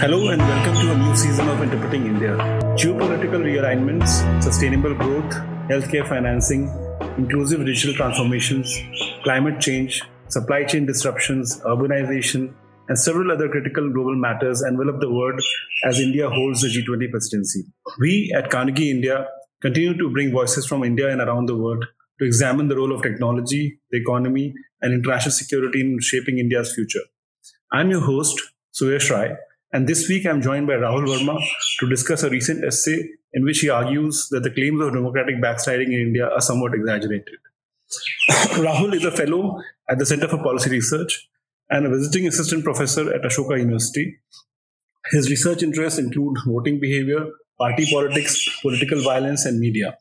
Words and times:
Hello 0.00 0.28
and 0.30 0.40
welcome 0.40 0.74
to 0.76 0.92
a 0.92 0.96
new 0.96 1.14
season 1.14 1.46
of 1.46 1.62
Interpreting 1.62 2.06
India. 2.06 2.34
Geopolitical 2.82 3.42
realignments, 3.48 4.42
sustainable 4.42 4.94
growth, 4.94 5.30
healthcare 5.68 6.08
financing, 6.08 6.70
inclusive 7.18 7.66
digital 7.66 7.94
transformations, 7.94 8.74
climate 9.24 9.60
change, 9.60 10.02
supply 10.28 10.64
chain 10.64 10.86
disruptions, 10.86 11.60
urbanization, 11.66 12.54
and 12.88 12.98
several 12.98 13.30
other 13.30 13.50
critical 13.50 13.92
global 13.92 14.16
matters 14.16 14.62
envelop 14.62 15.00
the 15.00 15.12
world 15.12 15.38
as 15.84 16.00
India 16.00 16.30
holds 16.30 16.62
the 16.62 16.68
G20 16.68 17.10
presidency. 17.10 17.64
We 17.98 18.32
at 18.34 18.48
Carnegie 18.48 18.90
India 18.90 19.26
continue 19.60 19.98
to 19.98 20.08
bring 20.08 20.32
voices 20.32 20.66
from 20.66 20.82
India 20.82 21.10
and 21.12 21.20
around 21.20 21.44
the 21.44 21.58
world 21.58 21.84
to 22.18 22.24
examine 22.24 22.68
the 22.68 22.76
role 22.76 22.94
of 22.94 23.02
technology, 23.02 23.78
the 23.90 24.00
economy, 24.00 24.54
and 24.80 24.94
international 24.94 25.32
security 25.32 25.82
in 25.82 25.98
shaping 26.00 26.38
India's 26.38 26.74
future. 26.74 27.04
I'm 27.70 27.90
your 27.90 28.00
host, 28.00 28.40
Suyash 28.72 29.10
Rai, 29.10 29.36
and 29.72 29.88
this 29.88 30.08
week 30.08 30.26
I'm 30.26 30.42
joined 30.42 30.66
by 30.66 30.74
Rahul 30.74 31.06
Verma 31.06 31.40
to 31.78 31.88
discuss 31.88 32.22
a 32.22 32.30
recent 32.30 32.64
essay 32.64 33.08
in 33.32 33.44
which 33.44 33.60
he 33.60 33.70
argues 33.70 34.28
that 34.30 34.42
the 34.42 34.50
claims 34.50 34.82
of 34.82 34.92
democratic 34.92 35.40
backsliding 35.40 35.92
in 35.92 36.00
India 36.00 36.28
are 36.28 36.40
somewhat 36.40 36.74
exaggerated. 36.74 37.38
Rahul 38.66 38.94
is 38.94 39.04
a 39.04 39.12
fellow 39.12 39.60
at 39.88 39.98
the 39.98 40.06
Center 40.06 40.28
for 40.28 40.38
Policy 40.38 40.70
Research 40.70 41.28
and 41.70 41.86
a 41.86 41.88
visiting 41.88 42.26
assistant 42.26 42.64
professor 42.64 43.12
at 43.14 43.22
Ashoka 43.22 43.58
University. 43.58 44.18
His 45.12 45.30
research 45.30 45.62
interests 45.62 45.98
include 45.98 46.36
voting 46.46 46.80
behavior, 46.80 47.26
party 47.58 47.86
politics, 47.90 48.48
political 48.62 49.02
violence, 49.02 49.46
and 49.46 49.60
media. 49.60 49.96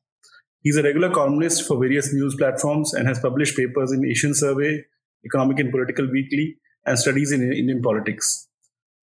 He's 0.62 0.78
a 0.78 0.84
regular 0.84 1.10
columnist 1.12 1.68
for 1.68 1.80
various 1.80 2.12
news 2.12 2.36
platforms 2.36 2.94
and 2.94 3.08
has 3.08 3.20
published 3.20 3.56
papers 3.56 3.92
in 3.92 4.04
Asian 4.06 4.34
Survey, 4.34 4.84
Economic 5.26 5.60
and 5.60 5.72
Political 5.72 6.12
Weekly, 6.12 6.58
and 6.86 6.98
Studies 6.98 7.32
in 7.32 7.42
Indian 7.54 7.82
Politics. 7.82 8.49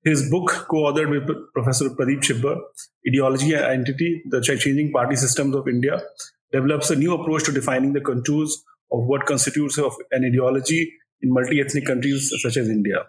His 0.06 0.30
book, 0.30 0.66
co-authored 0.70 1.10
with 1.10 1.52
Professor 1.52 1.86
Pradeep 1.90 2.20
Chhibber, 2.20 2.56
Ideology 3.08 3.54
and 3.54 3.64
Identity, 3.64 4.22
The 4.30 4.40
Changing 4.40 4.92
Party 4.92 5.16
Systems 5.16 5.56
of 5.56 5.66
India, 5.66 6.00
develops 6.52 6.90
a 6.90 6.94
new 6.94 7.12
approach 7.12 7.42
to 7.46 7.50
defining 7.50 7.92
the 7.92 8.00
contours 8.00 8.62
of 8.92 9.04
what 9.06 9.26
constitutes 9.26 9.78
of 9.78 9.96
an 10.12 10.24
ideology 10.24 10.92
in 11.22 11.32
multi-ethnic 11.32 11.86
countries 11.86 12.32
such 12.40 12.56
as 12.56 12.68
India. 12.68 13.06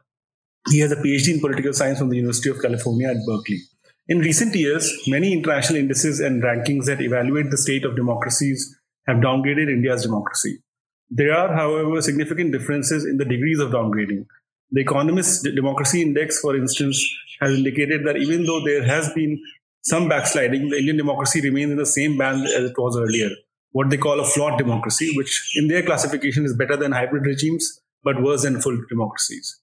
He 0.71 0.79
has 0.79 0.91
a 0.91 0.95
PhD 0.95 1.35
in 1.35 1.39
political 1.39 1.71
science 1.71 1.99
from 1.99 2.09
the 2.09 2.15
University 2.15 2.49
of 2.49 2.59
California 2.63 3.09
at 3.09 3.17
Berkeley. 3.27 3.59
In 4.07 4.17
recent 4.17 4.55
years, 4.55 4.91
many 5.05 5.33
international 5.33 5.77
indices 5.77 6.19
and 6.19 6.41
rankings 6.41 6.85
that 6.85 6.99
evaluate 6.99 7.51
the 7.51 7.59
state 7.59 7.85
of 7.85 7.95
democracies 7.95 8.75
have 9.05 9.17
downgraded 9.17 9.69
India's 9.69 10.01
democracy. 10.01 10.63
There 11.11 11.31
are, 11.31 11.53
however, 11.53 12.01
significant 12.01 12.53
differences 12.53 13.05
in 13.05 13.17
the 13.17 13.25
degrees 13.25 13.59
of 13.59 13.69
downgrading. 13.69 14.25
The 14.71 14.81
Economist 14.81 15.47
Democracy 15.55 16.01
Index, 16.01 16.39
for 16.39 16.55
instance, 16.55 17.03
has 17.39 17.57
indicated 17.57 18.05
that 18.05 18.17
even 18.17 18.43
though 18.45 18.63
there 18.65 18.83
has 18.83 19.11
been 19.13 19.41
some 19.81 20.09
backsliding, 20.09 20.69
the 20.69 20.77
Indian 20.77 20.97
democracy 20.97 21.41
remains 21.41 21.71
in 21.71 21.77
the 21.77 21.85
same 21.85 22.17
band 22.17 22.43
as 22.43 22.71
it 22.71 22.77
was 22.77 22.97
earlier, 22.97 23.29
what 23.71 23.89
they 23.89 23.97
call 23.97 24.19
a 24.19 24.25
flawed 24.25 24.57
democracy, 24.57 25.13
which 25.15 25.53
in 25.55 25.67
their 25.69 25.83
classification 25.83 26.43
is 26.43 26.55
better 26.55 26.75
than 26.75 26.91
hybrid 26.91 27.25
regimes 27.25 27.81
but 28.03 28.21
worse 28.21 28.43
than 28.43 28.61
full 28.61 28.77
democracies. 28.89 29.59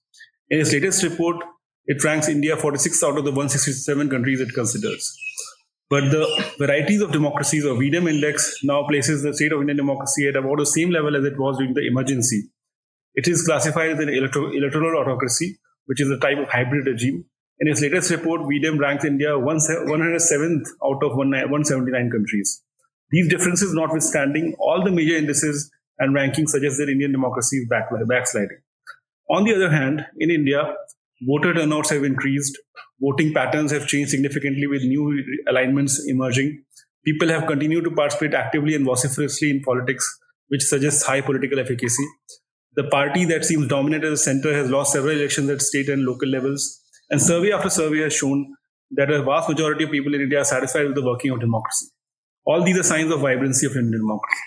In 0.49 0.59
its 0.59 0.73
latest 0.73 1.03
report, 1.03 1.37
it 1.85 2.03
ranks 2.03 2.27
India 2.27 2.57
46 2.57 3.03
out 3.03 3.17
of 3.17 3.25
the 3.25 3.31
167 3.31 4.09
countries 4.09 4.41
it 4.41 4.53
considers. 4.53 5.15
But 5.89 6.09
the 6.09 6.25
varieties 6.57 7.01
of 7.01 7.11
democracies 7.11 7.63
or 7.65 7.77
V-Dem 7.77 8.07
index 8.07 8.59
now 8.63 8.87
places 8.87 9.21
the 9.21 9.33
state 9.33 9.51
of 9.51 9.61
Indian 9.61 9.77
democracy 9.77 10.27
at 10.27 10.35
about 10.35 10.57
the 10.57 10.65
same 10.65 10.89
level 10.89 11.15
as 11.15 11.23
it 11.23 11.37
was 11.37 11.57
during 11.57 11.75
the 11.75 11.85
emergency. 11.85 12.49
It 13.15 13.27
is 13.27 13.45
classified 13.45 13.91
as 13.91 13.99
an 13.99 14.09
electoral, 14.09 14.51
electoral 14.55 15.01
autocracy, 15.01 15.57
which 15.85 16.01
is 16.01 16.09
a 16.09 16.17
type 16.19 16.37
of 16.37 16.49
hybrid 16.49 16.85
regime. 16.85 17.25
In 17.59 17.69
its 17.69 17.81
latest 17.81 18.11
report, 18.11 18.41
V-Dem 18.49 18.77
ranks 18.77 19.05
India 19.05 19.29
107th 19.29 20.67
out 20.83 21.03
of 21.03 21.15
179 21.15 22.11
countries. 22.11 22.61
These 23.11 23.29
differences 23.29 23.73
notwithstanding, 23.73 24.55
all 24.59 24.83
the 24.83 24.91
major 24.91 25.15
indices 25.15 25.71
and 25.99 26.13
rankings 26.13 26.49
suggest 26.49 26.77
that 26.79 26.89
Indian 26.89 27.13
democracy 27.13 27.57
is 27.57 27.67
backsliding. 27.69 28.57
On 29.29 29.45
the 29.45 29.55
other 29.55 29.71
hand, 29.71 30.05
in 30.17 30.29
India, 30.29 30.75
voter 31.25 31.53
turnouts 31.53 31.91
have 31.91 32.03
increased, 32.03 32.57
voting 32.99 33.33
patterns 33.33 33.71
have 33.71 33.87
changed 33.87 34.11
significantly 34.11 34.67
with 34.67 34.81
new 34.81 35.23
alignments 35.47 36.05
emerging. 36.05 36.63
People 37.05 37.29
have 37.29 37.47
continued 37.47 37.85
to 37.85 37.91
participate 37.91 38.33
actively 38.33 38.75
and 38.75 38.83
vociferously 38.83 39.51
in 39.51 39.61
politics, 39.61 40.05
which 40.49 40.63
suggests 40.63 41.05
high 41.05 41.21
political 41.21 41.59
efficacy. 41.59 42.05
The 42.75 42.83
party 42.83 43.25
that 43.25 43.45
seems 43.45 43.67
dominant 43.67 44.03
at 44.03 44.09
the 44.09 44.17
center 44.17 44.53
has 44.53 44.69
lost 44.69 44.93
several 44.93 45.15
elections 45.15 45.49
at 45.49 45.61
state 45.61 45.89
and 45.89 46.03
local 46.03 46.27
levels. 46.27 46.81
And 47.09 47.21
survey 47.21 47.51
after 47.51 47.69
survey 47.69 48.01
has 48.01 48.13
shown 48.13 48.55
that 48.91 49.09
a 49.09 49.23
vast 49.23 49.49
majority 49.49 49.85
of 49.85 49.91
people 49.91 50.13
in 50.13 50.21
India 50.21 50.41
are 50.41 50.45
satisfied 50.45 50.85
with 50.85 50.95
the 50.95 51.05
working 51.05 51.31
of 51.31 51.39
democracy. 51.39 51.87
All 52.45 52.63
these 52.63 52.77
are 52.77 52.83
signs 52.83 53.11
of 53.11 53.21
vibrancy 53.21 53.65
of 53.65 53.75
Indian 53.75 54.01
democracy. 54.01 54.41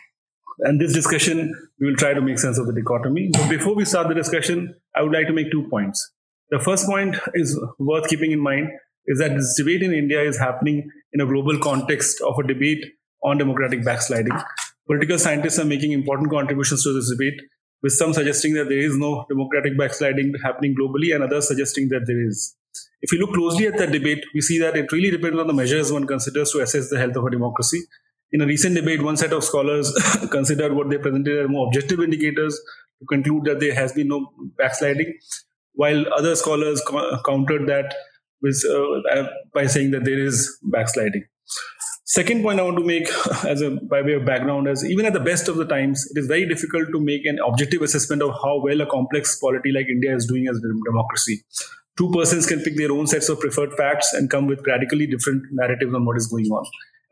And 0.61 0.81
this 0.81 0.93
discussion, 0.93 1.55
we 1.81 1.87
will 1.87 1.97
try 1.97 2.15
to 2.15 2.21
make 2.21 2.39
sense 2.39 2.59
of 2.59 2.67
the 2.67 2.73
dichotomy. 2.73 3.31
But 3.33 3.49
before 3.49 3.75
we 3.75 3.85
start 3.85 4.09
the 4.09 4.15
discussion, 4.15 4.75
I 4.95 5.03
would 5.03 5.13
like 5.13 5.27
to 5.29 5.33
make 5.33 5.51
two 5.51 5.67
points. 5.71 6.13
The 6.51 6.59
first 6.59 6.87
point 6.87 7.17
is 7.35 7.59
worth 7.79 8.09
keeping 8.09 8.33
in 8.33 8.41
mind 8.41 8.69
is 9.07 9.19
that 9.21 9.35
this 9.35 9.55
debate 9.57 9.83
in 9.83 9.93
India 9.93 10.21
is 10.23 10.39
happening 10.39 10.91
in 11.13 11.21
a 11.21 11.27
global 11.27 11.59
context 11.59 12.21
of 12.21 12.35
a 12.39 12.47
debate 12.47 12.85
on 13.23 13.39
democratic 13.39 13.85
backsliding. 13.85 14.33
Political 14.87 15.19
scientists 15.19 15.59
are 15.59 15.65
making 15.65 15.93
important 15.93 16.31
contributions 16.31 16.83
to 16.85 16.93
this 16.93 17.11
debate, 17.11 17.41
with 17.83 17.93
some 17.93 18.13
suggesting 18.13 18.55
that 18.55 18.69
there 18.69 18.79
is 18.79 18.97
no 18.97 19.25
democratic 19.29 19.79
backsliding 19.79 20.35
happening 20.43 20.75
globally, 20.79 21.15
and 21.15 21.25
others 21.25 21.49
suggesting 21.49 21.89
that 21.89 22.05
there 22.07 22.27
is. 22.27 22.57
If 23.01 23.13
we 23.13 23.19
look 23.19 23.33
closely 23.33 23.67
at 23.67 23.79
that 23.79 23.93
debate, 23.93 24.25
we 24.35 24.41
see 24.41 24.59
that 24.59 24.77
it 24.77 24.91
really 24.91 25.11
depends 25.11 25.39
on 25.39 25.47
the 25.47 25.53
measures 25.53 25.93
one 25.93 26.07
considers 26.07 26.51
to 26.53 26.61
assess 26.61 26.91
the 26.91 26.99
health 26.99 27.17
of 27.17 27.25
a 27.25 27.31
democracy. 27.31 27.81
In 28.33 28.43
a 28.43 28.47
recent 28.47 28.75
debate, 28.75 29.03
one 29.03 29.17
set 29.17 29.33
of 29.33 29.45
scholars 29.45 29.93
considered 30.31 30.75
what 30.75 30.91
they 30.91 30.99
presented 30.99 31.45
as 31.45 31.49
more 31.49 31.67
objective 31.67 32.01
indicators 32.01 32.61
to 33.01 33.07
conclude 33.07 33.45
that 33.45 33.61
there 33.61 33.75
has 33.75 33.93
been 33.93 34.09
no 34.09 34.33
backsliding, 34.59 35.15
while 35.75 36.05
other 36.13 36.35
scholars 36.35 36.83
co- 36.87 37.21
countered 37.25 37.67
that 37.69 37.95
with, 38.43 38.63
uh, 39.13 39.29
by 39.55 39.67
saying 39.67 39.93
that 39.93 40.05
there 40.05 40.19
is 40.19 40.59
backsliding. 40.65 41.25
Second 42.11 42.43
point 42.43 42.59
I 42.59 42.63
want 42.63 42.79
to 42.79 42.85
make 42.85 43.09
as 43.45 43.61
a 43.61 43.71
by 43.71 44.03
way 44.03 44.15
of 44.15 44.25
background 44.25 44.69
is 44.69 44.85
even 44.85 45.07
at 45.07 45.13
the 45.13 45.21
best 45.21 45.49
of 45.49 45.57
the 45.57 45.67
times, 45.67 46.07
it 46.11 46.19
is 46.19 46.27
very 46.27 46.49
difficult 46.49 46.89
to 46.93 47.01
make 47.01 47.25
an 47.27 47.39
objective 47.47 47.83
assessment 47.83 48.23
of 48.23 48.31
how 48.43 48.61
well 48.63 48.81
a 48.81 48.87
complex 48.87 49.39
polity 49.39 49.73
like 49.73 49.89
India 49.89 50.15
is 50.15 50.27
doing 50.27 50.47
as 50.49 50.57
a 50.57 50.91
democracy. 50.91 51.43
Two 51.97 52.11
persons 52.13 52.47
can 52.47 52.61
pick 52.61 52.77
their 52.77 52.93
own 52.93 53.07
sets 53.07 53.29
of 53.29 53.41
preferred 53.41 53.75
facts 53.75 54.13
and 54.13 54.31
come 54.31 54.47
with 54.47 54.65
radically 54.67 55.07
different 55.07 55.43
narratives 55.53 55.93
on 55.95 56.05
what 56.05 56.17
is 56.17 56.29
going 56.29 56.47
on 56.47 56.65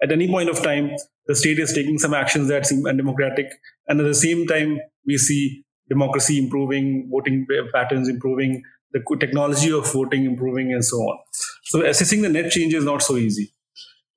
at 0.02 0.12
any 0.12 0.28
point 0.28 0.48
of 0.48 0.62
time, 0.62 0.90
the 1.26 1.34
state 1.34 1.58
is 1.58 1.72
taking 1.72 1.98
some 1.98 2.14
actions 2.14 2.48
that 2.48 2.66
seem 2.66 2.86
undemocratic. 2.86 3.46
And 3.88 4.00
at 4.00 4.04
the 4.04 4.14
same 4.14 4.46
time, 4.46 4.78
we 5.06 5.16
see 5.16 5.64
democracy 5.88 6.38
improving, 6.38 7.08
voting 7.10 7.46
patterns 7.72 8.08
improving, 8.08 8.62
the 8.92 9.02
technology 9.18 9.70
of 9.72 9.90
voting 9.92 10.24
improving, 10.24 10.72
and 10.72 10.84
so 10.84 10.96
on. 10.98 11.18
So 11.64 11.84
assessing 11.84 12.22
the 12.22 12.28
net 12.28 12.50
change 12.50 12.74
is 12.74 12.84
not 12.84 13.02
so 13.02 13.16
easy. 13.16 13.52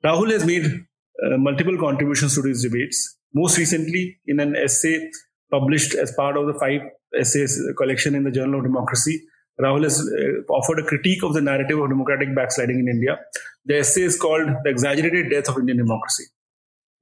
Rahul 0.04 0.32
has 0.32 0.46
made 0.46 0.66
uh, 0.66 1.38
multiple 1.38 1.78
contributions 1.78 2.36
to 2.36 2.42
these 2.42 2.64
debates. 2.64 3.18
Most 3.34 3.58
recently, 3.58 4.18
in 4.28 4.40
an 4.40 4.56
essay 4.56 5.10
published 5.52 5.94
as 5.94 6.14
part 6.14 6.38
of 6.38 6.48
the 6.48 6.54
five 6.54 6.82
essays 7.20 7.62
collection 7.78 8.16
in 8.16 8.24
the 8.24 8.32
Journal 8.32 8.60
of 8.60 8.66
Democracy, 8.66 9.22
Rahul 9.62 9.84
has 9.84 10.00
uh, 10.00 10.52
offered 10.54 10.80
a 10.80 10.84
critique 10.84 11.22
of 11.24 11.34
the 11.34 11.42
narrative 11.42 11.80
of 11.80 11.90
democratic 11.90 12.34
backsliding 12.34 12.80
in 12.80 12.88
India. 12.88 13.20
The 13.66 13.80
essay 13.80 14.04
is 14.04 14.18
called 14.18 14.48
The 14.64 14.70
Exaggerated 14.70 15.32
Death 15.32 15.50
of 15.50 15.58
Indian 15.58 15.78
Democracy. 15.80 16.24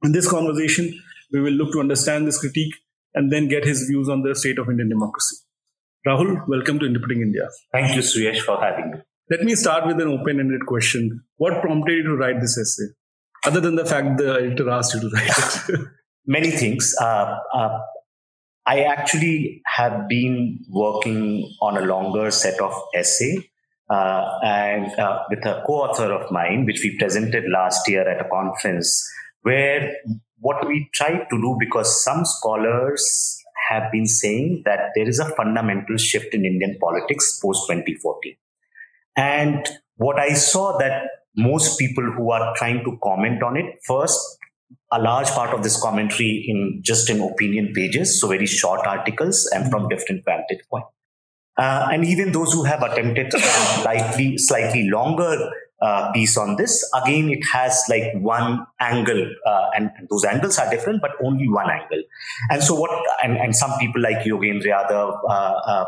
In 0.04 0.12
this 0.12 0.28
conversation, 0.30 1.00
we 1.32 1.40
will 1.40 1.54
look 1.54 1.74
to 1.74 1.80
understand 1.80 2.28
this 2.28 2.40
critique 2.40 2.74
and 3.14 3.32
then 3.32 3.48
get 3.48 3.64
his 3.64 3.84
views 3.88 4.10
on 4.10 4.24
the 4.24 4.34
state 4.34 4.58
of 4.58 4.70
Indian 4.70 4.90
democracy. 4.90 5.36
Rahul, 6.08 6.48
welcome 6.48 6.80
to 6.80 6.86
Interpreting 6.86 7.22
India. 7.22 7.48
Thank 7.72 7.96
you, 7.96 8.02
Suyash, 8.02 8.40
for 8.40 8.60
having 8.60 8.92
me. 8.92 8.98
Let 9.30 9.42
me 9.42 9.56
start 9.56 9.86
with 9.86 10.00
an 10.00 10.08
open 10.08 10.40
ended 10.40 10.66
question. 10.66 11.22
What 11.36 11.62
prompted 11.62 11.98
you 11.98 12.04
to 12.04 12.16
write 12.16 12.40
this 12.40 12.58
essay? 12.58 12.94
Other 13.46 13.60
than 13.60 13.76
the 13.76 13.86
fact 13.86 14.18
that 14.18 14.24
the 14.24 14.34
editor 14.36 14.70
asked 14.70 14.94
you 14.94 15.02
to 15.02 15.10
write 15.10 15.30
it. 15.70 15.80
Many 16.26 16.50
things. 16.52 16.96
Uh, 17.00 17.36
uh, 17.54 17.80
I 18.66 18.84
actually 18.84 19.62
have 19.66 20.08
been 20.08 20.60
working 20.70 21.52
on 21.62 21.78
a 21.78 21.82
longer 21.82 22.32
set 22.32 22.62
of 22.62 22.74
essay 22.96 23.50
uh, 23.90 24.40
and 24.44 24.98
uh, 24.98 25.24
with 25.30 25.46
a 25.46 25.62
co-author 25.68 26.14
of 26.14 26.32
mine, 26.32 26.66
which 26.66 26.80
we 26.82 26.98
presented 26.98 27.44
last 27.52 27.88
year 27.90 28.08
at 28.10 28.26
a 28.26 28.30
conference, 28.30 29.06
where 29.42 29.92
what 30.40 30.66
we 30.66 30.90
tried 30.94 31.26
to 31.30 31.42
do, 31.42 31.58
because 31.60 32.02
some 32.02 32.24
scholars 32.24 33.38
have 33.70 33.92
been 33.92 34.08
saying 34.08 34.62
that 34.64 34.92
there 34.96 35.08
is 35.08 35.20
a 35.20 35.30
fundamental 35.36 35.98
shift 35.98 36.34
in 36.34 36.46
Indian 36.46 36.78
politics 36.80 37.40
post 37.42 37.68
2014. 37.68 38.36
And 39.18 39.68
what 39.98 40.20
I 40.20 40.34
saw 40.34 40.78
that 40.78 41.10
most 41.36 41.78
people 41.78 42.04
who 42.16 42.32
are 42.32 42.56
trying 42.56 42.84
to 42.86 42.98
comment 43.04 43.44
on 43.44 43.58
it 43.58 43.66
first 43.86 44.20
a 44.92 45.02
large 45.02 45.28
part 45.28 45.54
of 45.54 45.64
this 45.64 45.82
commentary 45.82 46.46
in 46.48 46.80
just 46.82 47.10
in 47.10 47.22
opinion 47.22 47.74
pages, 47.74 48.20
so 48.20 48.28
very 48.30 48.46
short 48.46 48.86
articles 48.86 49.50
and 49.54 49.70
from 49.70 49.90
different 49.90 50.24
vantage 50.24 50.64
point. 50.70 50.86
Uh, 51.58 51.90
and 51.92 52.06
even 52.06 52.32
those 52.32 52.54
who 52.54 52.64
have 52.64 52.84
attempted 52.84 53.34
slightly, 53.82 54.38
slightly 54.38 54.90
longer 54.90 55.52
uh, 55.80 56.12
piece 56.12 56.38
on 56.38 56.56
this, 56.56 56.90
again, 57.04 57.30
it 57.30 57.44
has 57.52 57.84
like 57.90 58.12
one 58.16 58.66
angle, 58.80 59.32
uh, 59.46 59.66
and 59.76 59.92
those 60.10 60.26
angles 60.26 60.58
are 60.58 60.70
different, 60.70 61.02
but 61.02 61.12
only 61.24 61.48
one 61.48 61.70
angle. 61.70 62.02
And 62.50 62.64
so, 62.64 62.76
what, 62.76 62.90
and, 63.24 63.38
and 63.38 63.56
some 63.56 63.72
people 63.80 64.02
like 64.02 64.20
Yogendra 64.26 64.66
Yadav 64.66 65.20
uh, 65.30 65.32
uh, 65.32 65.86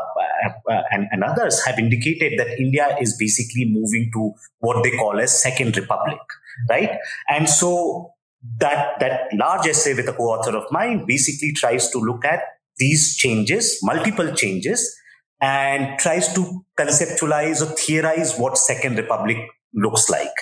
uh, 0.70 0.82
and, 0.90 1.06
and 1.10 1.24
others 1.24 1.64
have 1.64 1.78
indicated 1.78 2.38
that 2.38 2.58
India 2.58 2.96
is 3.00 3.16
basically 3.18 3.64
moving 3.64 4.10
to 4.14 4.32
what 4.60 4.84
they 4.84 4.90
call 4.96 5.18
as 5.18 5.42
second 5.42 5.76
republic, 5.76 6.20
right? 6.68 6.92
And 7.28 7.48
so, 7.48 8.12
that 8.58 8.98
that 9.00 9.28
large 9.34 9.66
essay 9.66 9.92
with 9.92 10.08
a 10.08 10.14
co-author 10.14 10.56
of 10.56 10.64
mine 10.70 11.04
basically 11.06 11.52
tries 11.52 11.90
to 11.90 11.98
look 11.98 12.24
at 12.24 12.40
these 12.78 13.14
changes, 13.16 13.78
multiple 13.82 14.32
changes, 14.34 14.96
and 15.40 15.98
tries 15.98 16.32
to 16.34 16.64
conceptualize 16.78 17.60
or 17.60 17.74
theorize 17.76 18.38
what 18.38 18.56
Second 18.56 18.96
Republic 18.96 19.36
looks 19.74 20.08
like. 20.08 20.32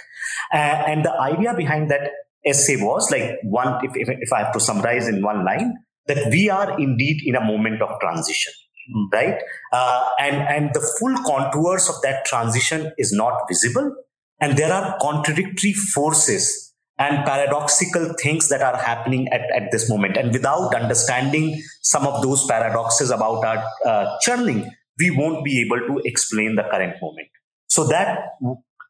Uh, 0.52 0.56
and 0.56 1.04
the 1.04 1.12
idea 1.20 1.54
behind 1.54 1.90
that 1.90 2.10
essay 2.44 2.76
was 2.76 3.10
like 3.10 3.38
one, 3.42 3.78
if, 3.84 3.92
if, 3.94 4.08
if, 4.20 4.32
I 4.32 4.44
have 4.44 4.52
to 4.52 4.60
summarize 4.60 5.08
in 5.08 5.22
one 5.22 5.44
line, 5.44 5.74
that 6.06 6.30
we 6.30 6.48
are 6.48 6.78
indeed 6.80 7.20
in 7.24 7.36
a 7.36 7.44
moment 7.44 7.82
of 7.82 7.90
transition, 8.00 8.52
mm. 8.94 9.12
right? 9.12 9.40
Uh, 9.72 10.08
and, 10.18 10.36
and 10.36 10.74
the 10.74 10.80
full 10.98 11.14
contours 11.24 11.88
of 11.88 11.96
that 12.02 12.24
transition 12.24 12.92
is 12.96 13.12
not 13.12 13.34
visible. 13.48 13.94
And 14.40 14.56
there 14.56 14.72
are 14.72 14.96
contradictory 15.00 15.72
forces 15.72 16.68
and 16.98 17.24
paradoxical 17.24 18.12
things 18.20 18.48
that 18.48 18.60
are 18.60 18.76
happening 18.76 19.28
at, 19.32 19.42
at 19.54 19.70
this 19.70 19.88
moment. 19.88 20.16
And 20.16 20.32
without 20.32 20.74
understanding 20.74 21.62
some 21.82 22.06
of 22.06 22.22
those 22.22 22.44
paradoxes 22.46 23.10
about 23.10 23.44
our 23.44 23.64
uh, 23.86 24.16
churning, 24.22 24.70
we 24.98 25.10
won't 25.10 25.44
be 25.44 25.60
able 25.60 25.78
to 25.86 26.00
explain 26.04 26.56
the 26.56 26.64
current 26.64 26.96
moment. 27.00 27.28
So 27.68 27.86
that 27.86 28.30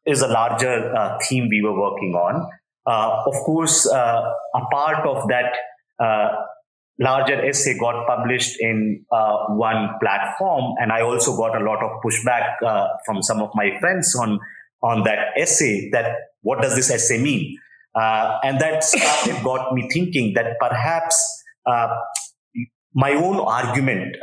is 0.05 0.21
a 0.21 0.27
larger 0.27 0.95
uh, 0.95 1.17
theme 1.27 1.47
we 1.49 1.61
were 1.61 1.79
working 1.79 2.13
on. 2.15 2.49
Uh, 2.85 3.23
of 3.25 3.33
course, 3.45 3.87
uh, 3.87 4.33
a 4.55 4.61
part 4.71 5.05
of 5.05 5.27
that 5.27 5.53
uh, 5.99 6.29
larger 6.97 7.45
essay 7.45 7.77
got 7.77 8.07
published 8.07 8.59
in 8.59 9.05
uh, 9.11 9.45
one 9.49 9.89
platform, 10.01 10.73
and 10.79 10.91
I 10.91 11.01
also 11.01 11.37
got 11.37 11.59
a 11.59 11.63
lot 11.63 11.83
of 11.83 12.01
pushback 12.03 12.55
from 13.05 13.21
some 13.21 13.41
of 13.41 13.51
my 13.53 13.77
friends 13.79 14.15
on 14.15 14.39
on 14.81 15.03
that 15.03 15.37
essay. 15.37 15.89
That 15.91 16.15
what 16.41 16.61
does 16.61 16.75
this 16.75 16.89
essay 16.89 17.21
mean? 17.21 17.57
Uh, 17.93 18.39
and 18.43 18.59
that 18.59 18.83
started 18.83 19.43
got 19.43 19.73
me 19.73 19.87
thinking 19.91 20.33
that 20.35 20.57
perhaps 20.59 21.43
uh, 21.65 21.89
my 22.93 23.11
own 23.11 23.39
argument, 23.39 24.15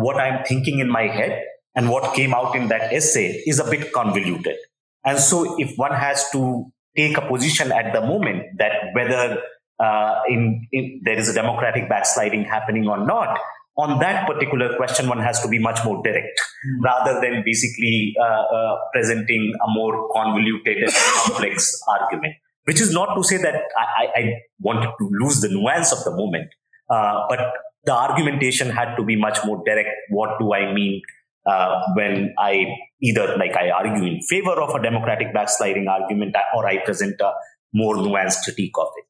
what 0.00 0.16
I'm 0.16 0.44
thinking 0.44 0.80
in 0.80 0.90
my 0.90 1.06
head 1.06 1.44
and 1.76 1.90
what 1.90 2.14
came 2.14 2.34
out 2.34 2.56
in 2.56 2.68
that 2.68 2.92
essay 2.92 3.42
is 3.46 3.60
a 3.60 3.70
bit 3.70 3.92
convoluted. 3.92 4.56
And 5.06 5.18
so 5.18 5.58
if 5.58 5.76
one 5.76 5.92
has 5.92 6.28
to 6.32 6.66
take 6.96 7.16
a 7.16 7.22
position 7.22 7.72
at 7.72 7.92
the 7.92 8.00
moment 8.00 8.42
that 8.58 8.72
whether 8.94 9.40
uh, 9.78 10.20
in, 10.28 10.66
in, 10.72 11.00
there 11.04 11.18
is 11.18 11.28
a 11.28 11.34
democratic 11.34 11.88
backsliding 11.88 12.44
happening 12.44 12.88
or 12.88 13.06
not, 13.06 13.38
on 13.78 13.98
that 14.00 14.26
particular 14.26 14.74
question, 14.76 15.08
one 15.08 15.20
has 15.20 15.40
to 15.42 15.48
be 15.48 15.58
much 15.58 15.84
more 15.84 16.02
direct 16.02 16.40
mm. 16.66 16.82
rather 16.82 17.20
than 17.20 17.42
basically 17.44 18.14
uh, 18.20 18.24
uh, 18.24 18.76
presenting 18.92 19.52
a 19.62 19.70
more 19.70 20.08
convoluted 20.12 20.78
and 20.78 20.92
complex 20.92 21.78
argument 21.88 22.34
which 22.66 22.80
is 22.80 22.92
not 22.92 23.14
to 23.14 23.22
say 23.22 23.38
that 23.38 23.62
I, 23.76 24.06
I 24.14 24.22
wanted 24.60 24.90
to 24.98 25.10
lose 25.20 25.40
the 25.40 25.48
nuance 25.48 25.92
of 25.92 26.02
the 26.04 26.10
moment, 26.10 26.48
uh, 26.90 27.22
but 27.28 27.52
the 27.84 27.92
argumentation 27.92 28.70
had 28.70 28.96
to 28.96 29.04
be 29.04 29.16
much 29.16 29.38
more 29.44 29.62
direct. 29.64 29.90
What 30.10 30.38
do 30.40 30.52
I 30.52 30.72
mean 30.72 31.00
uh, 31.46 31.80
when 31.94 32.34
I 32.38 32.66
either 33.00 33.36
like 33.36 33.56
I 33.56 33.70
argue 33.70 34.04
in 34.04 34.20
favor 34.22 34.52
of 34.52 34.74
a 34.74 34.82
democratic 34.82 35.32
backsliding 35.32 35.88
argument 35.88 36.34
or 36.54 36.66
I 36.66 36.78
present 36.84 37.20
a 37.20 37.32
more 37.72 37.96
nuanced 37.96 38.44
critique 38.44 38.76
of 38.78 38.88
it? 38.96 39.04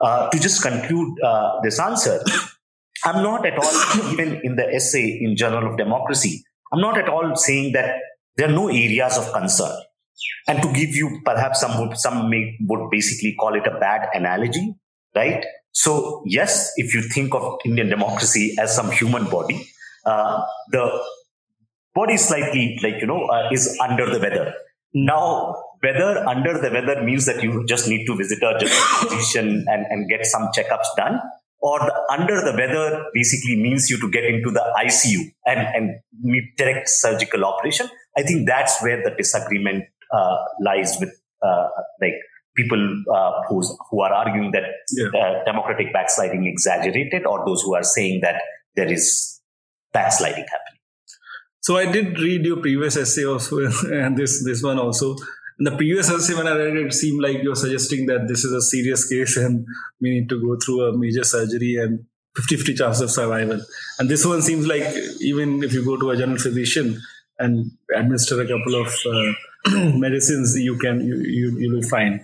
Uh, 0.00 0.28
to 0.30 0.38
just 0.38 0.62
conclude 0.62 1.20
uh, 1.22 1.60
this 1.62 1.78
answer, 1.78 2.22
I'm 3.04 3.22
not 3.22 3.46
at 3.46 3.58
all, 3.58 4.12
even 4.12 4.40
in 4.42 4.56
the 4.56 4.72
essay 4.72 5.18
in 5.20 5.36
Journal 5.36 5.70
of 5.70 5.76
Democracy, 5.76 6.44
I'm 6.72 6.80
not 6.80 6.98
at 6.98 7.08
all 7.08 7.36
saying 7.36 7.72
that 7.72 8.00
there 8.36 8.48
are 8.48 8.52
no 8.52 8.68
areas 8.68 9.16
of 9.16 9.32
concern. 9.32 9.76
And 10.48 10.62
to 10.62 10.72
give 10.72 10.90
you 10.90 11.20
perhaps 11.24 11.60
some 11.60 11.80
would, 11.80 11.96
some 11.96 12.30
may, 12.30 12.56
would 12.62 12.90
basically 12.90 13.34
call 13.38 13.54
it 13.54 13.66
a 13.66 13.78
bad 13.78 14.08
analogy, 14.12 14.74
right? 15.14 15.44
So 15.72 16.22
yes, 16.26 16.72
if 16.76 16.94
you 16.94 17.02
think 17.02 17.34
of 17.34 17.58
Indian 17.64 17.88
democracy 17.88 18.54
as 18.58 18.74
some 18.74 18.90
human 18.90 19.24
body, 19.30 19.66
uh, 20.04 20.42
the 20.70 21.02
body 21.94 22.16
slightly 22.16 22.78
like 22.82 23.00
you 23.00 23.06
know 23.06 23.26
uh, 23.26 23.48
is 23.50 23.78
under 23.80 24.06
the 24.10 24.18
weather. 24.18 24.54
Now, 24.92 25.56
weather 25.82 26.24
under 26.26 26.58
the 26.58 26.70
weather 26.70 27.02
means 27.02 27.26
that 27.26 27.42
you 27.42 27.64
just 27.66 27.88
need 27.88 28.06
to 28.06 28.16
visit 28.16 28.42
a 28.42 28.58
physician 29.00 29.64
and, 29.68 29.86
and 29.90 30.08
get 30.08 30.24
some 30.26 30.48
checkups 30.56 30.86
done, 30.96 31.20
or 31.60 31.78
the 31.80 31.94
under 32.12 32.40
the 32.40 32.52
weather 32.52 33.04
basically 33.12 33.56
means 33.56 33.90
you 33.90 33.98
to 34.00 34.10
get 34.10 34.24
into 34.24 34.50
the 34.50 34.64
ICU 34.84 35.32
and 35.46 35.60
and 35.74 35.90
meet 36.20 36.56
direct 36.56 36.88
surgical 36.88 37.44
operation. 37.44 37.88
I 38.16 38.22
think 38.22 38.46
that's 38.46 38.80
where 38.82 39.02
the 39.02 39.10
disagreement 39.16 39.84
uh, 40.12 40.36
lies 40.60 40.96
with 41.00 41.10
uh, 41.42 41.68
like 42.00 42.14
people 42.56 43.04
uh, 43.12 43.32
who's, 43.48 43.76
who 43.90 44.00
are 44.00 44.12
arguing 44.12 44.52
that 44.52 44.62
yeah. 44.92 45.42
democratic 45.44 45.92
backsliding 45.92 46.46
exaggerated 46.46 47.26
or 47.26 47.44
those 47.44 47.62
who 47.62 47.74
are 47.74 47.82
saying 47.82 48.20
that 48.22 48.40
there 48.76 48.90
is 48.90 49.40
backsliding 49.92 50.44
happening. 50.44 50.73
So 51.64 51.78
I 51.78 51.90
did 51.90 52.18
read 52.18 52.44
your 52.44 52.58
previous 52.58 52.98
essay 52.98 53.24
also, 53.24 53.58
and 54.00 54.18
this 54.18 54.44
this 54.44 54.62
one 54.62 54.78
also. 54.78 55.16
In 55.58 55.64
the 55.68 55.76
previous 55.76 56.10
essay, 56.10 56.34
when 56.34 56.46
I 56.46 56.56
read 56.56 56.76
it, 56.76 56.86
it 56.86 56.92
seemed 56.92 57.22
like 57.22 57.42
you're 57.42 57.56
suggesting 57.56 58.04
that 58.06 58.26
this 58.28 58.44
is 58.44 58.52
a 58.52 58.60
serious 58.60 59.08
case 59.08 59.36
and 59.44 59.64
we 60.00 60.10
need 60.10 60.28
to 60.28 60.40
go 60.42 60.58
through 60.62 60.82
a 60.88 60.98
major 60.98 61.24
surgery 61.24 61.76
and 61.76 62.04
50-50 62.36 62.76
chance 62.76 63.00
of 63.00 63.10
survival. 63.10 63.60
And 63.98 64.10
this 64.10 64.26
one 64.26 64.42
seems 64.42 64.66
like 64.66 64.82
even 65.20 65.62
if 65.62 65.72
you 65.72 65.84
go 65.84 65.96
to 65.96 66.10
a 66.10 66.16
general 66.16 66.38
physician 66.38 67.00
and 67.38 67.70
administer 67.96 68.40
a 68.42 68.46
couple 68.46 68.74
of 68.74 68.88
uh, 69.06 69.32
medicines 69.98 70.56
you 70.58 70.76
can 70.78 71.00
you, 71.00 71.16
you, 71.16 71.58
you 71.58 71.72
will 71.72 71.88
find 71.88 72.20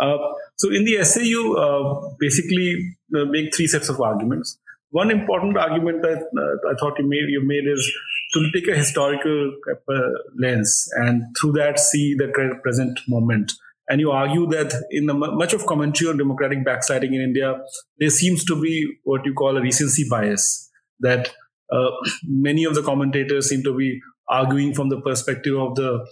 uh, 0.00 0.16
so 0.56 0.70
in 0.70 0.84
the 0.84 0.96
essay 0.96 1.24
you 1.24 1.56
uh, 1.56 2.08
basically 2.18 2.96
uh, 3.16 3.24
make 3.24 3.54
three 3.54 3.66
sets 3.66 3.88
of 3.88 4.00
arguments 4.00 4.58
one 4.90 5.10
important 5.10 5.56
argument 5.56 6.00
that 6.02 6.20
uh, 6.42 6.70
i 6.70 6.74
thought 6.80 6.98
you 6.98 7.08
made 7.08 7.28
you 7.28 7.42
made 7.44 7.66
is 7.66 7.92
to 8.34 8.50
take 8.52 8.68
a 8.68 8.76
historical 8.76 9.52
uh, 9.88 10.00
lens 10.38 10.88
and 10.96 11.22
through 11.40 11.52
that 11.52 11.78
see 11.78 12.14
the 12.14 12.28
present 12.62 13.00
moment 13.08 13.52
and 13.88 14.00
you 14.00 14.10
argue 14.10 14.46
that 14.46 14.74
in 14.90 15.06
the 15.06 15.14
much 15.14 15.52
of 15.52 15.66
commentary 15.66 16.10
on 16.10 16.16
democratic 16.16 16.64
backsliding 16.64 17.14
in 17.14 17.20
india 17.20 17.54
there 17.98 18.10
seems 18.10 18.44
to 18.44 18.60
be 18.60 18.74
what 19.04 19.24
you 19.24 19.34
call 19.34 19.56
a 19.56 19.62
recency 19.62 20.06
bias 20.08 20.70
that 21.00 21.32
uh, 21.72 21.90
many 22.24 22.64
of 22.64 22.74
the 22.74 22.82
commentators 22.82 23.48
seem 23.48 23.62
to 23.62 23.76
be 23.76 24.00
arguing 24.28 24.74
from 24.74 24.88
the 24.88 25.00
perspective 25.00 25.56
of 25.56 25.74
the 25.76 26.06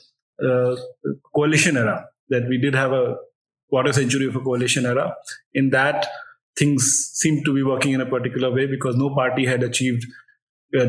uh, 0.47 0.77
coalition 1.35 1.77
era 1.77 2.07
that 2.29 2.49
we 2.49 2.59
did 2.59 2.75
have 2.75 2.93
a 2.93 3.17
quarter 3.73 3.93
century 3.93 4.27
of 4.27 4.37
a 4.37 4.41
coalition 4.41 4.85
era. 4.85 5.15
In 5.55 5.71
that, 5.71 6.07
things 6.59 7.11
seemed 7.15 7.45
to 7.47 7.55
be 7.55 7.63
working 7.63 7.93
in 7.93 8.01
a 8.01 8.07
particular 8.07 8.51
way 8.53 8.67
because 8.67 8.97
no 8.97 9.15
party 9.15 9.47
had 9.47 9.63
achieved 9.63 10.05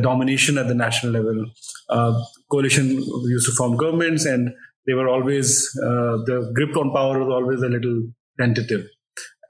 domination 0.01 0.57
at 0.57 0.67
the 0.67 0.73
national 0.73 1.13
level. 1.13 1.45
Uh, 1.89 2.23
coalition 2.51 2.89
used 3.25 3.47
to 3.47 3.55
form 3.55 3.77
governments, 3.77 4.25
and 4.25 4.49
they 4.87 4.93
were 4.93 5.07
always 5.07 5.69
uh, 5.83 6.17
the 6.25 6.51
grip 6.53 6.75
on 6.77 6.91
power 6.91 7.19
was 7.19 7.29
always 7.29 7.61
a 7.61 7.69
little 7.69 8.07
tentative. 8.39 8.87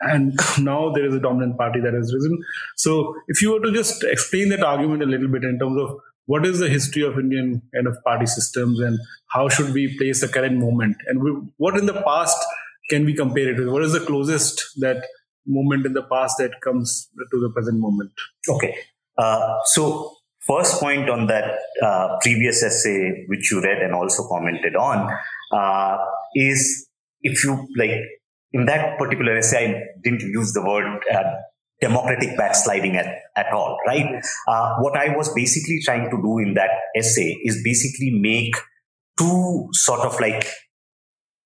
And 0.01 0.37
now 0.59 0.91
there 0.91 1.05
is 1.05 1.13
a 1.13 1.19
dominant 1.19 1.57
party 1.57 1.79
that 1.79 1.93
has 1.93 2.13
risen. 2.13 2.37
So, 2.77 3.15
if 3.27 3.41
you 3.41 3.53
were 3.53 3.61
to 3.61 3.71
just 3.71 4.03
explain 4.03 4.49
that 4.49 4.63
argument 4.63 5.03
a 5.03 5.05
little 5.05 5.29
bit 5.29 5.43
in 5.43 5.59
terms 5.59 5.79
of 5.79 5.97
what 6.25 6.45
is 6.45 6.59
the 6.59 6.69
history 6.69 7.03
of 7.03 7.19
Indian 7.19 7.61
kind 7.73 7.87
of 7.87 7.97
party 8.03 8.25
systems 8.25 8.79
and 8.79 8.97
how 9.27 9.49
should 9.49 9.73
we 9.73 9.97
place 9.97 10.21
the 10.21 10.27
current 10.27 10.57
moment 10.57 10.95
and 11.07 11.21
we, 11.21 11.31
what 11.57 11.77
in 11.77 11.85
the 11.85 12.01
past 12.01 12.37
can 12.89 13.05
we 13.05 13.13
compare 13.13 13.51
it 13.51 13.57
with? 13.57 13.67
What 13.67 13.83
is 13.83 13.93
the 13.93 13.99
closest 13.99 14.63
that 14.77 15.05
moment 15.45 15.85
in 15.85 15.93
the 15.93 16.03
past 16.03 16.37
that 16.37 16.61
comes 16.61 17.09
to 17.31 17.39
the 17.39 17.49
present 17.49 17.79
moment? 17.79 18.11
Okay. 18.47 18.75
Uh, 19.17 19.57
so 19.65 20.12
first 20.47 20.79
point 20.79 21.09
on 21.09 21.27
that 21.27 21.59
uh, 21.81 22.17
previous 22.21 22.63
essay 22.63 23.25
which 23.27 23.51
you 23.51 23.61
read 23.61 23.81
and 23.81 23.93
also 23.93 24.27
commented 24.27 24.75
on 24.75 25.09
uh, 25.51 25.97
is 26.35 26.87
if 27.21 27.43
you 27.43 27.67
like 27.77 27.97
in 28.51 28.65
that 28.65 28.97
particular 28.97 29.37
essay 29.37 29.63
i 29.65 29.83
didn't 30.03 30.21
use 30.21 30.53
the 30.53 30.63
word 30.63 30.85
uh, 31.13 31.23
democratic 31.83 32.37
backsliding 32.37 32.95
at, 32.95 33.07
at 33.35 33.51
all, 33.51 33.77
right? 33.85 34.23
Uh, 34.47 34.75
what 34.79 34.95
I 34.97 35.15
was 35.15 35.33
basically 35.33 35.79
trying 35.83 36.09
to 36.09 36.17
do 36.21 36.39
in 36.39 36.53
that 36.53 36.69
essay 36.95 37.37
is 37.43 37.61
basically 37.63 38.11
make 38.11 38.55
two 39.17 39.67
sort 39.73 40.01
of 40.01 40.19
like 40.19 40.47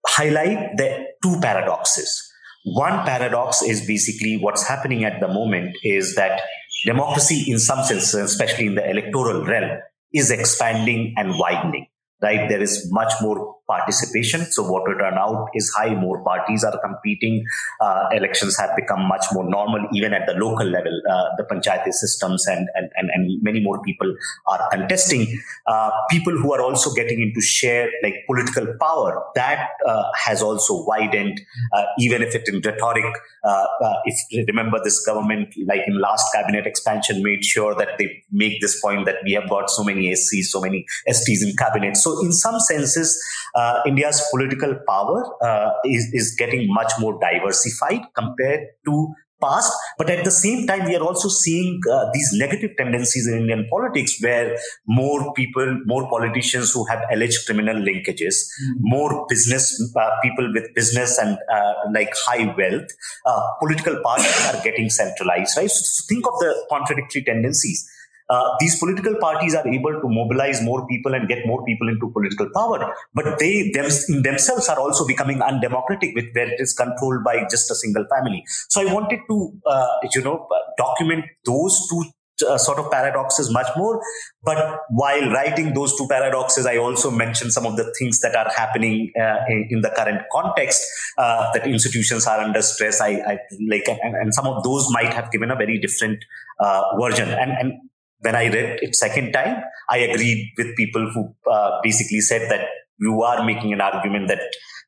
highlight 0.06 0.77
the 0.77 1.08
two 1.24 1.39
paradoxes. 1.42 2.24
One 2.66 3.06
paradox 3.06 3.62
is 3.62 3.86
basically 3.86 4.38
what's 4.38 4.68
happening 4.68 5.06
at 5.06 5.20
the 5.20 5.27
moment 5.27 5.75
is 5.84 6.16
that 6.16 6.42
democracy, 6.86 7.46
in 7.51 7.60
some 7.60 7.84
sense, 7.84 8.13
especially 8.13 8.67
in 8.67 8.75
the 8.75 8.89
electoral 8.89 9.46
realm, 9.46 9.79
is 10.13 10.31
expanding 10.31 11.13
and 11.17 11.38
widening 11.38 11.88
right? 12.22 12.50
There 12.50 12.62
is 12.62 12.89
much 12.91 13.13
more 13.22 13.57
participation. 13.67 14.45
So 14.51 14.63
voter 14.63 14.97
turnout 14.97 15.50
is 15.53 15.71
high. 15.77 15.93
More 15.93 16.24
parties 16.24 16.63
are 16.63 16.77
competing. 16.79 17.45
Uh, 17.81 18.05
elections 18.12 18.57
have 18.57 18.75
become 18.75 19.07
much 19.07 19.25
more 19.33 19.47
normal, 19.47 19.88
even 19.93 20.13
at 20.13 20.25
the 20.25 20.33
local 20.33 20.65
level. 20.65 21.01
Uh, 21.09 21.25
the 21.38 21.43
panchayati 21.43 21.91
systems 21.91 22.47
and, 22.47 22.69
and, 22.75 22.89
and, 22.95 23.09
and, 23.13 23.43
many 23.43 23.59
more 23.59 23.81
people 23.83 24.15
are 24.47 24.69
contesting. 24.71 25.39
Uh, 25.65 25.91
people 26.09 26.33
who 26.33 26.53
are 26.53 26.62
also 26.62 26.93
getting 26.93 27.21
into 27.21 27.41
share 27.41 27.89
like 28.03 28.15
political 28.25 28.65
power 28.79 29.24
that 29.36 29.69
uh, 29.86 30.03
has 30.15 30.41
also 30.41 30.86
widened, 30.86 31.39
uh, 31.74 31.83
even 32.00 32.21
if 32.21 32.33
it 32.36 32.47
in 32.47 32.62
rhetoric. 32.62 33.13
Uh, 33.43 33.65
if 34.05 34.17
you 34.31 34.45
remember 34.47 34.79
this 34.83 35.05
government, 35.05 35.53
like 35.65 35.81
in 35.88 36.00
last 36.00 36.25
cabinet 36.33 36.65
expansion, 36.65 37.21
made 37.24 37.43
sure 37.43 37.75
that 37.75 37.97
they 37.97 38.24
make 38.31 38.62
this 38.62 38.79
point 38.81 39.05
that 39.05 39.15
we 39.24 39.33
have 39.33 39.50
got 39.50 39.69
so 39.69 39.83
many 39.83 40.12
SCs, 40.13 40.45
so 40.45 40.62
many 40.62 40.86
STs 41.09 41.43
in 41.43 41.55
cabinet. 41.55 41.97
So 41.97 42.24
in 42.24 42.31
some 42.31 42.59
senses, 42.59 43.21
uh, 43.58 43.82
India's 43.86 44.24
political 44.32 44.76
power 44.88 45.20
uh, 45.44 45.72
is, 45.84 46.10
is 46.14 46.36
getting 46.38 46.68
much 46.70 46.92
more 47.00 47.20
diversified 47.20 48.02
compared 48.16 48.62
to 48.86 49.14
past. 49.42 49.72
But 49.98 50.10
at 50.10 50.24
the 50.24 50.32
same 50.32 50.68
time, 50.68 50.86
we 50.86 50.96
are 50.96 51.04
also 51.04 51.30
seeing 51.30 51.80
uh, 51.92 52.06
these 52.14 52.30
negative 52.34 52.72
tendencies 52.78 53.28
in 53.28 53.40
Indian 53.40 53.68
politics 53.70 54.18
where 54.22 54.58
more 54.88 55.34
people, 55.34 55.80
more 55.86 56.10
politicians 56.10 56.72
who 56.72 56.86
have 56.86 57.02
alleged 57.12 57.46
criminal 57.46 57.76
linkages, 57.76 58.36
mm-hmm. 58.36 58.74
more 58.80 59.26
business 59.30 59.66
uh, 59.96 60.10
people 60.24 60.52
with 60.54 60.74
business 60.76 61.18
and 61.18 61.38
uh, 61.52 61.74
like 61.94 62.12
high 62.26 62.54
wealth, 62.58 62.90
uh, 63.26 63.42
political 63.60 64.00
parties 64.04 64.46
are 64.54 64.62
getting 64.64 64.90
centralized, 64.90 65.58
right? 65.58 65.70
So 65.70 66.04
think 66.08 66.26
of 66.28 66.34
the 66.40 66.66
contradictory 66.70 67.24
tendencies 67.24 67.88
uh, 68.29 68.55
these 68.60 68.77
political 68.79 69.15
parties 69.19 69.55
are 69.55 69.67
able 69.67 69.93
to 70.01 70.07
mobilize 70.07 70.62
more 70.62 70.86
people 70.88 71.13
and 71.13 71.27
get 71.27 71.46
more 71.46 71.63
people 71.65 71.88
into 71.88 72.12
political 72.12 72.50
power. 72.53 72.93
But 73.13 73.39
they 73.39 73.72
them, 73.72 73.89
themselves 74.24 74.67
are 74.69 74.79
also 74.79 75.07
becoming 75.07 75.41
undemocratic 75.41 76.15
with 76.15 76.25
where 76.34 76.51
it 76.51 76.60
is 76.60 76.74
controlled 76.74 77.24
by 77.24 77.46
just 77.50 77.72
a 77.72 77.75
single 77.75 78.05
family. 78.13 78.43
So 78.69 78.81
I 78.81 78.93
wanted 78.93 79.19
to, 79.29 79.53
uh, 79.65 79.88
you 80.13 80.22
know, 80.24 80.48
document 80.77 81.25
those 81.46 81.88
two 81.89 82.03
uh, 82.48 82.57
sort 82.57 82.77
of 82.77 82.91
paradoxes 82.91 83.51
much 83.51 83.67
more. 83.75 84.01
But 84.43 84.81
while 84.89 85.29
writing 85.31 85.74
those 85.74 85.98
two 85.98 86.07
paradoxes, 86.07 86.65
I 86.65 86.77
also 86.77 87.10
mentioned 87.10 87.51
some 87.51 87.65
of 87.65 87.77
the 87.77 87.93
things 87.98 88.19
that 88.19 88.36
are 88.36 88.51
happening 88.55 89.12
uh, 89.19 89.38
in, 89.50 89.67
in, 89.72 89.81
the 89.81 89.89
current 89.89 90.22
context. 90.31 90.84
Uh, 91.17 91.51
that 91.53 91.65
institutions 91.65 92.27
are 92.27 92.39
under 92.39 92.62
stress. 92.62 93.01
I, 93.01 93.10
I 93.10 93.39
like, 93.67 93.88
and, 93.88 94.15
and, 94.15 94.34
some 94.34 94.46
of 94.46 94.63
those 94.63 94.88
might 94.91 95.13
have 95.13 95.31
given 95.31 95.50
a 95.50 95.55
very 95.55 95.79
different 95.79 96.24
uh, 96.60 96.84
version. 97.00 97.29
And, 97.29 97.51
and 97.51 97.87
when 98.21 98.36
I 98.36 98.45
read 98.45 98.79
it 98.81 98.95
second 98.95 99.31
time, 99.31 99.63
I 99.89 99.97
agreed 100.00 100.53
with 100.57 100.75
people 100.75 101.09
who 101.13 101.33
uh, 101.51 101.79
basically 101.83 102.21
said 102.21 102.50
that 102.51 102.67
you 103.00 103.21
are 103.21 103.45
making 103.45 103.74
an 103.74 103.81
argument 103.81 104.27
that 104.27 104.41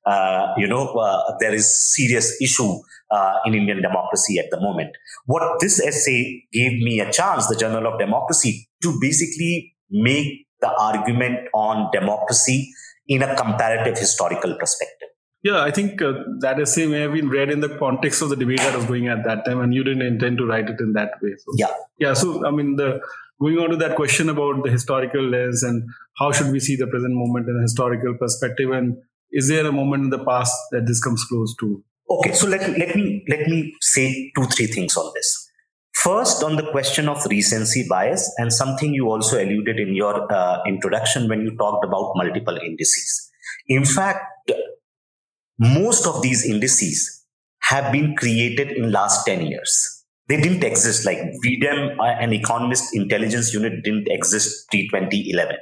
uh, 0.05 0.53
you 0.57 0.67
know 0.67 0.87
uh, 0.87 1.33
there 1.39 1.53
is 1.53 1.93
serious 1.93 2.41
issue 2.41 2.71
uh, 3.11 3.33
in 3.45 3.53
Indian 3.53 3.81
democracy 3.81 4.39
at 4.39 4.49
the 4.51 4.59
moment. 4.59 4.91
What 5.25 5.59
this 5.59 5.79
essay 5.79 6.43
gave 6.51 6.73
me 6.81 6.99
a 6.99 7.11
chance, 7.11 7.47
the 7.47 7.55
Journal 7.55 7.87
of 7.87 7.99
Democracy, 7.99 8.67
to 8.83 8.97
basically 9.01 9.75
make 9.89 10.47
the 10.61 10.71
argument 10.79 11.47
on 11.53 11.89
democracy 11.91 12.71
in 13.07 13.23
a 13.23 13.35
comparative 13.35 13.97
historical 13.97 14.55
perspective. 14.59 15.09
Yeah, 15.41 15.61
I 15.61 15.71
think 15.71 16.01
uh, 16.01 16.13
that 16.41 16.59
essay 16.59 16.85
may 16.85 16.99
have 16.99 17.13
been 17.13 17.29
read 17.29 17.49
in 17.49 17.61
the 17.61 17.69
context 17.77 18.21
of 18.21 18.29
the 18.29 18.35
debate 18.35 18.59
that 18.59 18.75
was 18.75 18.85
going 18.85 19.07
at 19.07 19.23
that 19.23 19.45
time, 19.45 19.61
and 19.61 19.73
you 19.73 19.83
didn't 19.85 20.01
intend 20.01 20.37
to 20.39 20.45
write 20.45 20.69
it 20.69 20.81
in 20.81 20.91
that 20.93 21.11
way. 21.21 21.31
So, 21.37 21.53
yeah, 21.55 21.73
yeah. 21.97 22.13
So, 22.13 22.45
I 22.45 22.51
mean, 22.51 22.75
the 22.75 22.99
going 23.41 23.57
on 23.57 23.69
to 23.69 23.77
that 23.77 23.95
question 23.95 24.27
about 24.27 24.65
the 24.65 24.69
historical 24.69 25.21
lens 25.21 25.63
and 25.63 25.89
how 26.17 26.33
should 26.33 26.51
we 26.51 26.59
see 26.59 26.75
the 26.75 26.87
present 26.87 27.13
moment 27.13 27.47
in 27.47 27.55
a 27.57 27.61
historical 27.61 28.15
perspective, 28.19 28.71
and 28.71 28.97
is 29.31 29.47
there 29.47 29.65
a 29.65 29.71
moment 29.71 30.03
in 30.03 30.09
the 30.09 30.25
past 30.25 30.53
that 30.71 30.85
this 30.85 31.01
comes 31.01 31.23
close 31.23 31.55
to? 31.61 31.81
Okay, 32.09 32.33
so 32.33 32.47
let 32.47 32.61
let 32.77 32.95
me 32.95 33.23
let 33.29 33.47
me 33.47 33.73
say 33.79 34.31
two 34.35 34.43
three 34.45 34.67
things 34.67 34.97
on 34.97 35.09
this. 35.15 35.49
First, 35.93 36.43
on 36.43 36.57
the 36.57 36.69
question 36.71 37.07
of 37.07 37.25
recency 37.29 37.85
bias, 37.89 38.29
and 38.39 38.51
something 38.51 38.93
you 38.93 39.09
also 39.09 39.41
alluded 39.41 39.79
in 39.79 39.95
your 39.95 40.31
uh, 40.33 40.61
introduction 40.67 41.29
when 41.29 41.41
you 41.41 41.55
talked 41.55 41.85
about 41.85 42.11
multiple 42.15 42.57
indices. 42.57 43.31
In 43.67 43.85
fact, 43.85 44.51
most 45.59 46.07
of 46.07 46.21
these 46.21 46.45
indices 46.45 47.25
have 47.63 47.91
been 47.91 48.15
created 48.15 48.71
in 48.71 48.91
last 48.91 49.25
10 49.25 49.45
years. 49.45 50.05
They 50.27 50.39
didn't 50.39 50.63
exist 50.63 51.05
like 51.05 51.19
V-Dem, 51.43 51.99
uh, 51.99 52.03
an 52.03 52.33
economist 52.33 52.95
intelligence 52.95 53.53
unit 53.53 53.83
didn't 53.83 54.07
exist 54.09 54.69
pre 54.69 54.87
2011 54.87 55.57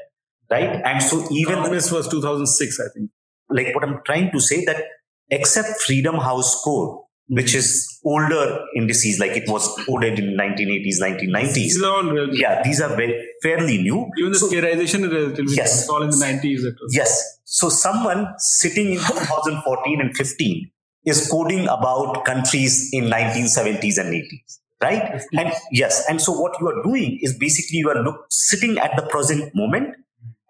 right? 0.49 0.81
And 0.85 1.01
so 1.01 1.27
even 1.31 1.63
this 1.71 1.91
was 1.91 2.07
2006 2.07 2.79
i 2.79 2.83
think. 2.93 3.11
Like 3.49 3.73
what 3.73 3.83
i'm 3.83 3.99
trying 4.05 4.31
to 4.31 4.39
say 4.39 4.65
that 4.65 4.83
except 5.29 5.81
freedom 5.81 6.15
house 6.15 6.61
code 6.63 6.99
which 7.29 7.47
mm-hmm. 7.47 7.57
is 7.57 7.99
older 8.05 8.65
indices, 8.75 9.19
like 9.19 9.31
it 9.31 9.49
was 9.49 9.67
coded 9.85 10.17
in 10.19 10.37
1980s, 10.37 11.01
1990s. 11.01 11.53
These 11.53 11.83
are 11.83 11.91
all 11.91 12.35
yeah, 12.35 12.61
these 12.63 12.81
are 12.81 12.95
very 12.95 13.27
fairly 13.43 13.77
new. 13.79 14.09
Even 14.17 14.31
the 14.31 14.39
so, 14.39 14.47
scalerization 14.47 15.05
is 15.05 15.11
relatively 15.11 15.55
yes. 15.55 15.89
all 15.89 16.03
in 16.03 16.09
the 16.09 16.15
90s. 16.15 16.61
Yes. 16.91 17.39
So 17.43 17.69
someone 17.69 18.33
sitting 18.37 18.93
in 18.93 18.99
2014 18.99 20.01
and 20.01 20.15
15 20.15 20.71
is 21.05 21.29
coding 21.29 21.67
about 21.67 22.23
countries 22.25 22.89
in 22.93 23.05
1970s 23.05 23.97
and 23.97 24.13
80s. 24.13 24.59
Right? 24.79 25.21
And 25.33 25.51
yes. 25.71 26.05
And 26.07 26.21
so 26.21 26.31
what 26.31 26.55
you 26.61 26.67
are 26.67 26.83
doing 26.83 27.19
is 27.21 27.37
basically 27.37 27.79
you 27.79 27.89
are 27.89 28.03
look, 28.03 28.25
sitting 28.29 28.77
at 28.77 28.95
the 28.95 29.01
present 29.01 29.51
moment 29.55 29.95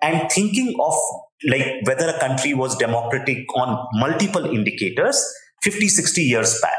and 0.01 0.29
thinking 0.31 0.75
of 0.79 0.93
like 1.47 1.85
whether 1.85 2.09
a 2.09 2.19
country 2.19 2.53
was 2.53 2.77
democratic 2.77 3.45
on 3.55 3.87
multiple 3.93 4.45
indicators 4.45 5.23
50, 5.63 5.87
60 5.87 6.21
years 6.21 6.59
back. 6.61 6.77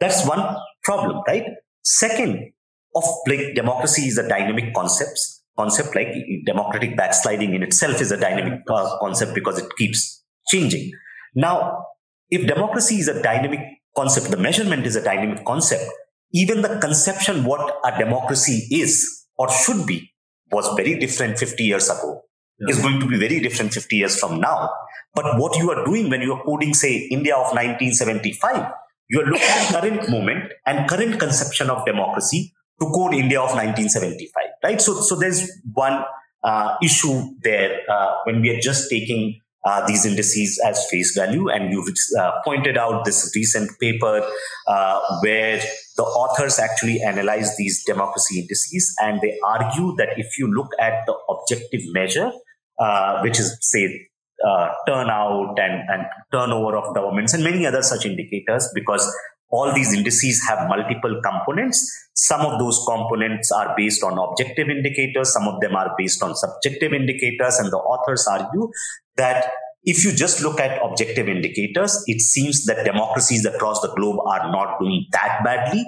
That's 0.00 0.26
one 0.26 0.56
problem, 0.84 1.22
right? 1.26 1.44
Second, 1.82 2.52
of 2.94 3.04
like 3.26 3.54
democracy 3.54 4.02
is 4.02 4.18
a 4.18 4.28
dynamic 4.28 4.74
concept. 4.74 5.18
Concept 5.58 5.94
like 5.94 6.08
democratic 6.46 6.96
backsliding 6.96 7.54
in 7.54 7.62
itself 7.62 8.00
is 8.00 8.10
a 8.10 8.16
dynamic 8.16 8.60
uh, 8.68 8.98
concept 9.00 9.34
because 9.34 9.58
it 9.58 9.70
keeps 9.76 10.24
changing. 10.48 10.90
Now, 11.34 11.86
if 12.30 12.46
democracy 12.46 12.96
is 12.96 13.08
a 13.08 13.22
dynamic 13.22 13.60
concept, 13.96 14.30
the 14.30 14.36
measurement 14.36 14.86
is 14.86 14.96
a 14.96 15.02
dynamic 15.02 15.44
concept. 15.44 15.84
Even 16.32 16.62
the 16.62 16.78
conception 16.78 17.44
what 17.44 17.76
a 17.84 17.98
democracy 17.98 18.66
is 18.70 19.26
or 19.36 19.50
should 19.50 19.86
be 19.86 20.10
was 20.50 20.68
very 20.76 20.98
different 20.98 21.38
50 21.38 21.62
years 21.62 21.88
ago. 21.90 22.22
Is 22.68 22.80
going 22.80 23.00
to 23.00 23.06
be 23.06 23.18
very 23.18 23.40
different 23.40 23.72
50 23.72 23.96
years 23.96 24.20
from 24.20 24.40
now. 24.40 24.70
But 25.14 25.38
what 25.38 25.56
you 25.58 25.70
are 25.70 25.84
doing 25.84 26.08
when 26.08 26.22
you 26.22 26.32
are 26.34 26.44
coding, 26.44 26.74
say, 26.74 27.08
India 27.10 27.34
of 27.34 27.52
1975, 27.52 28.72
you 29.08 29.20
are 29.20 29.26
looking 29.26 29.48
at 29.48 29.68
current 29.68 30.08
moment 30.16 30.52
and 30.64 30.88
current 30.88 31.18
conception 31.18 31.70
of 31.70 31.84
democracy 31.84 32.54
to 32.80 32.86
code 32.86 33.14
India 33.14 33.40
of 33.40 33.50
1975, 33.50 34.44
right? 34.62 34.80
So, 34.80 35.00
so 35.00 35.16
there's 35.16 35.50
one 35.72 36.04
uh, 36.44 36.76
issue 36.82 37.34
there 37.42 37.80
uh, 37.90 38.14
when 38.24 38.40
we 38.40 38.50
are 38.50 38.60
just 38.60 38.88
taking 38.88 39.40
uh, 39.64 39.86
these 39.86 40.04
indices 40.06 40.60
as 40.66 40.86
face 40.90 41.14
value. 41.16 41.48
And 41.48 41.72
you've 41.72 41.88
uh, 42.18 42.32
pointed 42.44 42.76
out 42.76 43.04
this 43.04 43.30
recent 43.34 43.70
paper 43.80 44.28
uh, 44.66 45.00
where 45.22 45.60
the 45.96 46.02
authors 46.02 46.58
actually 46.58 47.00
analyze 47.02 47.56
these 47.56 47.84
democracy 47.84 48.40
indices 48.40 48.94
and 49.00 49.20
they 49.20 49.38
argue 49.44 49.94
that 49.96 50.10
if 50.16 50.38
you 50.38 50.52
look 50.52 50.70
at 50.78 51.04
the 51.06 51.14
objective 51.28 51.80
measure, 51.92 52.30
uh, 52.78 53.20
which 53.20 53.38
is, 53.38 53.56
say, 53.60 54.08
uh, 54.46 54.68
turnout 54.86 55.58
and, 55.58 55.88
and 55.88 56.06
turnover 56.32 56.76
of 56.76 56.94
governments 56.94 57.32
and 57.34 57.44
many 57.44 57.66
other 57.66 57.82
such 57.82 58.04
indicators 58.04 58.68
because 58.74 59.08
all 59.52 59.72
these 59.72 59.92
indices 59.92 60.42
have 60.48 60.66
multiple 60.66 61.20
components. 61.22 61.78
Some 62.14 62.40
of 62.40 62.58
those 62.58 62.82
components 62.88 63.52
are 63.52 63.74
based 63.76 64.02
on 64.02 64.18
objective 64.18 64.68
indicators, 64.68 65.32
some 65.32 65.46
of 65.46 65.60
them 65.60 65.76
are 65.76 65.94
based 65.96 66.22
on 66.22 66.34
subjective 66.34 66.92
indicators, 66.92 67.58
and 67.58 67.70
the 67.70 67.76
authors 67.76 68.26
argue 68.26 68.70
that 69.16 69.52
if 69.84 70.04
you 70.04 70.12
just 70.12 70.42
look 70.42 70.60
at 70.60 70.80
objective 70.82 71.28
indicators, 71.28 72.02
it 72.06 72.20
seems 72.20 72.64
that 72.66 72.84
democracies 72.84 73.44
across 73.44 73.80
the 73.80 73.92
globe 73.94 74.20
are 74.26 74.50
not 74.50 74.78
doing 74.80 75.06
that 75.12 75.40
badly. 75.44 75.84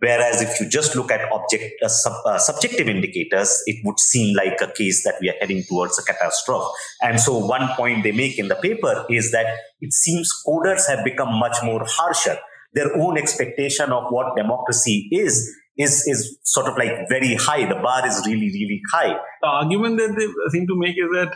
Whereas 0.00 0.40
if 0.40 0.60
you 0.60 0.68
just 0.68 0.94
look 0.94 1.10
at 1.10 1.30
object 1.32 1.74
uh, 1.82 1.88
sub, 1.88 2.12
uh, 2.24 2.38
subjective 2.38 2.88
indicators, 2.88 3.60
it 3.66 3.80
would 3.84 3.98
seem 3.98 4.36
like 4.36 4.60
a 4.60 4.70
case 4.70 5.02
that 5.04 5.16
we 5.20 5.28
are 5.28 5.34
heading 5.40 5.64
towards 5.68 5.98
a 5.98 6.04
catastrophe. 6.04 6.70
And 7.02 7.18
so 7.18 7.36
one 7.38 7.68
point 7.74 8.04
they 8.04 8.12
make 8.12 8.38
in 8.38 8.46
the 8.46 8.54
paper 8.54 9.06
is 9.10 9.32
that 9.32 9.56
it 9.80 9.92
seems 9.92 10.30
coders 10.46 10.86
have 10.86 11.04
become 11.04 11.34
much 11.34 11.56
more 11.64 11.84
harsher. 11.84 12.38
Their 12.74 12.96
own 12.96 13.18
expectation 13.18 13.90
of 13.90 14.04
what 14.10 14.36
democracy 14.36 15.08
is 15.10 15.52
is 15.76 16.04
is 16.06 16.38
sort 16.44 16.66
of 16.66 16.76
like 16.76 17.08
very 17.08 17.34
high. 17.34 17.66
The 17.66 17.80
bar 17.80 18.06
is 18.06 18.22
really 18.26 18.50
really 18.52 18.80
high. 18.92 19.16
The 19.42 19.48
argument 19.48 19.98
that 19.98 20.14
they 20.16 20.26
seem 20.50 20.66
to 20.66 20.76
make 20.76 20.96
is 20.96 21.08
that 21.14 21.34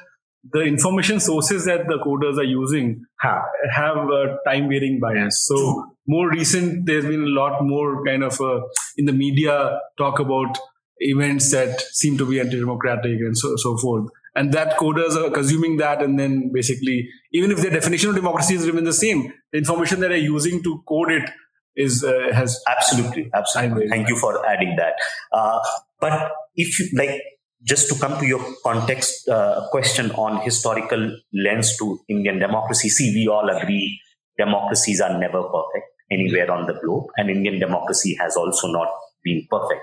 the 0.50 0.62
information 0.62 1.20
sources 1.20 1.64
that 1.66 1.86
the 1.86 1.98
coders 2.04 2.36
are 2.36 2.44
using 2.44 3.04
have, 3.20 3.42
have 3.72 3.96
a 3.96 4.38
time 4.44 4.68
varying 4.68 4.98
bias. 5.00 5.46
So 5.46 5.86
more 6.06 6.28
recent, 6.30 6.86
there's 6.86 7.04
been 7.04 7.22
a 7.22 7.26
lot 7.40 7.62
more 7.62 8.04
kind 8.04 8.24
of 8.24 8.40
uh, 8.40 8.60
in 8.96 9.04
the 9.04 9.12
media 9.12 9.80
talk 9.98 10.18
about 10.18 10.58
events 10.98 11.50
that 11.52 11.80
seem 11.80 12.18
to 12.18 12.26
be 12.28 12.40
anti-democratic 12.40 13.20
and 13.20 13.36
so 13.36 13.54
so 13.56 13.76
forth. 13.76 14.08
And 14.34 14.52
that 14.52 14.78
coders 14.78 15.14
are 15.14 15.30
consuming 15.30 15.76
that, 15.76 16.02
and 16.02 16.18
then 16.18 16.50
basically, 16.52 17.08
even 17.32 17.50
if 17.50 17.58
their 17.58 17.70
definition 17.70 18.10
of 18.10 18.16
democracy 18.16 18.54
is 18.54 18.66
remain 18.66 18.84
the 18.84 18.92
same, 18.92 19.32
the 19.52 19.58
information 19.58 20.00
that 20.00 20.08
they're 20.08 20.16
using 20.16 20.62
to 20.62 20.82
code 20.88 21.12
it 21.12 21.30
is 21.76 22.02
uh, 22.02 22.32
has 22.32 22.62
absolutely 22.68 23.30
absolutely. 23.34 23.88
Thank 23.88 24.08
you 24.08 24.16
for 24.16 24.44
adding 24.46 24.76
that. 24.76 24.94
Uh, 25.32 25.60
but 26.00 26.32
if 26.54 26.80
you 26.80 26.88
like, 26.98 27.20
just 27.64 27.88
to 27.88 27.94
come 27.98 28.18
to 28.18 28.26
your 28.26 28.44
context 28.64 29.28
uh, 29.28 29.68
question 29.70 30.10
on 30.12 30.42
historical 30.42 31.16
lens 31.32 31.76
to 31.78 32.00
Indian 32.08 32.38
democracy, 32.38 32.88
see, 32.88 33.12
we 33.14 33.28
all 33.28 33.48
agree 33.48 34.00
democracies 34.38 35.00
are 35.00 35.18
never 35.18 35.42
perfect 35.42 35.86
anywhere 36.10 36.50
on 36.50 36.66
the 36.66 36.74
globe, 36.82 37.06
and 37.16 37.30
Indian 37.30 37.58
democracy 37.58 38.16
has 38.20 38.36
also 38.36 38.68
not 38.68 38.88
been 39.24 39.46
perfect. 39.50 39.82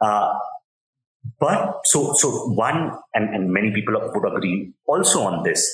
Uh, 0.00 0.32
but 1.38 1.80
so 1.84 2.14
so 2.14 2.28
one 2.48 2.92
and, 3.14 3.34
and 3.34 3.52
many 3.52 3.70
people 3.72 3.94
would 3.94 4.32
agree 4.32 4.72
also 4.86 5.22
on 5.22 5.42
this. 5.42 5.70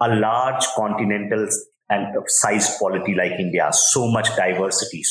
A 0.00 0.14
large 0.14 0.64
continental 0.74 1.46
and 1.90 2.16
sized 2.26 2.78
polity 2.80 3.14
like 3.14 3.32
India, 3.32 3.68
so 3.72 4.10
much 4.10 4.34
diversity, 4.36 5.02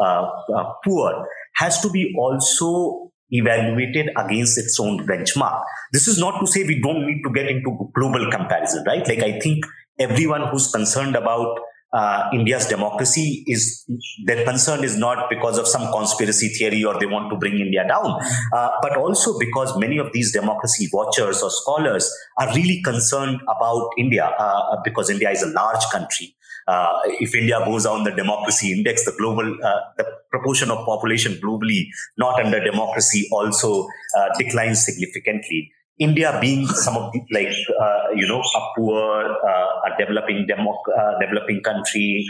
uh, 0.00 0.28
uh, 0.56 0.72
poor, 0.84 1.28
has 1.56 1.80
to 1.82 1.90
be 1.90 2.14
also 2.16 3.10
evaluated 3.30 4.10
against 4.16 4.58
its 4.58 4.78
own 4.80 5.06
benchmark. 5.06 5.62
This 5.92 6.08
is 6.08 6.18
not 6.18 6.40
to 6.40 6.46
say 6.46 6.64
we 6.64 6.80
don't 6.80 7.06
need 7.06 7.22
to 7.24 7.32
get 7.32 7.48
into 7.48 7.90
global 7.94 8.30
comparison, 8.30 8.84
right? 8.86 9.06
Like 9.06 9.20
I 9.20 9.38
think 9.38 9.64
everyone 9.98 10.48
who's 10.48 10.70
concerned 10.70 11.16
about 11.16 11.58
uh, 11.92 12.28
India's 12.34 12.66
democracy 12.66 13.44
is 13.46 13.86
their 14.26 14.44
concern 14.44 14.84
is 14.84 14.96
not 14.96 15.30
because 15.30 15.56
of 15.56 15.66
some 15.66 15.90
conspiracy 15.90 16.48
theory 16.48 16.84
or 16.84 16.98
they 16.98 17.06
want 17.06 17.30
to 17.30 17.36
bring 17.36 17.58
India 17.58 17.86
down, 17.88 18.20
uh, 18.52 18.70
but 18.82 18.96
also 18.96 19.38
because 19.38 19.76
many 19.78 19.96
of 19.96 20.12
these 20.12 20.32
democracy 20.32 20.88
watchers 20.92 21.42
or 21.42 21.50
scholars 21.50 22.12
are 22.38 22.54
really 22.54 22.82
concerned 22.82 23.40
about 23.44 23.90
India 23.96 24.26
uh, 24.38 24.76
because 24.84 25.08
India 25.08 25.30
is 25.30 25.42
a 25.42 25.48
large 25.48 25.82
country. 25.90 26.34
Uh, 26.68 27.00
if 27.20 27.34
India 27.34 27.58
goes 27.64 27.84
down 27.84 28.04
the 28.04 28.10
democracy 28.10 28.72
index, 28.72 29.04
the 29.04 29.14
global 29.18 29.56
uh, 29.64 29.80
the 29.96 30.04
proportion 30.30 30.70
of 30.70 30.84
population 30.84 31.32
globally 31.42 31.86
not 32.18 32.44
under 32.44 32.62
democracy 32.62 33.26
also 33.32 33.86
uh, 34.18 34.28
declines 34.38 34.84
significantly. 34.84 35.72
India 35.98 36.38
being 36.40 36.64
some 36.66 36.96
of 36.96 37.12
the, 37.12 37.20
like, 37.32 37.48
uh, 37.82 38.14
you 38.14 38.26
know, 38.28 38.40
a 38.40 38.60
poor, 38.76 39.36
uh, 39.50 39.88
a 39.88 39.98
developing 39.98 40.46
uh, 40.48 41.18
developing 41.18 41.60
country, 41.60 42.24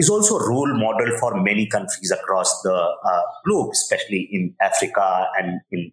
is 0.00 0.10
also 0.10 0.36
a 0.38 0.48
role 0.48 0.74
model 0.74 1.16
for 1.20 1.40
many 1.40 1.66
countries 1.66 2.10
across 2.10 2.60
the 2.62 2.76
globe, 3.46 3.70
especially 3.72 4.28
in 4.32 4.52
Africa 4.60 5.28
and 5.38 5.60
in 5.70 5.92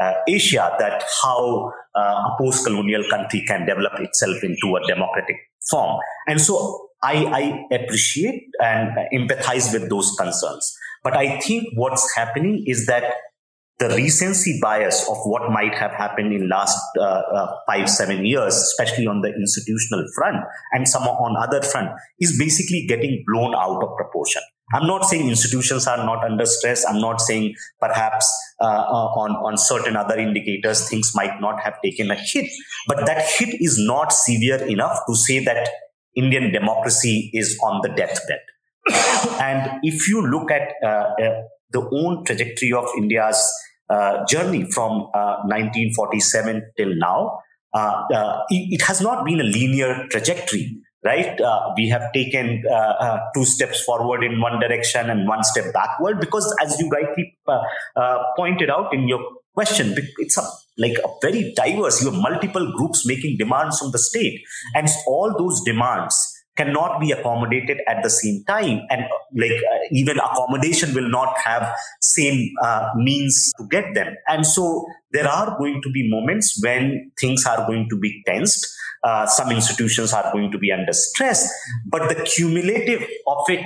uh, 0.00 0.14
Asia, 0.28 0.74
that 0.78 1.04
how 1.22 1.72
a 1.94 2.30
post-colonial 2.38 3.04
country 3.10 3.44
can 3.46 3.66
develop 3.66 3.92
itself 3.98 4.42
into 4.42 4.76
a 4.76 4.86
democratic 4.86 5.36
form. 5.70 5.98
And 6.26 6.40
so 6.40 6.88
I, 7.02 7.66
I 7.70 7.74
appreciate 7.74 8.48
and 8.62 8.90
empathize 9.12 9.72
with 9.72 9.88
those 9.90 10.14
concerns. 10.18 10.72
But 11.02 11.16
I 11.16 11.40
think 11.40 11.64
what's 11.74 12.14
happening 12.14 12.64
is 12.66 12.86
that 12.86 13.14
the 13.78 13.88
recency 13.88 14.58
bias 14.60 15.08
of 15.08 15.16
what 15.24 15.50
might 15.50 15.74
have 15.74 15.92
happened 15.92 16.34
in 16.34 16.48
last 16.48 16.78
uh, 16.98 17.02
uh, 17.02 17.56
five 17.66 17.88
seven 17.88 18.26
years 18.26 18.54
especially 18.54 19.06
on 19.06 19.22
the 19.22 19.32
institutional 19.34 20.04
front 20.14 20.36
and 20.72 20.86
some 20.86 21.04
on 21.04 21.34
other 21.42 21.62
front 21.62 21.88
is 22.20 22.38
basically 22.38 22.84
getting 22.86 23.24
blown 23.26 23.54
out 23.54 23.82
of 23.82 23.96
proportion 23.96 24.42
i'm 24.74 24.86
not 24.86 25.04
saying 25.04 25.28
institutions 25.28 25.86
are 25.86 25.98
not 26.04 26.24
under 26.24 26.46
stress. 26.46 26.84
I'm 26.86 27.00
not 27.00 27.20
saying 27.20 27.54
perhaps 27.80 28.26
uh, 28.60 28.64
uh 28.64 29.08
on 29.22 29.32
on 29.48 29.56
certain 29.56 29.96
other 29.96 30.18
indicators 30.18 30.88
things 30.88 31.12
might 31.14 31.40
not 31.40 31.60
have 31.62 31.80
taken 31.82 32.10
a 32.10 32.14
hit. 32.14 32.50
But 32.86 33.06
that 33.06 33.24
hit 33.26 33.56
is 33.60 33.78
not 33.78 34.12
severe 34.12 34.62
enough 34.66 34.98
to 35.08 35.14
say 35.14 35.44
that 35.44 35.68
indian 36.16 36.52
democracy 36.52 37.30
is 37.32 37.58
on 37.62 37.80
the 37.82 37.88
deathbed. 37.88 38.40
And 39.40 39.80
if 39.82 40.08
you 40.08 40.26
look 40.26 40.50
at 40.50 40.72
uh, 40.82 41.14
uh, 41.24 41.42
the 41.70 41.88
own 41.92 42.24
trajectory 42.24 42.72
of 42.72 42.86
india's 42.96 43.40
uh, 43.88 44.24
journey 44.26 44.70
from 44.70 44.92
1947 45.50 46.56
uh, 46.56 46.60
till 46.76 46.94
now, 46.96 47.40
it, 48.50 48.82
has 48.82 49.00
not 49.00 49.24
been 49.24 49.40
a 49.40 49.44
linear 49.44 50.06
trajectory 50.10 50.80
right? 51.04 51.40
Uh, 51.40 51.72
we 51.76 51.88
have 51.88 52.12
taken 52.12 52.62
uh, 52.70 52.74
uh, 52.74 53.18
two 53.34 53.44
steps 53.44 53.82
forward 53.82 54.22
in 54.22 54.40
one 54.40 54.60
direction 54.60 55.10
and 55.10 55.26
one 55.26 55.42
step 55.44 55.72
backward 55.72 56.20
because, 56.20 56.54
as 56.60 56.78
you 56.80 56.88
rightly 56.88 57.36
pointed 58.36 58.70
out 58.70 58.92
in 58.94 59.08
your 59.08 59.20
question, 59.54 59.94
it's 60.18 60.36
a, 60.38 60.42
like 60.78 60.96
a 61.04 61.08
very 61.22 61.52
diverse. 61.54 62.02
You 62.02 62.10
have 62.10 62.20
multiple 62.20 62.72
groups 62.76 63.06
making 63.06 63.38
demands 63.38 63.78
from 63.78 63.92
the 63.92 63.98
state, 63.98 64.42
and 64.74 64.88
all 65.06 65.34
those 65.36 65.62
demands 65.64 66.39
cannot 66.60 67.00
be 67.00 67.10
accommodated 67.12 67.78
at 67.88 68.02
the 68.02 68.10
same 68.10 68.44
time. 68.46 68.80
And 68.90 69.02
uh, 69.02 69.18
like 69.34 69.52
uh, 69.52 69.78
even 69.92 70.18
accommodation 70.18 70.94
will 70.94 71.08
not 71.08 71.38
have 71.38 71.74
same 72.00 72.50
uh, 72.62 72.88
means 72.96 73.52
to 73.58 73.66
get 73.68 73.94
them. 73.94 74.14
And 74.28 74.46
so 74.46 74.86
there 75.12 75.28
are 75.28 75.56
going 75.58 75.80
to 75.82 75.90
be 75.90 76.08
moments 76.10 76.60
when 76.62 77.10
things 77.20 77.46
are 77.46 77.66
going 77.66 77.88
to 77.90 77.96
be 77.98 78.22
tensed. 78.26 78.66
Uh, 79.02 79.26
some 79.26 79.50
institutions 79.50 80.12
are 80.12 80.30
going 80.32 80.50
to 80.52 80.58
be 80.58 80.70
under 80.70 80.92
stress. 80.92 81.50
But 81.86 82.08
the 82.08 82.22
cumulative 82.24 83.02
of 83.26 83.48
it 83.48 83.64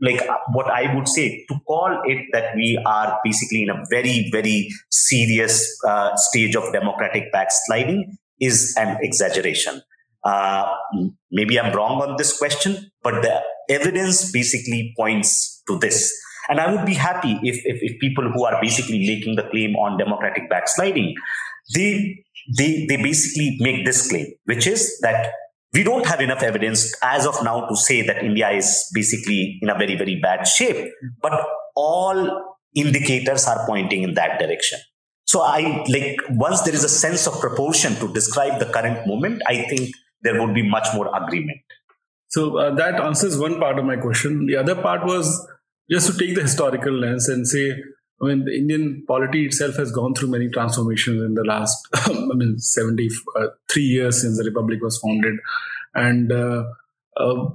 like 0.00 0.22
uh, 0.22 0.36
what 0.52 0.70
I 0.70 0.94
would 0.94 1.08
say 1.08 1.44
to 1.48 1.58
call 1.66 2.02
it 2.04 2.26
that 2.32 2.54
we 2.54 2.80
are 2.86 3.18
basically 3.24 3.62
in 3.62 3.70
a 3.70 3.82
very, 3.90 4.28
very 4.30 4.68
serious 4.90 5.66
uh, 5.86 6.14
stage 6.14 6.54
of 6.54 6.72
democratic 6.72 7.32
backsliding 7.32 8.16
is 8.40 8.76
an 8.78 8.96
exaggeration. 9.02 9.82
Uh, 10.28 10.62
maybe 11.38 11.58
I'm 11.60 11.72
wrong 11.76 11.96
on 12.04 12.16
this 12.20 12.32
question, 12.38 12.72
but 13.02 13.22
the 13.24 13.34
evidence 13.76 14.30
basically 14.38 14.80
points 14.96 15.62
to 15.68 15.78
this. 15.78 15.98
And 16.48 16.60
I 16.60 16.66
would 16.72 16.86
be 16.86 16.94
happy 16.94 17.32
if, 17.42 17.56
if, 17.72 17.78
if 17.88 18.00
people 18.00 18.30
who 18.32 18.44
are 18.44 18.58
basically 18.60 19.00
making 19.06 19.36
the 19.36 19.46
claim 19.52 19.76
on 19.76 19.98
democratic 19.98 20.48
backsliding, 20.48 21.14
they, 21.74 22.24
they, 22.58 22.86
they 22.88 22.96
basically 22.96 23.56
make 23.60 23.84
this 23.84 24.08
claim, 24.10 24.26
which 24.44 24.66
is 24.66 24.98
that 25.02 25.32
we 25.74 25.82
don't 25.82 26.06
have 26.06 26.20
enough 26.20 26.42
evidence 26.42 26.94
as 27.02 27.26
of 27.26 27.42
now 27.44 27.66
to 27.68 27.76
say 27.76 28.00
that 28.02 28.24
India 28.24 28.50
is 28.50 28.90
basically 28.94 29.58
in 29.60 29.68
a 29.68 29.74
very, 29.74 29.96
very 29.96 30.18
bad 30.20 30.46
shape. 30.46 30.90
But 31.22 31.34
all 31.76 32.56
indicators 32.74 33.46
are 33.46 33.66
pointing 33.66 34.02
in 34.02 34.14
that 34.14 34.38
direction. 34.38 34.78
So 35.26 35.42
I 35.42 35.84
like 35.88 36.16
once 36.30 36.62
there 36.62 36.74
is 36.74 36.84
a 36.84 36.88
sense 36.88 37.26
of 37.26 37.38
proportion 37.38 37.94
to 37.96 38.12
describe 38.12 38.58
the 38.58 38.66
current 38.66 39.06
moment, 39.06 39.42
I 39.46 39.56
think 39.68 39.90
there 40.22 40.40
would 40.40 40.54
be 40.54 40.68
much 40.68 40.86
more 40.94 41.10
agreement. 41.14 41.60
So 42.28 42.58
uh, 42.58 42.74
that 42.74 43.00
answers 43.00 43.38
one 43.38 43.58
part 43.58 43.78
of 43.78 43.84
my 43.84 43.96
question. 43.96 44.46
The 44.46 44.56
other 44.56 44.74
part 44.74 45.04
was 45.04 45.48
just 45.90 46.10
to 46.12 46.18
take 46.18 46.34
the 46.34 46.42
historical 46.42 46.92
lens 46.92 47.28
and 47.28 47.46
say, 47.46 47.72
I 48.20 48.26
mean, 48.26 48.44
the 48.44 48.56
Indian 48.56 49.04
polity 49.06 49.46
itself 49.46 49.76
has 49.76 49.92
gone 49.92 50.14
through 50.14 50.28
many 50.28 50.48
transformations 50.48 51.22
in 51.22 51.34
the 51.34 51.44
last, 51.44 51.88
I 51.94 52.34
mean, 52.34 52.58
73 52.58 53.08
uh, 53.36 53.48
years 53.76 54.20
since 54.20 54.38
the 54.38 54.44
republic 54.44 54.80
was 54.82 54.98
founded. 54.98 55.36
And 55.94 56.32
uh, 56.32 56.64
uh, 57.16 57.50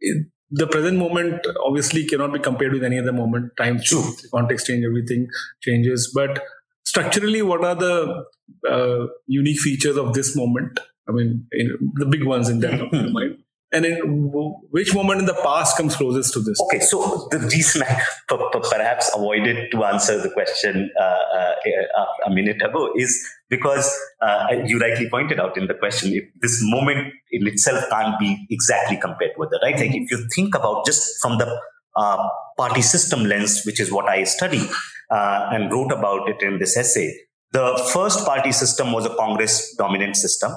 it, 0.00 0.26
the 0.50 0.68
present 0.68 0.98
moment 0.98 1.44
obviously 1.64 2.06
cannot 2.06 2.32
be 2.32 2.38
compared 2.38 2.72
with 2.72 2.84
any 2.84 2.98
other 2.98 3.12
moment. 3.12 3.52
Time 3.56 3.80
change, 3.80 4.14
context 4.32 4.66
change, 4.66 4.84
everything 4.84 5.26
changes. 5.62 6.12
But 6.14 6.44
structurally, 6.84 7.42
what 7.42 7.64
are 7.64 7.74
the 7.74 8.24
uh, 8.70 9.06
unique 9.26 9.58
features 9.58 9.96
of 9.96 10.14
this 10.14 10.36
moment 10.36 10.78
I 11.08 11.12
mean, 11.12 11.46
the 11.94 12.06
big 12.06 12.24
ones 12.24 12.48
in 12.48 12.60
that 12.60 12.92
mind. 13.12 13.38
And 13.72 13.84
in 13.84 14.30
which 14.70 14.94
moment 14.94 15.18
in 15.18 15.26
the 15.26 15.34
past 15.42 15.76
comes 15.76 15.96
closest 15.96 16.32
to 16.34 16.40
this? 16.40 16.60
Okay, 16.60 16.78
so 16.78 17.26
the 17.32 17.40
reason 17.40 17.82
I 17.82 18.00
perhaps 18.70 19.10
avoided 19.12 19.72
to 19.72 19.84
answer 19.84 20.20
the 20.20 20.30
question 20.30 20.90
uh, 21.00 21.02
uh, 21.02 22.04
a 22.26 22.30
minute 22.30 22.62
ago 22.62 22.92
is 22.94 23.28
because 23.50 23.92
uh, 24.20 24.46
you 24.64 24.78
rightly 24.78 25.10
pointed 25.10 25.40
out 25.40 25.56
in 25.56 25.66
the 25.66 25.74
question, 25.74 26.12
if 26.12 26.24
this 26.40 26.60
moment 26.62 27.12
in 27.32 27.48
itself 27.48 27.84
can't 27.90 28.16
be 28.18 28.46
exactly 28.48 28.96
compared 28.96 29.32
with 29.36 29.50
it, 29.52 29.60
right? 29.64 29.76
Like 29.76 29.92
if 29.92 30.08
you 30.08 30.24
think 30.32 30.54
about 30.54 30.86
just 30.86 31.20
from 31.20 31.38
the 31.38 31.60
uh, 31.96 32.28
party 32.56 32.82
system 32.82 33.24
lens, 33.24 33.62
which 33.64 33.80
is 33.80 33.90
what 33.90 34.08
I 34.08 34.22
study 34.22 34.68
uh, 35.10 35.48
and 35.52 35.72
wrote 35.72 35.90
about 35.90 36.28
it 36.28 36.42
in 36.42 36.60
this 36.60 36.76
essay, 36.76 37.12
the 37.50 37.90
first 37.92 38.24
party 38.24 38.52
system 38.52 38.92
was 38.92 39.04
a 39.04 39.14
Congress 39.16 39.74
dominant 39.76 40.16
system 40.16 40.52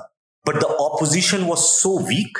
but 0.47 0.61
the 0.61 0.69
opposition 0.79 1.45
was 1.45 1.61
so 1.81 2.01
weak 2.01 2.35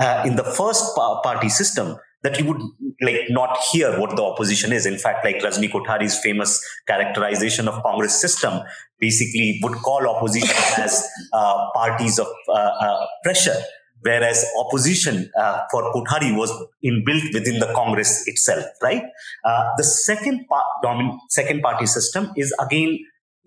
uh, 0.00 0.22
in 0.26 0.36
the 0.36 0.44
first 0.58 0.96
party 0.96 1.50
system 1.50 1.96
that 2.22 2.38
you 2.38 2.46
would 2.46 2.62
like 3.02 3.26
not 3.28 3.58
hear 3.70 3.98
what 4.00 4.16
the 4.16 4.22
opposition 4.22 4.72
is. 4.72 4.86
In 4.86 4.96
fact, 4.96 5.24
like 5.24 5.36
Rajni 5.36 5.70
Kothari's 5.70 6.18
famous 6.20 6.62
characterization 6.86 7.68
of 7.68 7.82
Congress 7.82 8.18
system 8.18 8.60
basically 8.98 9.60
would 9.62 9.74
call 9.74 10.08
opposition 10.08 10.56
as 10.84 11.06
uh, 11.34 11.70
parties 11.74 12.18
of 12.18 12.28
uh, 12.48 12.52
uh, 12.52 13.06
pressure, 13.24 13.56
whereas 14.00 14.44
opposition 14.58 15.30
uh, 15.38 15.60
for 15.70 15.82
Kothari 15.92 16.34
was 16.34 16.50
inbuilt 16.82 17.34
within 17.34 17.58
the 17.58 17.70
Congress 17.74 18.26
itself, 18.26 18.64
right? 18.82 19.02
Uh, 19.44 19.68
the 19.76 19.84
second, 19.84 20.46
part, 20.48 20.64
domin- 20.82 21.18
second 21.28 21.60
party 21.60 21.86
system 21.86 22.32
is 22.36 22.54
again 22.58 22.98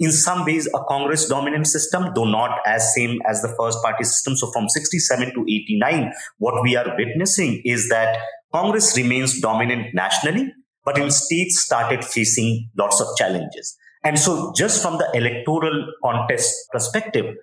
in 0.04 0.12
some 0.12 0.44
ways 0.44 0.68
a 0.68 0.84
Congress 0.89 1.28
dominant 1.30 1.66
system, 1.66 2.10
though 2.13 2.26
not 2.26 2.60
as 2.66 2.94
same 2.94 3.20
as 3.26 3.42
the 3.42 3.48
first 3.58 3.82
party 3.82 4.04
system. 4.04 4.36
So 4.36 4.52
from 4.52 4.68
67 4.68 5.34
to 5.34 5.42
89, 5.42 6.12
what 6.39 6.62
we 6.62 6.76
are 6.76 6.94
witnessing 6.98 7.62
is 7.63 7.88
that 7.88 8.18
Congress 8.52 8.98
remains 8.98 9.39
dominant 9.39 9.94
nationally, 9.94 10.52
but 10.84 10.98
in 10.98 11.10
states 11.10 11.62
started 11.62 12.04
facing 12.04 12.70
lots 12.78 13.00
of 13.00 13.08
challenges. 13.18 13.78
And 14.04 14.20
so 14.20 14.52
just 14.58 14.82
from 14.82 14.98
the 14.98 15.10
electoral 15.13 15.88
contest 16.04 16.54
perspective, 16.74 17.36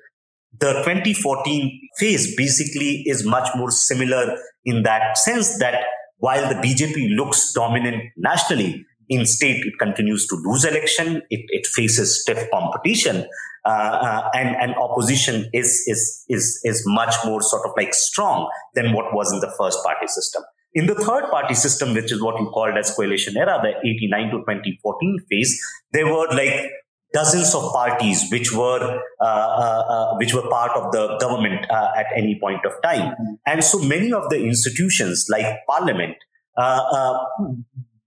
the 0.59 0.73
2014 0.85 1.81
phase 1.97 2.37
basically 2.37 3.05
is 3.07 3.25
much 3.25 3.49
more 3.57 3.71
similar 3.71 4.37
in 4.67 4.83
that 4.83 5.17
sense 5.17 5.59
that 5.61 5.85
while 6.19 6.47
the 6.47 6.57
BJP 6.57 7.17
looks 7.17 7.55
dominant 7.55 8.03
nationally, 8.19 8.85
in 9.11 9.27
state 9.27 9.67
it 9.67 9.75
continues 9.79 10.27
to 10.29 10.37
lose 10.37 10.65
election. 10.65 11.23
It, 11.29 11.45
it 11.49 11.67
faces 11.67 12.23
stiff 12.23 12.49
competition, 12.51 13.27
uh, 13.67 13.69
uh, 13.69 14.31
and 14.35 14.57
and 14.57 14.75
opposition 14.77 15.51
is 15.53 15.83
is 15.87 16.25
is 16.29 16.61
is 16.65 16.83
much 16.87 17.15
more 17.25 17.43
sort 17.43 17.67
of 17.67 17.73
like 17.77 17.93
strong 17.93 18.49
than 18.75 18.93
what 18.93 19.13
was 19.13 19.33
in 19.33 19.41
the 19.41 19.53
first 19.59 19.85
party 19.85 20.07
system. 20.07 20.43
In 20.73 20.87
the 20.87 20.95
third 20.95 21.29
party 21.31 21.55
system, 21.55 21.95
which 21.95 22.13
is 22.13 22.23
what 22.23 22.41
you 22.41 22.49
called 22.55 22.79
as 22.79 22.95
coalition 22.95 23.37
era, 23.37 23.59
the 23.61 23.71
89 23.89 24.31
to 24.31 24.39
2014 24.39 25.19
phase, 25.29 25.61
there 25.93 26.07
were 26.07 26.29
like 26.29 26.71
dozens 27.13 27.53
of 27.57 27.73
parties 27.73 28.31
which 28.31 28.53
were 28.53 29.01
uh, 29.21 29.25
uh, 29.25 29.85
uh, 29.95 30.15
which 30.19 30.33
were 30.33 30.49
part 30.49 30.71
of 30.77 30.93
the 30.93 31.19
government 31.19 31.69
uh, 31.69 31.91
at 31.97 32.07
any 32.17 32.39
point 32.41 32.65
of 32.65 32.73
time, 32.85 33.11
mm-hmm. 33.11 33.35
and 33.47 33.65
so 33.65 33.81
many 33.81 34.13
of 34.13 34.31
the 34.31 34.41
institutions 34.41 35.27
like 35.29 35.59
Parliament 35.69 36.15
uh, 36.57 36.83
uh, 36.93 37.25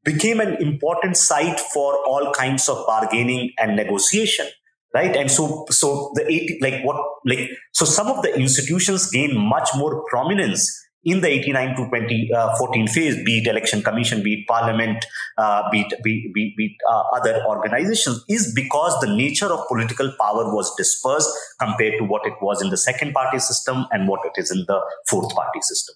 became 0.03 0.39
an 0.39 0.55
important 0.61 1.17
site 1.17 1.59
for 1.59 1.95
all 2.05 2.31
kinds 2.33 2.67
of 2.69 2.85
bargaining 2.85 3.51
and 3.57 3.75
negotiation 3.75 4.47
right 4.93 5.15
and 5.15 5.31
so 5.31 5.65
so 5.69 6.11
the 6.15 6.25
80 6.25 6.59
like 6.61 6.83
what 6.83 6.97
like 7.25 7.49
so 7.73 7.85
some 7.85 8.07
of 8.07 8.21
the 8.21 8.35
institutions 8.35 9.09
gain 9.09 9.37
much 9.37 9.69
more 9.75 10.03
prominence 10.09 10.83
in 11.05 11.21
the 11.21 11.27
89 11.27 11.69
to 11.75 11.85
2014 11.85 12.87
uh, 12.87 12.91
phase, 12.91 13.23
be 13.25 13.39
it 13.39 13.47
election 13.47 13.81
commission, 13.81 14.23
be 14.23 14.33
it 14.35 14.47
parliament, 14.47 15.05
uh, 15.37 15.69
be 15.69 15.81
it, 15.81 16.03
be, 16.03 16.31
be, 16.33 16.53
be 16.55 16.65
it 16.65 16.77
uh, 16.89 17.03
other 17.13 17.43
organizations, 17.45 18.23
is 18.29 18.53
because 18.53 18.97
the 19.01 19.13
nature 19.13 19.47
of 19.47 19.67
political 19.67 20.11
power 20.19 20.53
was 20.53 20.73
dispersed 20.75 21.29
compared 21.59 21.97
to 21.97 22.05
what 22.05 22.25
it 22.25 22.33
was 22.41 22.61
in 22.61 22.69
the 22.69 22.77
second 22.77 23.13
party 23.13 23.39
system 23.39 23.85
and 23.91 24.07
what 24.07 24.21
it 24.25 24.39
is 24.39 24.49
in 24.51 24.63
the 24.67 24.79
fourth 25.07 25.33
party 25.35 25.61
system. 25.61 25.95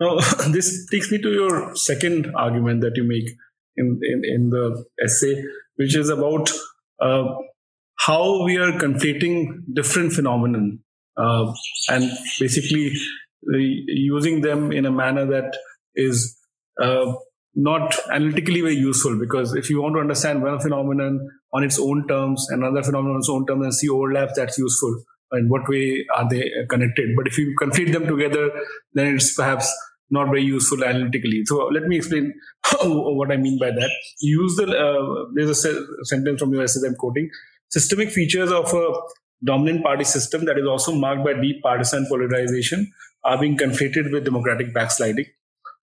Now, 0.00 0.16
this 0.50 0.86
takes 0.90 1.10
me 1.10 1.18
to 1.18 1.30
your 1.30 1.76
second 1.76 2.32
argument 2.36 2.80
that 2.82 2.92
you 2.96 3.04
make 3.04 3.28
in, 3.76 4.00
in, 4.02 4.22
in 4.24 4.50
the 4.50 4.84
essay, 5.02 5.42
which 5.76 5.96
is 5.96 6.08
about 6.08 6.50
uh, 7.00 7.24
how 7.98 8.44
we 8.44 8.56
are 8.56 8.72
conflating 8.72 9.60
different 9.72 10.12
phenomenon 10.12 10.80
uh, 11.16 11.52
and 11.88 12.10
basically 12.38 12.92
using 13.42 14.40
them 14.40 14.72
in 14.72 14.86
a 14.86 14.90
manner 14.90 15.26
that 15.26 15.56
is 15.94 16.36
uh, 16.80 17.12
not 17.54 17.94
analytically 18.12 18.60
very 18.60 18.76
useful 18.76 19.18
because 19.18 19.54
if 19.54 19.68
you 19.68 19.82
want 19.82 19.94
to 19.94 20.00
understand 20.00 20.42
one 20.42 20.60
phenomenon 20.60 21.28
on 21.52 21.64
its 21.64 21.78
own 21.78 22.06
terms 22.06 22.46
and 22.50 22.62
another 22.62 22.82
phenomenon 22.82 23.16
on 23.16 23.20
its 23.20 23.28
own 23.28 23.46
terms 23.46 23.64
and 23.64 23.74
see 23.74 23.88
overlaps, 23.88 24.34
that's 24.36 24.58
useful. 24.58 25.02
In 25.32 25.48
what 25.48 25.68
way 25.68 26.06
are 26.14 26.28
they 26.28 26.50
connected? 26.70 27.10
But 27.16 27.26
if 27.26 27.36
you 27.36 27.54
conflate 27.60 27.92
them 27.92 28.06
together, 28.06 28.50
then 28.94 29.14
it's 29.14 29.34
perhaps 29.34 29.70
not 30.10 30.26
very 30.26 30.42
useful 30.42 30.84
analytically. 30.84 31.42
So 31.44 31.66
let 31.66 31.84
me 31.84 31.96
explain 31.96 32.32
what 32.82 33.30
I 33.30 33.36
mean 33.36 33.58
by 33.58 33.70
that. 33.70 33.90
Use 34.20 34.56
the 34.56 34.66
uh, 34.66 35.24
there's 35.34 35.50
a 35.50 35.54
se- 35.54 35.86
sentence 36.04 36.40
from 36.40 36.52
your 36.52 36.62
essay 36.62 36.86
I'm 36.86 36.94
quoting. 36.94 37.30
Systemic 37.70 38.10
features 38.10 38.50
of 38.50 38.72
a 38.72 38.92
dominant 39.44 39.84
party 39.84 40.04
system 40.04 40.44
that 40.46 40.58
is 40.58 40.66
also 40.66 40.92
marked 40.92 41.24
by 41.24 41.34
deep 41.34 41.62
partisan 41.62 42.06
polarization 42.08 42.90
are 43.24 43.38
being 43.38 43.56
conflated 43.56 44.12
with 44.12 44.24
democratic 44.24 44.72
backsliding. 44.72 45.26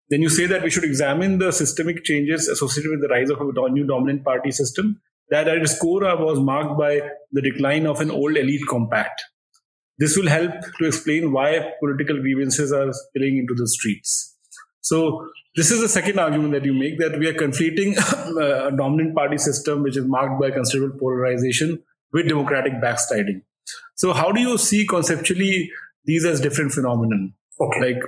Then 0.10 0.22
you 0.22 0.30
say 0.30 0.48
that 0.48 0.64
we 0.64 0.72
should 0.72 0.84
examine 0.84 1.38
the 1.38 1.52
systemic 1.52 2.04
changes 2.04 2.48
associated 2.48 2.90
with 2.90 3.02
the 3.02 3.10
rise 3.10 3.30
of 3.30 3.40
a 3.40 3.70
new 3.70 3.86
dominant 3.86 4.26
party 4.26 4.52
system 4.52 5.00
that 5.30 5.48
at 5.48 5.58
its 5.58 5.78
core 5.78 6.02
was 6.18 6.40
marked 6.40 6.78
by 6.80 7.02
the 7.32 7.42
decline 7.42 7.86
of 7.86 8.02
an 8.02 8.10
old 8.10 8.36
elite 8.36 8.66
compact. 8.68 9.22
This 10.00 10.18
will 10.18 10.30
help 10.30 10.52
to 10.80 10.88
explain 10.88 11.32
why 11.32 11.74
political 11.80 12.20
grievances 12.20 12.72
are 12.72 12.92
spilling 12.92 13.38
into 13.38 13.54
the 13.54 13.68
streets. 13.68 14.38
So 14.82 15.28
this 15.56 15.72
is 15.72 15.82
the 15.82 15.90
second 15.90 16.20
argument 16.20 16.54
that 16.54 16.66
you 16.66 16.74
make 16.74 17.00
that 17.00 17.20
we 17.20 17.28
are 17.28 17.34
conflating 17.34 17.98
a 18.72 18.76
dominant 18.76 19.16
party 19.16 19.38
system 19.38 19.84
which 19.84 19.98
is 19.98 20.06
marked 20.06 20.42
by 20.42 20.52
considerable 20.52 20.98
polarization 20.98 21.84
with 22.14 22.28
democratic 22.28 22.82
backsliding. 22.82 23.42
So 23.96 24.14
how 24.14 24.32
do 24.32 24.42
you 24.42 24.58
see 24.58 24.88
conceptually 24.88 25.70
these 26.06 26.26
as 26.26 26.42
different 26.42 26.72
phenomenon. 26.72 27.34
Okay. 27.62 27.94
Like, 27.94 28.04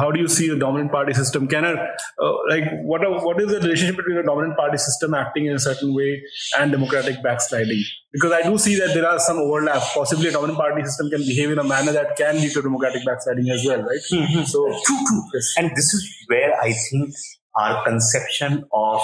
how 0.00 0.10
do 0.10 0.18
you 0.18 0.28
see 0.28 0.48
the 0.48 0.56
dominant 0.56 0.90
party 0.90 1.12
system? 1.12 1.46
Can 1.46 1.64
a, 1.64 1.74
uh, 1.74 2.32
like, 2.48 2.64
what 2.84 3.04
are, 3.04 3.22
what 3.22 3.38
is 3.40 3.48
the 3.48 3.60
relationship 3.60 3.96
between 3.96 4.16
a 4.16 4.22
dominant 4.22 4.56
party 4.56 4.78
system 4.78 5.12
acting 5.12 5.44
in 5.44 5.52
a 5.54 5.58
certain 5.58 5.94
way 5.94 6.22
and 6.58 6.72
democratic 6.72 7.22
backsliding? 7.22 7.82
Because 8.12 8.32
I 8.32 8.42
do 8.42 8.56
see 8.56 8.76
that 8.76 8.94
there 8.94 9.06
are 9.06 9.18
some 9.18 9.36
overlap. 9.38 9.82
Possibly 9.92 10.28
a 10.28 10.32
dominant 10.32 10.58
party 10.58 10.82
system 10.84 11.10
can 11.10 11.20
behave 11.20 11.50
in 11.50 11.58
a 11.58 11.64
manner 11.64 11.92
that 11.92 12.16
can 12.16 12.36
lead 12.36 12.50
to 12.52 12.62
democratic 12.62 13.04
backsliding 13.04 13.50
as 13.50 13.62
well, 13.66 13.82
right? 13.82 14.00
Mm-hmm. 14.10 14.44
So, 14.44 14.66
true, 14.66 14.98
true. 15.06 15.22
Yes. 15.34 15.54
And 15.58 15.70
this 15.76 15.92
is 15.92 16.24
where 16.28 16.58
I 16.58 16.72
think 16.72 17.14
our 17.56 17.84
conception 17.84 18.64
of 18.72 19.02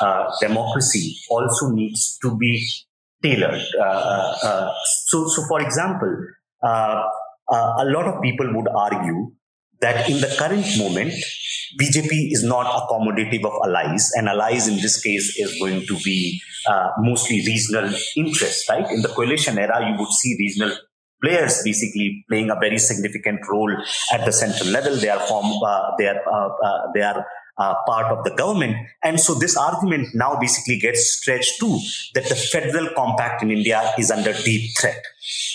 uh, 0.00 0.30
democracy 0.40 1.16
also 1.30 1.70
needs 1.70 2.16
to 2.22 2.36
be 2.36 2.64
tailored. 3.22 3.60
Uh, 3.76 3.82
uh, 3.82 4.36
uh 4.44 4.72
so, 5.06 5.26
so 5.26 5.42
for 5.48 5.60
example, 5.60 6.16
uh, 7.52 7.74
a 7.78 7.84
lot 7.84 8.06
of 8.06 8.22
people 8.22 8.52
would 8.54 8.68
argue 8.68 9.32
that 9.80 10.08
in 10.08 10.20
the 10.20 10.34
current 10.38 10.66
moment, 10.78 11.12
BJP 11.80 12.32
is 12.32 12.42
not 12.44 12.66
accommodative 12.66 13.44
of 13.44 13.52
allies, 13.64 14.10
and 14.14 14.28
allies 14.28 14.68
in 14.68 14.76
this 14.76 15.00
case 15.02 15.36
is 15.38 15.58
going 15.60 15.86
to 15.86 15.96
be 16.04 16.40
uh, 16.68 16.88
mostly 16.98 17.42
regional 17.46 17.90
interests, 18.16 18.68
right? 18.70 18.90
In 18.90 19.02
the 19.02 19.08
coalition 19.08 19.58
era, 19.58 19.86
you 19.88 19.98
would 19.98 20.12
see 20.12 20.36
regional 20.38 20.76
players 21.22 21.62
basically 21.64 22.24
playing 22.28 22.50
a 22.50 22.56
very 22.60 22.78
significant 22.78 23.40
role 23.50 23.74
at 24.12 24.24
the 24.24 24.32
central 24.32 24.70
level. 24.70 24.96
They 24.96 25.08
are 25.08 25.20
form, 25.20 25.46
uh, 25.64 25.90
they 25.98 26.06
are, 26.06 26.20
uh, 26.30 26.48
uh 26.48 26.82
they 26.94 27.02
are 27.02 27.26
uh, 27.58 27.74
part 27.86 28.12
of 28.12 28.24
the 28.24 28.30
government. 28.30 28.76
And 29.02 29.18
so 29.18 29.34
this 29.34 29.56
argument 29.56 30.08
now 30.14 30.38
basically 30.38 30.78
gets 30.78 31.18
stretched 31.18 31.58
to 31.60 31.78
that 32.14 32.28
the 32.28 32.34
federal 32.34 32.88
compact 32.94 33.42
in 33.42 33.50
India 33.50 33.92
is 33.98 34.10
under 34.10 34.32
deep 34.32 34.76
threat, 34.78 35.02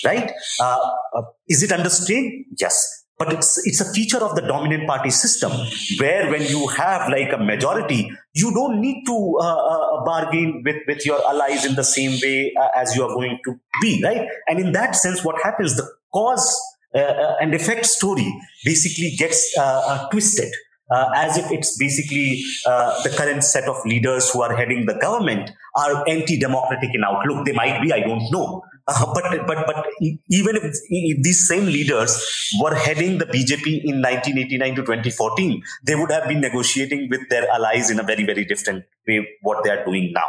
right? 0.04 0.32
Uh, 0.60 0.78
uh, 1.14 1.22
is 1.48 1.62
it 1.62 1.72
under 1.72 1.88
strain? 1.88 2.46
Yes. 2.58 3.04
But 3.18 3.34
it's, 3.34 3.64
it's 3.64 3.80
a 3.80 3.92
feature 3.92 4.18
of 4.18 4.34
the 4.34 4.40
dominant 4.40 4.88
party 4.88 5.10
system 5.10 5.52
where 6.00 6.28
when 6.28 6.42
you 6.42 6.66
have 6.68 7.08
like 7.08 7.32
a 7.32 7.38
majority, 7.38 8.10
you 8.34 8.52
don't 8.52 8.80
need 8.80 9.04
to 9.06 9.36
uh, 9.40 9.44
uh, 9.44 10.04
bargain 10.04 10.62
with, 10.64 10.78
with 10.88 11.06
your 11.06 11.24
allies 11.28 11.64
in 11.64 11.76
the 11.76 11.84
same 11.84 12.18
way 12.20 12.52
uh, 12.60 12.68
as 12.74 12.96
you 12.96 13.04
are 13.04 13.14
going 13.14 13.38
to 13.44 13.60
be, 13.80 14.02
right? 14.02 14.26
And 14.48 14.58
in 14.58 14.72
that 14.72 14.96
sense, 14.96 15.24
what 15.24 15.40
happens, 15.40 15.76
the 15.76 15.88
cause 16.12 16.60
and 16.94 17.54
effect 17.54 17.86
story 17.86 18.34
basically 18.64 19.14
gets 19.16 19.56
twisted 20.10 20.52
uh, 20.90 21.10
as 21.14 21.38
if 21.38 21.50
it's 21.50 21.76
basically 21.78 22.42
uh, 22.66 23.02
the 23.02 23.10
current 23.10 23.44
set 23.44 23.68
of 23.68 23.76
leaders 23.84 24.30
who 24.30 24.42
are 24.42 24.54
heading 24.54 24.86
the 24.86 24.94
government 24.94 25.50
are 25.76 26.06
anti-democratic 26.08 26.90
in 26.94 27.04
outlook. 27.04 27.46
They 27.46 27.52
might 27.52 27.80
be, 27.82 27.92
I 27.92 28.00
don't 28.00 28.30
know. 28.30 28.62
Uh, 28.86 29.06
but 29.14 29.46
but 29.46 29.66
but 29.66 29.86
even 30.28 30.56
if, 30.56 30.64
if, 30.64 31.22
these 31.22 31.46
same 31.46 31.66
leaders 31.66 32.20
were 32.60 32.74
heading 32.74 33.18
the 33.18 33.26
BJP 33.26 33.84
in 33.84 34.02
1989 34.02 34.74
to 34.74 34.82
2014, 34.82 35.62
they 35.84 35.94
would 35.94 36.10
have 36.10 36.28
been 36.28 36.40
negotiating 36.40 37.08
with 37.08 37.28
their 37.28 37.48
allies 37.50 37.90
in 37.90 38.00
a 38.00 38.02
very 38.02 38.24
very 38.24 38.44
different 38.44 38.84
way 39.06 39.26
what 39.42 39.62
they 39.62 39.70
are 39.70 39.84
doing 39.84 40.12
now. 40.12 40.26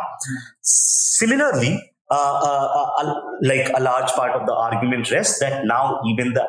Similarly, 0.61 1.81
uh, 2.11 2.15
uh, 2.15 2.89
uh, 2.99 3.21
like 3.41 3.71
a 3.75 3.81
large 3.81 4.11
part 4.11 4.39
of 4.39 4.45
the 4.45 4.53
argument 4.53 5.09
rests 5.09 5.39
that 5.39 5.65
now 5.65 5.99
even 6.05 6.33
the 6.33 6.47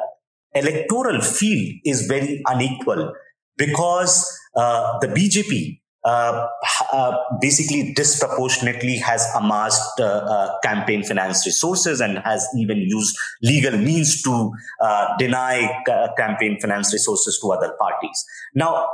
electoral 0.55 1.21
field 1.21 1.81
is 1.85 2.07
very 2.07 2.43
unequal 2.47 3.13
because 3.57 4.27
uh, 4.57 4.99
the 5.01 5.09
BJP 5.09 5.81
uh, 6.05 6.47
uh, 6.93 7.17
basically 7.41 7.95
disproportionately 7.95 8.99
has 8.99 9.27
amassed 9.35 9.99
uh, 10.01 10.05
uh, 10.05 10.59
campaign 10.63 11.03
finance 11.03 11.47
resources 11.47 12.01
and 12.01 12.19
has 12.19 12.47
even 12.59 12.77
used 12.79 13.17
legal 13.43 13.77
means 13.79 14.23
to 14.23 14.53
uh, 14.83 15.17
deny 15.19 15.83
campaign 16.19 16.59
finance 16.61 16.93
resources 16.93 17.39
to 17.41 17.51
other 17.51 17.75
parties. 17.81 18.25
Now, 18.55 18.87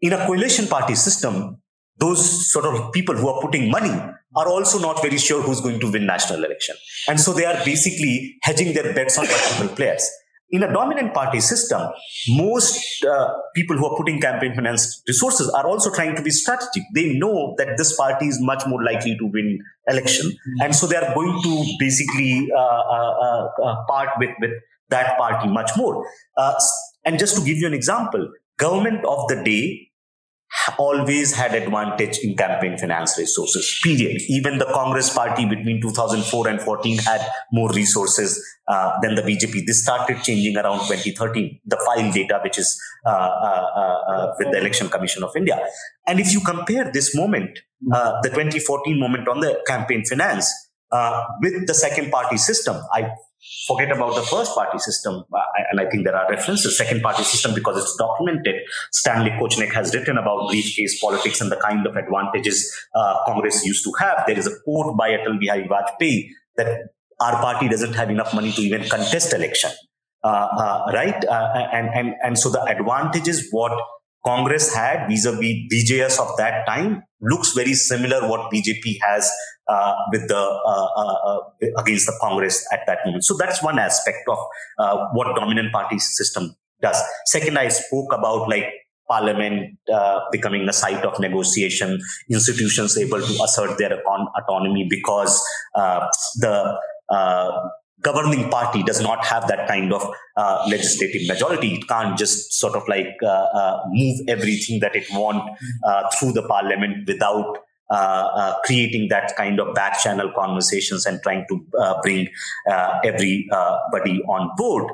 in 0.00 0.12
a 0.12 0.26
coalition 0.26 0.66
party 0.66 0.96
system, 0.96 1.58
those 1.98 2.50
sort 2.50 2.64
of 2.64 2.92
people 2.92 3.14
who 3.14 3.28
are 3.28 3.40
putting 3.40 3.70
money 3.70 3.92
are 4.34 4.48
also 4.48 4.80
not 4.80 5.00
very 5.00 5.18
sure 5.18 5.42
who's 5.42 5.60
going 5.60 5.78
to 5.78 5.92
win 5.92 6.06
national 6.06 6.42
election. 6.42 6.74
And 7.06 7.20
so 7.20 7.32
they 7.32 7.44
are 7.44 7.64
basically 7.64 8.36
hedging 8.42 8.74
their 8.74 8.92
bets 8.94 9.16
on 9.16 9.26
multiple 9.28 9.76
players 9.76 10.10
in 10.52 10.62
a 10.62 10.72
dominant 10.72 11.14
party 11.14 11.40
system, 11.40 11.80
most 12.28 13.04
uh, 13.04 13.28
people 13.54 13.76
who 13.76 13.86
are 13.86 13.96
putting 13.96 14.20
campaign 14.20 14.54
finance 14.54 15.02
resources 15.08 15.48
are 15.48 15.66
also 15.66 15.90
trying 15.90 16.14
to 16.14 16.22
be 16.22 16.30
strategic. 16.30 16.82
They 16.94 17.14
know 17.14 17.54
that 17.56 17.78
this 17.78 17.96
party 17.96 18.26
is 18.26 18.38
much 18.40 18.62
more 18.66 18.84
likely 18.84 19.16
to 19.18 19.26
win 19.26 19.58
election, 19.88 20.26
mm-hmm. 20.26 20.64
and 20.64 20.76
so 20.76 20.86
they 20.86 20.96
are 20.96 21.14
going 21.14 21.42
to 21.42 21.64
basically 21.78 22.48
uh, 22.54 22.60
uh, 22.60 23.14
uh, 23.26 23.48
uh 23.64 23.84
part 23.88 24.10
with 24.18 24.30
with 24.40 24.52
that 24.90 25.16
party 25.16 25.48
much 25.48 25.70
more. 25.76 26.06
Uh, 26.36 26.54
and 27.04 27.18
just 27.18 27.34
to 27.36 27.42
give 27.42 27.56
you 27.56 27.66
an 27.66 27.74
example, 27.74 28.30
government 28.58 29.04
of 29.06 29.26
the 29.28 29.42
day 29.42 29.88
always 30.78 31.34
had 31.34 31.54
advantage 31.54 32.18
in 32.18 32.36
campaign 32.36 32.76
finance 32.78 33.18
resources. 33.18 33.80
Period. 33.82 34.20
Even 34.28 34.58
the 34.58 34.66
congress 34.66 35.12
party 35.12 35.44
between 35.44 35.80
2004 35.80 36.48
and 36.48 36.60
14 36.60 36.98
had 36.98 37.20
more 37.52 37.70
resources 37.72 38.42
uh, 38.68 38.98
than 39.00 39.14
the 39.14 39.22
bjp 39.22 39.66
this 39.66 39.82
started 39.82 40.22
changing 40.22 40.56
around 40.56 40.78
2013 40.86 41.60
the 41.66 41.76
file 41.84 42.12
data 42.12 42.40
which 42.44 42.58
is 42.58 42.80
uh, 43.06 43.10
uh, 43.10 43.66
uh, 43.82 44.12
uh 44.12 44.34
with 44.38 44.52
the 44.52 44.58
election 44.58 44.88
commission 44.88 45.22
of 45.22 45.34
india. 45.36 45.58
And 46.06 46.20
if 46.20 46.32
you 46.32 46.40
compare 46.40 46.90
this 46.92 47.14
moment 47.14 47.58
uh, 47.92 48.20
the 48.22 48.28
2014 48.28 48.98
moment 48.98 49.28
on 49.28 49.40
the 49.40 49.60
campaign 49.66 50.04
finance 50.04 50.52
with 51.40 51.66
the 51.66 51.74
second 51.74 52.10
party 52.10 52.36
system 52.36 52.76
i 52.92 53.10
forget 53.66 53.90
about 53.90 54.14
the 54.14 54.22
first 54.22 54.54
party 54.54 54.78
system. 54.78 55.24
And 55.70 55.80
I 55.80 55.88
think 55.90 56.04
there 56.04 56.16
are 56.16 56.30
references, 56.30 56.76
second 56.76 57.02
party 57.02 57.22
system, 57.24 57.54
because 57.54 57.82
it's 57.82 57.96
documented. 57.96 58.56
Stanley 58.92 59.30
Kochanek 59.30 59.72
has 59.72 59.94
written 59.94 60.18
about 60.18 60.48
briefcase 60.48 61.00
politics 61.00 61.40
and 61.40 61.50
the 61.50 61.56
kind 61.56 61.86
of 61.86 61.96
advantages 61.96 62.72
uh, 62.94 63.24
Congress 63.26 63.64
used 63.64 63.84
to 63.84 63.92
have. 63.98 64.24
There 64.26 64.38
is 64.38 64.46
a 64.46 64.52
quote 64.64 64.96
by 64.96 65.10
Atal 65.10 65.38
Bihari 65.38 65.68
Vajpayee 65.68 66.28
that 66.56 66.88
our 67.20 67.40
party 67.40 67.68
doesn't 67.68 67.94
have 67.94 68.10
enough 68.10 68.34
money 68.34 68.52
to 68.52 68.60
even 68.60 68.88
contest 68.88 69.32
election. 69.32 69.70
Uh, 70.24 70.28
uh 70.28 70.90
right? 70.94 71.24
Uh, 71.24 71.68
and, 71.72 71.88
and, 71.94 72.14
and 72.22 72.38
so 72.38 72.48
the 72.48 72.62
advantages 72.62 73.48
what 73.50 73.72
Congress 74.24 74.74
had 74.74 75.08
vis-a-vis 75.08 75.66
BJS 75.72 76.20
of 76.20 76.36
that 76.36 76.64
time 76.66 77.02
looks 77.20 77.52
very 77.52 77.74
similar 77.74 78.28
what 78.28 78.52
BJP 78.52 78.98
has 79.02 79.30
uh, 79.68 79.94
with 80.10 80.28
the 80.28 80.36
uh, 80.36 80.88
uh, 80.96 81.14
uh, 81.26 81.40
against 81.78 82.06
the 82.06 82.16
Congress 82.20 82.66
at 82.72 82.80
that 82.86 82.98
moment. 83.04 83.24
So 83.24 83.36
that's 83.36 83.62
one 83.62 83.78
aspect 83.78 84.28
of 84.28 84.38
uh, 84.78 85.08
what 85.12 85.34
dominant 85.36 85.72
party 85.72 85.98
system 85.98 86.54
does. 86.80 87.00
Second, 87.26 87.58
I 87.58 87.68
spoke 87.68 88.12
about 88.12 88.48
like 88.48 88.66
parliament 89.08 89.78
uh, 89.92 90.20
becoming 90.30 90.68
a 90.68 90.72
site 90.72 91.04
of 91.04 91.18
negotiation, 91.20 92.00
institutions 92.30 92.96
able 92.96 93.20
to 93.20 93.42
assert 93.44 93.78
their 93.78 94.00
autonomy 94.36 94.86
because 94.88 95.42
the 96.36 96.78
governing 98.02 98.50
party 98.50 98.82
does 98.82 99.00
not 99.00 99.24
have 99.24 99.46
that 99.48 99.66
kind 99.68 99.92
of 99.92 100.02
uh, 100.36 100.66
legislative 100.68 101.26
majority. 101.26 101.74
It 101.74 101.88
can't 101.88 102.18
just 102.18 102.52
sort 102.52 102.74
of 102.74 102.86
like 102.88 103.16
uh, 103.22 103.26
uh, 103.26 103.82
move 103.88 104.20
everything 104.28 104.80
that 104.80 104.94
it 104.94 105.06
wants 105.12 105.62
uh, 105.86 106.10
through 106.10 106.32
the 106.32 106.42
parliament 106.42 107.06
without 107.06 107.58
uh, 107.90 107.94
uh, 107.94 108.54
creating 108.64 109.08
that 109.08 109.36
kind 109.36 109.60
of 109.60 109.74
back 109.74 110.00
channel 110.00 110.32
conversations 110.34 111.06
and 111.06 111.20
trying 111.22 111.44
to 111.48 111.60
bring 112.02 112.28
everybody 113.04 114.22
on 114.28 114.50
board. 114.56 114.90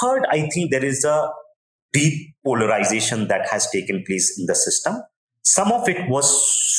third, 0.00 0.24
I 0.30 0.48
think 0.48 0.70
there 0.70 0.84
is 0.84 1.04
a 1.04 1.30
deep 1.92 2.34
polarization 2.44 3.28
that 3.28 3.48
has 3.48 3.70
taken 3.70 4.04
place 4.06 4.38
in 4.38 4.46
the 4.46 4.54
system. 4.54 5.02
Some 5.42 5.72
of 5.72 5.88
it 5.88 6.08
was 6.10 6.26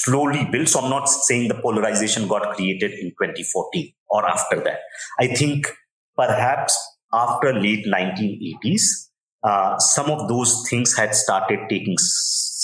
slowly 0.03 0.47
built. 0.51 0.67
So 0.67 0.81
I'm 0.81 0.89
not 0.89 1.09
saying 1.09 1.47
the 1.47 1.55
polarization 1.55 2.27
got 2.27 2.55
created 2.55 2.91
in 2.91 3.09
2014 3.09 3.93
or 4.09 4.27
after 4.27 4.61
that. 4.61 4.79
I 5.19 5.27
think 5.27 5.67
perhaps 6.15 6.77
after 7.13 7.53
late 7.53 7.85
1980s, 7.85 8.81
uh, 9.43 9.77
some 9.79 10.09
of 10.09 10.27
those 10.27 10.65
things 10.69 10.95
had 10.95 11.15
started 11.15 11.59
taking 11.69 11.95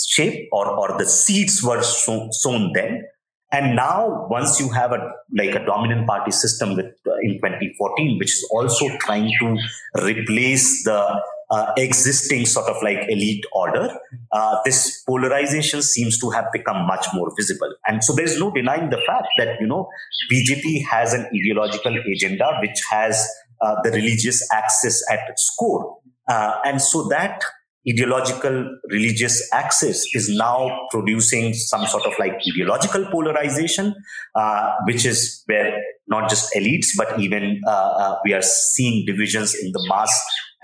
shape 0.08 0.48
or, 0.52 0.66
or 0.68 0.98
the 0.98 1.06
seeds 1.06 1.62
were 1.62 1.82
sown, 1.82 2.32
sown 2.32 2.72
then. 2.74 3.04
And 3.52 3.76
now, 3.76 4.26
once 4.28 4.58
you 4.58 4.70
have 4.70 4.92
a 4.92 4.98
like 5.36 5.54
a 5.54 5.64
dominant 5.64 6.06
party 6.06 6.32
system 6.32 6.74
with 6.74 6.86
uh, 7.06 7.14
in 7.22 7.34
2014, 7.34 8.18
which 8.18 8.30
is 8.30 8.48
also 8.50 8.88
trying 8.98 9.30
to 9.40 9.56
replace 10.02 10.82
the 10.82 11.22
uh, 11.50 11.72
existing 11.76 12.46
sort 12.46 12.68
of 12.68 12.76
like 12.82 12.98
elite 13.08 13.44
order, 13.52 13.88
uh, 14.32 14.56
this 14.64 15.02
polarization 15.04 15.82
seems 15.82 16.18
to 16.18 16.30
have 16.30 16.46
become 16.52 16.86
much 16.86 17.06
more 17.14 17.32
visible. 17.36 17.72
And 17.86 18.02
so 18.02 18.14
there's 18.14 18.38
no 18.38 18.50
denying 18.50 18.90
the 18.90 19.00
fact 19.06 19.28
that, 19.38 19.60
you 19.60 19.66
know, 19.66 19.88
BJP 20.32 20.84
has 20.86 21.12
an 21.12 21.26
ideological 21.34 21.96
agenda 22.12 22.58
which 22.60 22.80
has 22.90 23.28
uh, 23.60 23.76
the 23.82 23.90
religious 23.90 24.46
axis 24.52 25.04
at 25.10 25.20
its 25.28 25.54
core. 25.58 25.98
Uh, 26.28 26.56
and 26.64 26.82
so 26.82 27.06
that 27.08 27.42
ideological 27.88 28.78
religious 28.90 29.48
axis 29.52 30.06
is 30.12 30.28
now 30.28 30.86
producing 30.90 31.54
some 31.54 31.86
sort 31.86 32.04
of 32.04 32.12
like 32.18 32.32
ideological 32.52 33.06
polarization, 33.12 33.94
uh, 34.34 34.72
which 34.86 35.06
is 35.06 35.44
where 35.46 35.80
not 36.08 36.28
just 36.28 36.52
elites, 36.54 36.88
but 36.96 37.18
even 37.20 37.60
uh, 37.66 37.70
uh, 37.70 38.18
we 38.24 38.34
are 38.34 38.42
seeing 38.42 39.06
divisions 39.06 39.54
in 39.54 39.70
the 39.72 39.86
mass 39.88 40.12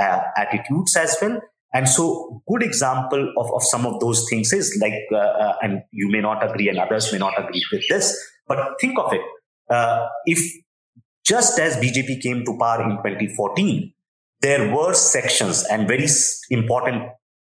uh, 0.03 0.21
attitudes 0.37 0.97
as 0.97 1.17
well. 1.21 1.41
And 1.75 1.88
so, 1.88 2.43
good 2.47 2.62
example 2.62 3.33
of, 3.38 3.51
of 3.55 3.62
some 3.62 3.87
of 3.87 3.99
those 4.01 4.27
things 4.29 4.53
is 4.53 4.79
like, 4.83 5.01
uh, 5.11 5.17
uh, 5.17 5.55
and 5.62 5.83
you 5.91 6.11
may 6.11 6.21
not 6.21 6.45
agree, 6.49 6.69
and 6.69 6.79
others 6.79 7.11
may 7.12 7.19
not 7.19 7.38
agree 7.43 7.65
with 7.73 7.83
this, 7.88 8.15
but 8.47 8.59
think 8.81 8.99
of 8.99 9.12
it. 9.12 9.23
if 10.27 10.41
just 11.25 11.59
as 11.59 11.77
BJP 11.77 12.21
came 12.23 12.45
to 12.45 12.59
power 12.59 12.83
in 12.83 12.97
2014, 12.97 13.93
there 14.41 14.75
were 14.75 14.93
sections 14.93 15.65
and 15.71 15.88
very 15.88 16.09
important 16.51 17.05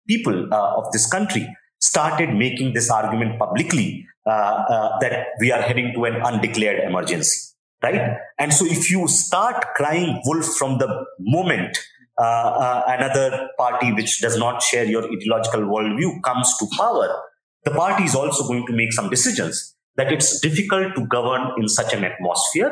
people 0.07 0.53
uh, 0.53 0.75
of 0.77 0.91
this 0.91 1.07
country 1.11 1.47
started 1.79 2.33
making 2.33 2.73
this 2.73 2.89
argument 2.89 3.37
publicly 3.37 4.05
uh, 4.25 4.29
uh, 4.29 4.99
that 4.99 5.27
we 5.39 5.51
are 5.51 5.61
heading 5.61 5.93
to 5.93 6.05
an 6.05 6.15
undeclared 6.15 6.79
emergency, 6.83 7.53
right? 7.83 8.17
And 8.39 8.53
so 8.53 8.65
if 8.65 8.89
you 8.89 9.07
start 9.07 9.63
crying 9.75 10.21
wolf 10.25 10.45
from 10.57 10.77
the 10.77 11.05
moment 11.19 11.77
uh, 11.77 11.81
uh, 11.81 11.94
another 12.17 13.49
party 13.57 13.91
which 13.93 14.21
does 14.21 14.37
not 14.37 14.61
share 14.61 14.85
your 14.85 15.03
ideological 15.11 15.61
worldview 15.61 16.21
comes 16.23 16.53
to 16.59 16.67
power, 16.77 17.23
the 17.63 17.71
party 17.71 18.03
is 18.03 18.15
also 18.15 18.47
going 18.47 18.65
to 18.67 18.73
make 18.73 18.93
some 18.93 19.09
decisions 19.09 19.75
that 19.97 20.11
it's 20.11 20.39
difficult 20.39 20.95
to 20.95 21.05
govern 21.07 21.51
in 21.57 21.67
such 21.67 21.93
an 21.93 22.03
atmosphere 22.03 22.71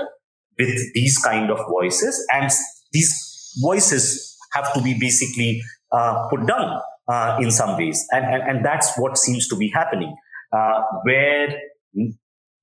with 0.60 0.94
these 0.94 1.18
kind 1.18 1.50
of 1.50 1.60
voices. 1.70 2.26
And 2.32 2.52
these 2.92 3.58
voices 3.62 4.38
have 4.54 4.74
to 4.74 4.82
be 4.82 4.98
basically 5.00 5.62
uh, 5.92 6.28
put 6.30 6.46
down 6.46 6.82
uh, 7.08 7.38
in 7.42 7.52
some 7.52 7.78
ways. 7.78 8.06
And, 8.12 8.26
and, 8.26 8.44
and 8.44 8.66
that's 8.66 8.96
what 8.98 9.18
seems 9.18 9.48
to 9.50 9.56
be 9.56 9.70
happening 9.70 10.16
uh, 10.54 10.82
where 11.04 11.60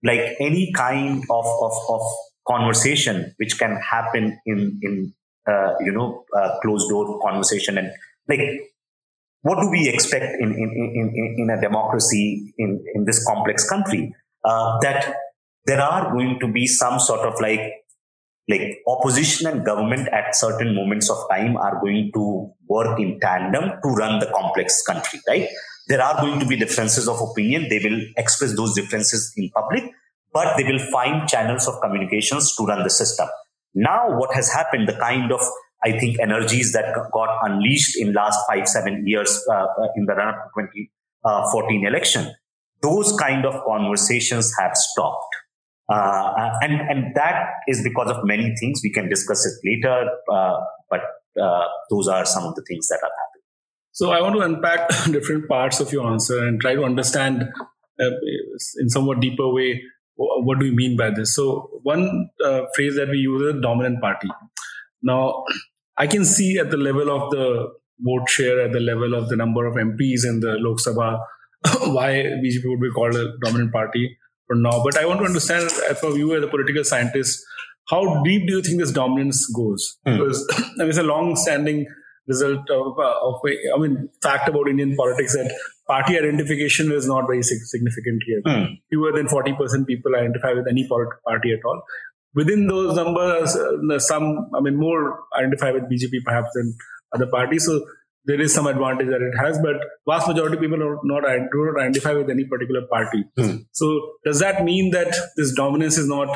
like 0.04 0.36
any 0.40 0.72
kind 0.74 1.24
of, 1.30 1.44
of, 1.44 1.72
of 1.88 2.00
conversation 2.46 3.34
which 3.36 3.58
can 3.58 3.76
happen 3.76 4.38
in 4.46 4.78
in 4.82 5.12
uh, 5.46 5.74
you 5.80 5.92
know 5.92 6.24
uh, 6.36 6.58
closed 6.62 6.88
door 6.88 7.20
conversation 7.20 7.78
and 7.78 7.90
like 8.28 8.40
what 9.42 9.60
do 9.60 9.70
we 9.70 9.88
expect 9.88 10.40
in 10.40 10.52
in, 10.52 10.70
in, 10.94 11.34
in 11.38 11.50
a 11.50 11.60
democracy 11.60 12.52
in, 12.58 12.82
in 12.94 13.04
this 13.04 13.24
complex 13.26 13.68
country? 13.68 14.14
Uh, 14.44 14.78
that 14.80 15.16
there 15.66 15.80
are 15.80 16.12
going 16.12 16.38
to 16.40 16.48
be 16.48 16.66
some 16.66 16.98
sort 16.98 17.26
of 17.26 17.40
like 17.40 17.60
like 18.48 18.82
opposition 18.86 19.46
and 19.46 19.64
government 19.64 20.08
at 20.08 20.34
certain 20.34 20.74
moments 20.74 21.08
of 21.08 21.18
time 21.30 21.56
are 21.56 21.80
going 21.80 22.10
to 22.12 22.50
work 22.68 22.98
in 22.98 23.18
tandem 23.20 23.70
to 23.82 23.88
run 23.90 24.18
the 24.18 24.26
complex 24.26 24.82
country 24.82 25.20
right? 25.28 25.48
There 25.88 26.02
are 26.02 26.20
going 26.20 26.40
to 26.40 26.46
be 26.46 26.56
differences 26.56 27.08
of 27.08 27.20
opinion. 27.20 27.68
They 27.68 27.80
will 27.82 28.00
express 28.16 28.54
those 28.56 28.74
differences 28.74 29.32
in 29.36 29.50
public 29.50 29.84
but 30.32 30.56
they 30.56 30.64
will 30.64 30.78
find 30.90 31.28
channels 31.28 31.66
of 31.68 31.80
communications 31.80 32.54
to 32.56 32.64
run 32.64 32.82
the 32.82 32.90
system 32.90 33.28
now, 33.74 34.18
what 34.18 34.34
has 34.34 34.52
happened, 34.52 34.88
the 34.88 34.94
kind 34.94 35.32
of 35.32 35.40
I 35.84 35.98
think 35.98 36.18
energies 36.20 36.72
that 36.72 36.94
got 37.12 37.38
unleashed 37.42 37.98
in 37.98 38.12
last 38.12 38.38
five, 38.48 38.68
seven 38.68 39.04
years 39.06 39.42
uh, 39.50 39.54
uh 39.54 39.86
in 39.96 40.04
the 40.04 40.14
run 40.14 40.28
up 40.28 40.34
to 40.34 40.62
2014 40.62 41.84
uh, 41.84 41.88
election, 41.88 42.34
those 42.82 43.16
kind 43.18 43.46
of 43.46 43.54
conversations 43.64 44.52
have 44.58 44.72
stopped. 44.74 45.34
Uh, 45.90 45.94
uh, 45.94 46.58
and, 46.62 46.80
and 46.88 47.16
that 47.16 47.50
is 47.66 47.82
because 47.82 48.10
of 48.10 48.18
many 48.24 48.54
things. 48.60 48.80
We 48.84 48.92
can 48.92 49.08
discuss 49.08 49.44
it 49.44 49.54
later, 49.68 50.08
uh, 50.32 50.60
but 50.88 51.00
those 51.90 52.08
are 52.08 52.24
some 52.24 52.44
of 52.44 52.54
the 52.54 52.62
things 52.68 52.86
that 52.88 52.98
are 53.02 53.10
happening. 53.10 53.42
So 53.92 54.10
I 54.10 54.20
want 54.20 54.36
to 54.36 54.42
unpack 54.42 54.88
different 55.10 55.48
parts 55.48 55.80
of 55.80 55.92
your 55.92 56.06
answer 56.06 56.46
and 56.46 56.60
try 56.60 56.74
to 56.74 56.84
understand 56.84 57.48
in 57.98 58.88
somewhat 58.88 59.20
deeper 59.20 59.48
way 59.52 59.82
what 60.20 60.58
do 60.58 60.66
you 60.66 60.72
mean 60.72 60.96
by 60.96 61.10
this? 61.10 61.34
So 61.34 61.69
one 61.82 62.30
uh, 62.44 62.62
phrase 62.74 62.96
that 62.96 63.08
we 63.08 63.18
use 63.18 63.54
is 63.54 63.62
dominant 63.62 64.00
party. 64.00 64.28
Now, 65.02 65.44
I 65.96 66.06
can 66.06 66.24
see 66.24 66.58
at 66.58 66.70
the 66.70 66.76
level 66.76 67.10
of 67.10 67.30
the 67.30 67.68
vote 68.00 68.28
share, 68.28 68.60
at 68.60 68.72
the 68.72 68.80
level 68.80 69.14
of 69.14 69.28
the 69.28 69.36
number 69.36 69.66
of 69.66 69.74
MPs 69.74 70.24
in 70.24 70.40
the 70.40 70.56
Lok 70.58 70.78
Sabha, 70.78 71.20
why 71.94 72.10
BJP 72.42 72.64
would 72.64 72.80
be 72.80 72.90
called 72.90 73.14
a 73.16 73.32
dominant 73.44 73.72
party 73.72 74.16
for 74.46 74.56
now. 74.56 74.82
But 74.82 74.98
I 74.98 75.06
want 75.06 75.20
to 75.20 75.26
understand, 75.26 75.70
from 75.98 76.16
you 76.16 76.34
as 76.36 76.42
a 76.42 76.48
political 76.48 76.84
scientist, 76.84 77.44
how 77.88 78.22
deep 78.22 78.46
do 78.46 78.54
you 78.54 78.62
think 78.62 78.78
this 78.80 78.92
dominance 78.92 79.46
goes? 79.46 79.98
Mm. 80.06 80.18
Because 80.18 80.48
I 80.52 80.80
mean, 80.80 80.88
it's 80.88 80.98
a 80.98 81.02
long-standing 81.02 81.86
result 82.30 82.70
of, 82.70 82.98
uh, 82.98 83.14
of, 83.28 83.40
I 83.44 83.78
mean, 83.78 84.08
fact 84.22 84.48
about 84.48 84.68
Indian 84.68 84.96
politics 84.96 85.34
that 85.34 85.52
party 85.86 86.18
identification 86.18 86.92
is 86.92 87.06
not 87.06 87.26
very 87.26 87.42
significant 87.42 88.22
here. 88.26 88.42
Mm. 88.46 88.80
Fewer 88.88 89.12
than 89.12 89.26
40% 89.26 89.86
people 89.86 90.14
identify 90.14 90.52
with 90.52 90.68
any 90.68 90.88
party 90.88 91.52
at 91.52 91.64
all. 91.64 91.82
Within 92.34 92.68
those 92.68 92.94
numbers, 92.94 93.56
uh, 93.56 93.98
some, 93.98 94.50
I 94.54 94.60
mean, 94.60 94.76
more 94.76 95.24
identify 95.36 95.72
with 95.72 95.90
BJP 95.92 96.22
perhaps 96.24 96.50
than 96.54 96.74
other 97.12 97.26
parties. 97.26 97.66
So 97.66 97.84
there 98.24 98.40
is 98.40 98.54
some 98.54 98.66
advantage 98.66 99.08
that 99.08 99.22
it 99.22 99.36
has, 99.38 99.58
but 99.58 99.76
vast 100.08 100.28
majority 100.28 100.56
of 100.56 100.62
people 100.62 100.82
are 100.82 100.98
not, 101.02 101.22
do 101.52 101.72
not 101.72 101.80
identify 101.82 102.12
with 102.12 102.30
any 102.30 102.44
particular 102.44 102.82
party. 102.86 103.24
Mm. 103.38 103.66
So 103.72 103.86
does 104.24 104.38
that 104.40 104.62
mean 104.64 104.90
that 104.92 105.14
this 105.36 105.52
dominance 105.54 105.98
is 105.98 106.06
not 106.06 106.28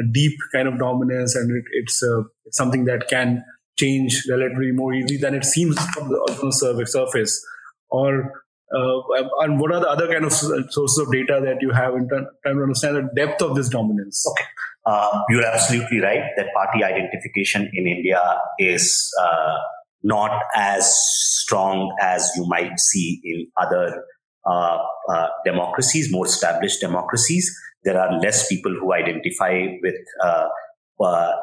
a 0.00 0.04
deep 0.12 0.38
kind 0.54 0.68
of 0.68 0.78
dominance 0.78 1.34
and 1.34 1.50
it, 1.50 1.64
it's, 1.72 2.02
uh, 2.02 2.22
it's 2.46 2.56
something 2.56 2.86
that 2.86 3.08
can 3.08 3.44
change 3.78 4.24
relatively 4.30 4.72
more 4.72 4.92
easily 4.92 5.16
than 5.16 5.34
it 5.34 5.44
seems 5.44 5.78
from 5.88 6.08
the, 6.08 6.86
surface? 6.86 7.44
Or 7.90 8.32
uh, 8.74 9.00
and 9.40 9.60
what 9.60 9.72
are 9.72 9.80
the 9.80 9.88
other 9.88 10.08
kind 10.08 10.24
of 10.24 10.32
sources 10.32 10.98
of 10.98 11.12
data 11.12 11.40
that 11.44 11.58
you 11.60 11.70
have 11.70 11.94
in 11.94 12.08
trying 12.08 12.56
to 12.56 12.62
understand 12.62 12.96
the 12.96 13.08
depth 13.14 13.42
of 13.42 13.54
this 13.54 13.68
dominance? 13.68 14.24
Okay. 14.30 14.48
Uh, 14.84 15.20
you're 15.28 15.44
absolutely 15.44 16.00
right 16.00 16.22
that 16.36 16.46
party 16.54 16.82
identification 16.82 17.70
in 17.72 17.86
India 17.86 18.20
is 18.58 19.12
uh, 19.20 19.56
not 20.02 20.42
as 20.56 20.92
strong 20.96 21.94
as 22.00 22.30
you 22.36 22.44
might 22.48 22.80
see 22.80 23.20
in 23.22 23.46
other 23.60 24.04
uh, 24.44 24.78
uh, 25.08 25.26
democracies, 25.44 26.10
more 26.10 26.26
established 26.26 26.80
democracies. 26.80 27.54
There 27.84 28.00
are 28.00 28.18
less 28.18 28.48
people 28.48 28.72
who 28.72 28.92
identify 28.92 29.66
with 29.82 29.94
uh 30.20 30.48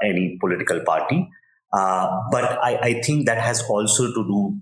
any 0.01 0.37
political 0.39 0.79
party. 0.85 1.29
Uh, 1.71 2.07
but 2.31 2.43
I, 2.63 2.77
I, 2.77 3.01
think 3.01 3.27
that 3.27 3.37
has 3.37 3.61
also 3.69 4.07
to 4.07 4.23
do 4.27 4.57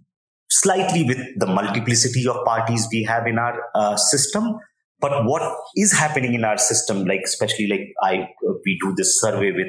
slightly 0.49 1.03
with 1.03 1.19
the 1.37 1.45
multiplicity 1.45 2.27
of 2.27 2.43
parties 2.43 2.87
we 2.91 3.03
have 3.03 3.27
in 3.27 3.39
our 3.39 3.61
uh, 3.75 3.95
system. 3.95 4.57
But 4.99 5.25
what 5.25 5.57
is 5.75 5.93
happening 5.93 6.33
in 6.33 6.43
our 6.43 6.57
system, 6.57 7.05
like 7.05 7.21
especially 7.23 7.67
like 7.67 7.93
I, 8.03 8.27
we 8.65 8.77
do 8.83 8.93
this 8.97 9.21
survey 9.21 9.51
with 9.51 9.67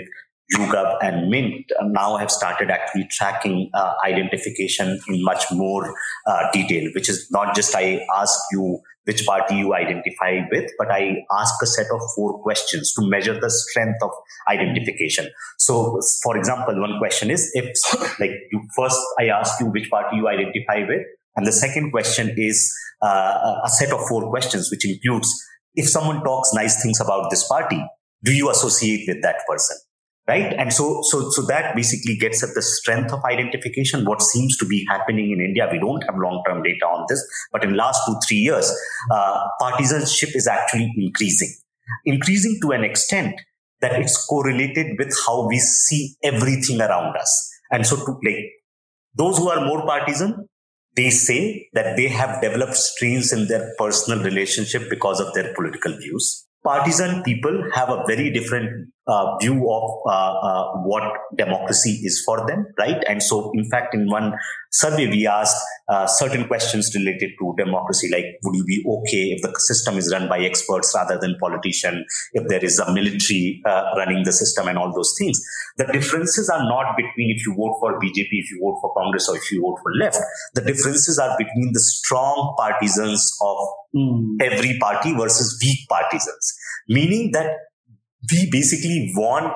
YouGov 0.57 0.97
and 1.03 1.29
Mint 1.29 1.67
uh, 1.79 1.85
now 1.89 2.17
have 2.17 2.31
started 2.31 2.71
actually 2.71 3.07
tracking 3.11 3.71
uh, 3.75 3.95
identification 4.05 4.99
in 5.09 5.23
much 5.23 5.45
more 5.53 5.95
uh, 6.27 6.51
detail, 6.53 6.91
which 6.95 7.09
is 7.09 7.29
not 7.31 7.55
just 7.55 7.75
I 7.77 8.05
ask 8.17 8.39
you 8.53 8.81
which 9.09 9.25
party 9.25 9.55
you 9.57 9.75
identify 9.75 10.41
with, 10.53 10.71
but 10.79 10.91
I 10.91 11.17
ask 11.41 11.55
a 11.63 11.67
set 11.67 11.87
of 11.91 12.01
four 12.15 12.43
questions 12.43 12.93
to 12.93 13.09
measure 13.09 13.41
the 13.41 13.49
strength 13.49 14.03
of 14.03 14.11
identification. 14.49 15.31
So, 15.59 15.99
for 16.23 16.37
example, 16.37 16.79
one 16.79 16.99
question 16.99 17.31
is 17.31 17.51
if, 17.55 17.65
like, 18.21 18.33
you 18.53 18.61
first 18.77 19.01
I 19.19 19.29
ask 19.29 19.59
you 19.61 19.67
which 19.67 19.89
party 19.91 20.17
you 20.17 20.29
identify 20.29 20.87
with, 20.87 21.07
and 21.37 21.47
the 21.47 21.53
second 21.53 21.91
question 21.91 22.35
is 22.37 22.71
uh, 23.01 23.61
a 23.65 23.69
set 23.71 23.93
of 23.93 24.07
four 24.09 24.29
questions, 24.29 24.71
which 24.71 24.87
includes 24.87 25.33
if 25.75 25.89
someone 25.89 26.23
talks 26.23 26.53
nice 26.53 26.83
things 26.83 27.01
about 27.01 27.31
this 27.31 27.49
party, 27.49 27.83
do 28.23 28.33
you 28.33 28.51
associate 28.51 29.05
with 29.09 29.23
that 29.23 29.37
person? 29.49 29.79
Right? 30.29 30.53
And 30.53 30.73
so 30.73 31.01
so 31.03 31.31
so 31.31 31.43
that 31.47 31.75
basically 31.75 32.17
gets 32.17 32.43
at 32.43 32.51
the 32.55 32.63
strength 32.63 33.13
of 33.13 33.25
identification 33.25 34.05
what 34.05 34.23
seems 34.23 34.57
to 34.59 34.67
be 34.67 34.85
happening 34.89 35.31
in 35.33 35.41
india. 35.41 35.69
We 35.73 35.79
don't 35.79 36.03
have 36.05 36.17
long 36.19 36.43
term 36.47 36.63
data 36.63 36.87
on 36.87 37.07
this 37.09 37.25
but 37.53 37.65
in 37.65 37.77
last 37.77 38.03
2 38.07 38.17
3 38.29 38.37
years 38.37 38.73
uh, 39.11 39.47
partisanship 39.61 40.37
is 40.37 40.47
actually 40.47 40.93
increasing. 40.97 41.53
Increasing 42.05 42.59
to 42.63 42.73
an 42.73 42.85
extent 42.85 43.41
that 43.81 43.93
it's 44.01 44.27
correlated 44.27 44.99
with 44.99 45.17
how 45.27 45.49
we 45.49 45.59
see 45.59 46.17
everything 46.23 46.81
around 46.81 47.17
us. 47.17 47.33
And 47.71 47.87
so 47.87 47.97
to 47.97 48.13
like 48.29 48.45
those 49.15 49.39
who 49.39 49.49
are 49.49 49.65
more 49.65 49.83
partisan 49.87 50.47
they 50.99 51.11
say 51.11 51.69
that 51.75 51.97
they 51.97 52.09
have 52.09 52.41
developed 52.43 52.77
strains 52.77 53.33
in 53.33 53.47
their 53.47 53.73
personal 53.79 54.23
relationship 54.25 54.91
because 54.91 55.21
of 55.21 55.33
their 55.33 55.55
political 55.55 55.93
views. 55.97 56.47
Partisan 56.65 57.23
people 57.23 57.63
have 57.73 57.89
a 57.89 58.03
very 58.07 58.31
different 58.33 58.91
uh, 59.09 59.37
view 59.41 59.71
of 59.71 59.91
uh, 60.07 60.11
uh, 60.11 60.73
what 60.83 61.03
democracy 61.37 62.01
is 62.05 62.23
for 62.25 62.47
them, 62.47 62.67
right? 62.79 63.03
And 63.09 63.23
so, 63.23 63.51
in 63.55 63.69
fact, 63.69 63.95
in 63.95 64.09
one 64.11 64.35
survey, 64.71 65.09
we 65.09 65.27
asked 65.27 65.57
uh, 65.89 66.07
certain 66.07 66.47
questions 66.47 66.95
related 66.95 67.31
to 67.41 67.55
democracy, 67.57 68.11
like 68.13 68.27
would 68.45 68.55
you 68.55 68.65
be 68.65 68.85
okay 68.87 69.33
if 69.33 69.41
the 69.41 69.59
system 69.59 69.97
is 69.97 70.13
run 70.13 70.29
by 70.29 70.41
experts 70.41 70.93
rather 70.95 71.19
than 71.19 71.37
politicians, 71.41 72.05
if 72.35 72.47
there 72.49 72.63
is 72.63 72.79
a 72.79 72.93
military 72.93 73.63
uh, 73.65 73.85
running 73.97 74.25
the 74.25 74.33
system, 74.33 74.69
and 74.69 74.77
all 74.77 74.93
those 74.95 75.15
things. 75.19 75.41
The 75.79 75.87
differences 75.87 76.51
are 76.51 76.63
not 76.63 76.97
between 76.97 77.31
if 77.31 77.47
you 77.47 77.55
vote 77.55 77.77
for 77.81 77.99
BJP, 77.99 78.29
if 78.31 78.51
you 78.51 78.61
vote 78.63 78.79
for 78.83 78.93
Congress, 78.93 79.29
or 79.29 79.37
if 79.37 79.51
you 79.51 79.63
vote 79.63 79.79
for 79.83 79.93
left. 79.95 80.19
The 80.55 80.63
differences 80.63 81.19
are 81.19 81.35
between 81.39 81.73
the 81.73 81.81
strong 81.81 82.55
partisans 82.59 83.39
of 83.41 83.57
mm. 83.97 84.37
every 84.43 84.79
party 84.79 85.15
versus 85.15 85.59
weak 85.63 85.89
partisans, 85.89 86.59
meaning 86.89 87.31
that 87.33 87.53
we 88.31 88.51
basically 88.51 89.13
want 89.17 89.55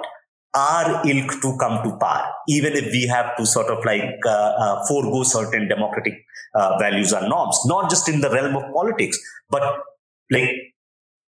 our 0.54 1.02
ilk 1.06 1.30
to 1.40 1.56
come 1.58 1.82
to 1.82 1.96
power, 1.96 2.30
even 2.48 2.74
if 2.74 2.92
we 2.92 3.06
have 3.06 3.36
to 3.36 3.46
sort 3.46 3.68
of 3.68 3.84
like 3.84 4.18
uh, 4.26 4.52
uh, 4.64 4.86
forego 4.86 5.22
certain 5.22 5.66
democratic 5.68 6.14
uh, 6.54 6.76
values 6.78 7.12
or 7.12 7.26
norms, 7.28 7.58
not 7.66 7.88
just 7.88 8.08
in 8.08 8.20
the 8.20 8.30
realm 8.30 8.56
of 8.56 8.62
politics, 8.74 9.18
but 9.50 9.62
like 10.30 10.50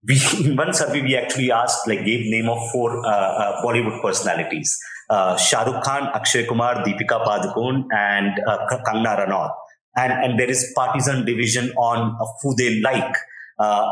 we 0.07 0.21
in 0.45 0.57
one 0.57 0.73
survey 0.73 1.01
we 1.03 1.17
actually 1.17 1.51
asked 1.53 1.87
like 1.87 2.05
gave 2.05 2.27
name 2.27 2.49
of 2.49 2.59
four 2.73 3.05
uh, 3.07 3.11
uh, 3.11 3.63
Bollywood 3.63 4.03
personalities: 4.03 4.77
uh, 5.11 5.37
Shah 5.37 5.63
Rukh 5.63 5.83
Khan, 5.85 6.11
Akshay 6.15 6.47
Kumar, 6.47 6.85
Deepika 6.85 7.25
Padukone, 7.25 7.85
and 7.95 8.33
uh, 8.49 8.67
Kangana 8.69 9.17
Ranaut. 9.19 9.53
And 9.97 10.13
and 10.13 10.41
there 10.41 10.51
is 10.51 10.73
partisan 10.75 11.25
division 11.25 11.71
on 11.77 12.19
who 12.43 12.55
they 12.57 12.81
like. 12.81 13.15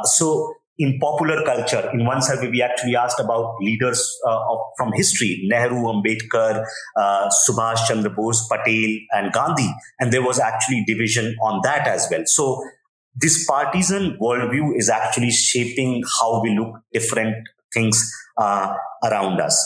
so 0.04 0.52
in 0.82 0.98
popular 0.98 1.44
culture, 1.44 1.88
in 1.94 2.04
one 2.04 2.20
survey, 2.20 2.48
we 2.48 2.60
actually 2.60 2.96
asked 2.96 3.20
about 3.20 3.54
leaders 3.60 4.18
uh, 4.26 4.50
of, 4.50 4.58
from 4.76 4.92
history, 4.92 5.40
Nehru, 5.44 5.84
Ambedkar, 5.92 6.64
uh, 6.96 7.30
Subhash 7.48 7.86
Chandra 7.86 8.10
Bose, 8.10 8.48
Patel, 8.50 8.98
and 9.12 9.32
Gandhi. 9.32 9.70
And 10.00 10.12
there 10.12 10.22
was 10.22 10.40
actually 10.40 10.84
division 10.84 11.36
on 11.40 11.60
that 11.62 11.86
as 11.86 12.08
well. 12.10 12.22
So 12.26 12.64
this 13.14 13.46
partisan 13.46 14.18
worldview 14.20 14.76
is 14.76 14.88
actually 14.88 15.30
shaping 15.30 16.02
how 16.18 16.42
we 16.42 16.58
look 16.58 16.74
different 16.92 17.36
things 17.72 18.02
uh, 18.36 18.74
around 19.04 19.40
us. 19.40 19.56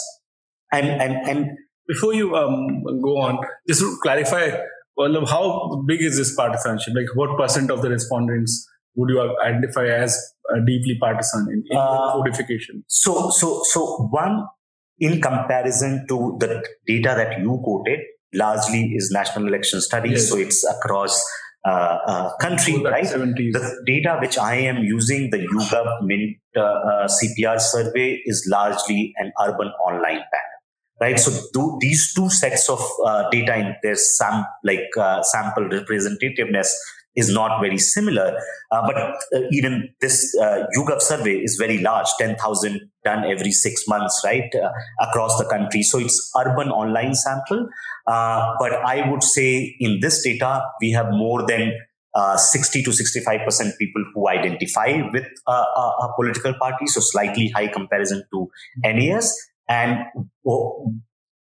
And, 0.70 0.86
and, 0.86 1.14
and 1.26 1.50
before 1.88 2.12
you 2.12 2.36
um, 2.36 2.82
go 3.00 3.16
on, 3.16 3.38
just 3.66 3.80
to 3.80 3.96
clarify, 4.02 4.50
well, 4.98 5.24
how 5.24 5.82
big 5.86 6.02
is 6.02 6.18
this 6.18 6.36
partisanship? 6.36 6.92
Like 6.94 7.14
what 7.14 7.38
percent 7.38 7.70
of 7.70 7.80
the 7.80 7.88
respondents 7.88 8.68
would 8.96 9.10
you 9.10 9.36
identify 9.42 9.86
as 9.86 10.18
deeply 10.66 10.96
partisan 11.00 11.46
in, 11.52 11.64
in 11.70 11.76
uh, 11.76 12.12
codification? 12.12 12.84
So, 12.88 13.30
so, 13.30 13.62
so 13.64 14.08
one 14.10 14.46
in 14.98 15.20
comparison 15.20 16.06
to 16.08 16.36
the 16.40 16.64
data 16.86 17.14
that 17.16 17.38
you 17.38 17.60
quoted, 17.62 18.00
largely 18.34 18.92
is 18.94 19.10
national 19.10 19.46
election 19.46 19.80
studies. 19.80 20.12
Yes. 20.12 20.28
So 20.28 20.38
it's 20.38 20.64
across 20.68 21.22
uh, 21.66 21.98
uh, 22.06 22.36
country, 22.36 22.82
right? 22.82 23.04
70s. 23.04 23.52
The 23.52 23.82
data 23.86 24.18
which 24.20 24.38
I 24.38 24.54
am 24.54 24.78
using, 24.78 25.30
the 25.30 25.38
YouGov 25.38 26.02
Mint 26.02 26.36
uh, 26.56 26.60
uh 26.60 27.08
CPR 27.08 27.60
survey, 27.60 28.22
is 28.24 28.46
largely 28.50 29.12
an 29.16 29.32
urban 29.42 29.68
online 29.84 30.22
panel. 30.32 30.56
Right, 30.98 31.20
so 31.20 31.30
do, 31.52 31.76
these 31.78 32.14
two 32.14 32.30
sets 32.30 32.70
of 32.70 32.80
uh, 33.04 33.28
data 33.28 33.54
in 33.54 33.76
their 33.82 33.96
sam 33.96 34.46
like 34.64 34.88
uh, 34.98 35.22
sample 35.22 35.64
representativeness 35.64 36.70
is 37.16 37.30
not 37.30 37.60
very 37.60 37.78
similar. 37.78 38.38
Uh, 38.70 38.82
but 38.86 38.96
uh, 38.96 39.40
even 39.50 39.88
this 40.00 40.36
uh, 40.40 40.64
YouGov 40.76 41.00
survey 41.00 41.36
is 41.36 41.56
very 41.58 41.78
large, 41.78 42.06
10,000 42.18 42.80
done 43.04 43.24
every 43.24 43.52
six 43.52 43.88
months, 43.88 44.20
right, 44.24 44.50
uh, 44.54 44.70
across 45.00 45.38
the 45.38 45.44
country. 45.46 45.82
So 45.82 45.98
it's 45.98 46.30
urban 46.38 46.68
online 46.70 47.14
sample. 47.14 47.68
Uh, 48.06 48.54
but 48.58 48.72
I 48.72 49.08
would 49.10 49.22
say 49.22 49.76
in 49.80 49.98
this 50.00 50.22
data, 50.22 50.62
we 50.80 50.90
have 50.92 51.06
more 51.10 51.46
than 51.46 51.72
uh, 52.14 52.36
60 52.36 52.82
to 52.82 52.90
65% 52.90 53.78
people 53.78 54.04
who 54.14 54.28
identify 54.28 55.02
with 55.12 55.26
a, 55.46 55.52
a, 55.52 56.12
political 56.16 56.54
party, 56.54 56.86
so 56.86 57.00
slightly 57.02 57.48
high 57.54 57.66
comparison 57.66 58.24
to 58.32 58.48
NAS. 58.82 59.36
And 59.68 59.98
oh, 60.46 60.94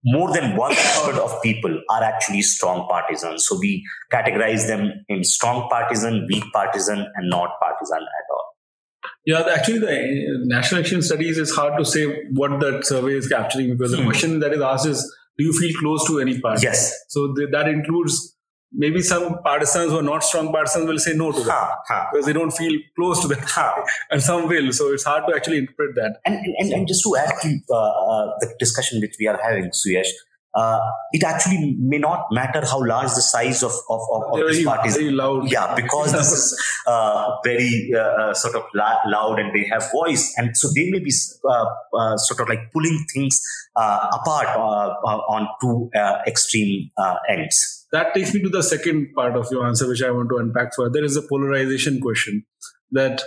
more 0.05 0.33
than 0.33 0.57
one 0.57 0.75
third 0.75 1.17
of 1.17 1.43
people 1.43 1.81
are 1.91 2.03
actually 2.03 2.43
strong 2.43 2.87
partisans. 2.89 3.47
So 3.47 3.59
we 3.59 3.85
categorize 4.13 4.67
them 4.67 5.05
in 5.09 5.25
strong 5.25 5.69
partisan, 5.71 6.27
weak 6.29 6.45
partisan, 6.53 6.99
and 7.15 7.31
not 7.31 7.51
partisan 7.61 7.99
at 7.99 8.27
all. 8.31 8.45
Yeah, 9.27 9.43
actually, 9.51 9.79
the 9.79 10.45
national 10.45 10.81
election 10.81 11.03
studies 11.03 11.39
is 11.39 11.55
hard 11.55 11.79
to 11.79 11.85
say 11.85 12.25
what 12.33 12.61
that 12.61 12.85
survey 12.85 13.15
is 13.15 13.29
capturing 13.29 13.71
because 13.71 13.93
the 13.93 13.99
hmm. 13.99 14.05
question 14.05 14.41
that 14.41 14.53
is 14.53 14.61
asked 14.61 14.87
is, 14.87 15.17
do 15.39 15.45
you 15.45 15.53
feel 15.53 15.73
close 15.81 16.07
to 16.07 16.21
any 16.21 16.41
party? 16.41 16.63
Yes. 16.63 16.95
So 17.09 17.35
that 17.53 17.69
includes 17.69 18.34
maybe 18.75 19.01
some 19.01 19.39
partisans 19.43 19.91
who 19.91 19.99
are 19.99 20.03
not 20.03 20.25
strong 20.25 20.53
partisans 20.53 20.87
will 20.87 20.99
say 20.99 21.15
no 21.15 21.33
to 21.33 21.41
that 21.41 21.51
ha, 21.51 21.83
ha. 21.87 22.09
because 22.13 22.27
they 22.27 22.33
don't 22.33 22.51
feel 22.51 22.79
close 22.97 23.21
to 23.23 23.29
that, 23.29 23.45
ha. 23.45 23.85
and 24.11 24.23
some 24.23 24.49
will. 24.49 24.73
So 24.73 24.93
it's 24.93 25.05
hard 25.05 25.25
to 25.29 25.35
actually 25.35 25.59
interpret 25.59 25.95
that. 25.97 26.21
And 26.25 26.37
and, 26.59 26.73
and 26.73 26.89
just 26.89 27.03
to 27.05 27.17
add 27.17 27.35
to 27.43 27.59
uh, 27.71 27.75
uh, 27.77 28.33
the 28.41 28.55
discussion 28.59 29.01
which 29.01 29.17
we 29.19 29.27
are 29.27 29.41
having, 29.43 29.71
Suyash, 29.71 30.09
uh, 30.55 30.79
it 31.13 31.25
actually 31.25 31.77
may 31.81 31.99
not 31.99 32.27
matter 32.31 32.65
how 32.65 32.85
large 32.85 33.09
the 33.09 33.23
size 33.23 33.63
of, 33.63 33.73
of, 33.91 34.01
of, 34.13 34.23
of 34.33 34.49
this 34.49 34.65
party 34.65 34.89
is. 34.89 34.97
Very 34.97 35.11
loud. 35.11 35.51
Yeah, 35.51 35.75
because 35.75 36.13
this 36.13 36.31
is 36.31 36.63
uh, 36.87 37.37
very 37.45 37.91
uh, 37.95 37.99
uh, 37.99 38.35
sort 38.35 38.55
of 38.55 38.63
la- 38.75 39.01
loud 39.07 39.41
and 39.41 39.53
they 39.55 39.67
have 39.69 39.91
voice. 39.91 40.33
And 40.37 40.57
so 40.57 40.69
they 40.75 40.91
may 40.91 41.01
be 41.01 41.13
uh, 41.45 41.65
uh, 41.99 42.17
sort 42.19 42.41
of 42.41 42.49
like 42.49 42.71
pulling 42.73 43.05
things 43.13 43.41
apart 43.77 44.47
on 44.57 45.49
two 45.61 45.91
extreme 46.27 46.91
ends. 47.29 47.84
That 47.95 48.13
takes 48.15 48.35
me 48.35 48.43
to 48.43 48.49
the 48.49 48.63
second 48.63 49.15
part 49.15 49.37
of 49.37 49.49
your 49.51 49.67
answer, 49.67 49.89
which 49.89 50.03
I 50.03 50.11
want 50.11 50.29
to 50.31 50.39
unpack 50.39 50.75
further, 50.77 51.03
is 51.05 51.15
the 51.15 51.27
polarization 51.29 52.01
question. 52.01 52.45
That, 52.91 53.23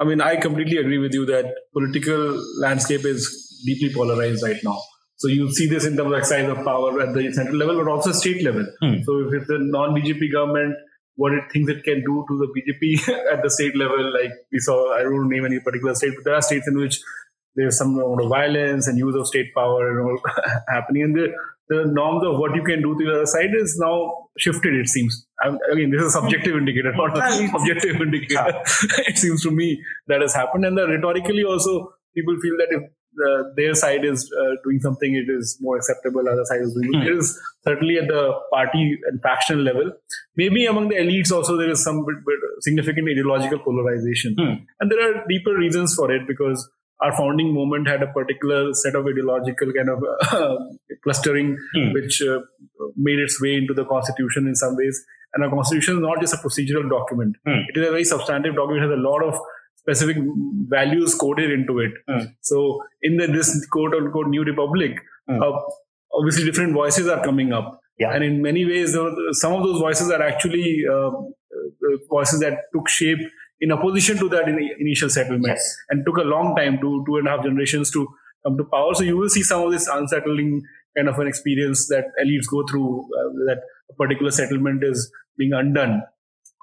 I 0.00 0.04
mean, 0.04 0.20
I 0.20 0.36
completely 0.36 0.78
agree 0.78 0.98
with 0.98 1.12
you 1.12 1.26
that 1.26 1.54
political 1.72 2.42
landscape 2.60 3.04
is 3.04 3.24
deeply 3.66 3.92
polarized 3.94 4.42
right 4.42 4.62
now 4.64 4.80
so 5.22 5.28
you 5.28 5.48
see 5.52 5.68
this 5.68 5.84
in 5.86 5.96
terms 5.96 6.10
of 6.12 6.18
exercise 6.18 6.48
of 6.50 6.64
power 6.64 7.00
at 7.00 7.14
the 7.14 7.32
central 7.32 7.56
level, 7.56 7.76
but 7.76 7.88
also 7.88 8.10
state 8.10 8.42
level. 8.42 8.66
Hmm. 8.80 9.02
So 9.04 9.20
if 9.20 9.34
it's 9.34 9.50
a 9.50 9.58
non-BJP 9.60 10.32
government, 10.32 10.74
what 11.14 11.32
it 11.32 11.44
thinks 11.52 11.70
it 11.70 11.84
can 11.84 12.00
do 12.00 12.24
to 12.26 12.38
the 12.40 12.48
BJP 12.54 13.08
at 13.32 13.40
the 13.40 13.48
state 13.48 13.76
level, 13.76 14.12
like 14.12 14.32
we 14.50 14.58
saw, 14.58 14.92
I 14.96 15.04
don't 15.04 15.28
name 15.28 15.44
any 15.44 15.60
particular 15.60 15.94
state, 15.94 16.14
but 16.16 16.24
there 16.24 16.34
are 16.34 16.42
states 16.42 16.66
in 16.66 16.76
which 16.76 17.00
there's 17.54 17.78
some 17.78 17.94
amount 17.94 18.20
of 18.20 18.30
violence 18.30 18.88
and 18.88 18.98
use 18.98 19.14
of 19.14 19.28
state 19.28 19.54
power 19.54 19.90
and 19.90 20.00
all 20.00 20.18
happening. 20.68 21.04
And 21.04 21.14
the, 21.14 21.28
the 21.72 21.84
norms 21.98 22.24
of 22.28 22.38
what 22.38 22.54
you 22.54 22.62
can 22.62 22.82
do 22.82 22.94
to 22.98 23.04
the 23.04 23.14
other 23.16 23.26
side 23.26 23.54
is 23.58 23.76
now 23.78 24.28
shifted, 24.38 24.74
it 24.74 24.88
seems. 24.88 25.26
I 25.42 25.74
mean, 25.74 25.90
this 25.90 26.02
is 26.02 26.14
a 26.14 26.20
subjective 26.20 26.56
indicator, 26.56 26.92
not 27.02 27.16
a 27.16 27.50
objective 27.54 28.00
indicator. 28.00 28.62
it 29.10 29.18
seems 29.18 29.42
to 29.42 29.50
me 29.50 29.82
that 30.08 30.20
has 30.20 30.34
happened. 30.34 30.64
And 30.64 30.76
the 30.76 30.86
rhetorically 30.86 31.44
also, 31.44 31.94
people 32.14 32.36
feel 32.42 32.56
that 32.58 32.68
if 32.70 32.82
the, 33.14 33.52
their 33.56 33.74
side 33.74 34.04
is 34.04 34.30
uh, 34.40 34.54
doing 34.64 34.80
something, 34.80 35.14
it 35.14 35.30
is 35.30 35.58
more 35.60 35.76
acceptable. 35.76 36.28
Other 36.28 36.44
side 36.44 36.60
is 36.62 36.74
doing. 36.74 36.92
Mm. 36.92 37.06
It 37.06 37.18
is 37.18 37.38
certainly 37.64 37.98
at 37.98 38.08
the 38.08 38.32
party 38.52 38.98
and 39.10 39.20
faction 39.22 39.64
level. 39.64 39.92
Maybe 40.36 40.66
among 40.66 40.88
the 40.88 40.96
elites 40.96 41.30
also 41.30 41.56
there 41.56 41.70
is 41.70 41.82
some 41.82 42.04
bit, 42.06 42.16
bit 42.26 42.40
significant 42.60 43.08
ideological 43.08 43.58
polarization, 43.58 44.36
mm. 44.38 44.64
and 44.80 44.90
there 44.90 45.02
are 45.08 45.24
deeper 45.28 45.54
reasons 45.54 45.94
for 45.94 46.10
it 46.10 46.26
because 46.26 46.68
our 47.02 47.16
founding 47.16 47.52
movement 47.52 47.88
had 47.88 48.02
a 48.02 48.06
particular 48.06 48.72
set 48.74 48.94
of 48.94 49.06
ideological 49.06 49.72
kind 49.72 49.88
of 49.88 50.02
uh, 50.32 50.56
clustering, 51.04 51.56
mm. 51.76 51.92
which 51.94 52.22
uh, 52.22 52.38
made 52.96 53.18
its 53.18 53.40
way 53.40 53.56
into 53.56 53.74
the 53.74 53.84
constitution 53.84 54.46
in 54.46 54.54
some 54.54 54.76
ways. 54.76 55.04
And 55.34 55.44
our 55.44 55.50
constitution 55.50 55.96
is 55.96 56.00
not 56.00 56.20
just 56.20 56.34
a 56.34 56.36
procedural 56.36 56.88
document; 56.90 57.36
hmm. 57.46 57.62
it 57.68 57.78
is 57.78 57.88
a 57.88 57.90
very 57.90 58.04
substantive 58.04 58.54
document. 58.54 58.84
It 58.84 58.90
has 58.90 58.98
a 58.98 59.02
lot 59.02 59.24
of 59.24 59.40
specific 59.76 60.18
values 60.68 61.14
coded 61.14 61.50
into 61.50 61.78
it. 61.80 61.92
Mm. 62.08 62.34
So 62.42 62.82
in 63.02 63.16
the, 63.16 63.26
this 63.26 63.66
quote 63.70 63.94
unquote 63.94 64.28
new 64.28 64.44
republic, 64.44 64.98
uh, 65.28 65.52
obviously 66.12 66.44
different 66.44 66.74
voices 66.74 67.08
are 67.08 67.24
coming 67.24 67.52
up. 67.52 67.80
Yeah. 67.98 68.12
And 68.12 68.24
in 68.24 68.42
many 68.42 68.64
ways, 68.64 68.92
some 68.92 69.52
of 69.52 69.62
those 69.62 69.80
voices 69.80 70.10
are 70.10 70.22
actually 70.22 70.84
uh, 70.90 71.08
uh, 71.08 71.96
voices 72.08 72.40
that 72.40 72.58
took 72.74 72.88
shape 72.88 73.18
in 73.62 73.72
opposition 73.72 74.18
to 74.18 74.28
that 74.28 74.48
in 74.48 74.58
initial 74.78 75.08
settlement 75.08 75.46
yes. 75.46 75.76
and 75.88 76.04
took 76.04 76.18
a 76.18 76.28
long 76.34 76.54
time 76.56 76.78
to 76.80 77.02
two 77.06 77.16
and 77.16 77.28
a 77.28 77.30
half 77.30 77.44
generations 77.44 77.90
to 77.92 78.06
come 78.44 78.58
to 78.58 78.64
power. 78.64 78.94
So 78.94 79.04
you 79.04 79.16
will 79.16 79.28
see 79.30 79.42
some 79.42 79.62
of 79.62 79.72
this 79.72 79.88
unsettling 79.88 80.62
kind 80.96 81.08
of 81.08 81.18
an 81.18 81.28
experience 81.28 81.86
that 81.88 82.06
elites 82.22 82.50
go 82.50 82.64
through 82.68 83.08
uh, 83.18 83.28
that 83.46 83.62
a 83.90 83.94
particular 83.94 84.30
settlement 84.30 84.82
is 84.84 85.10
being 85.38 85.52
undone 85.54 86.02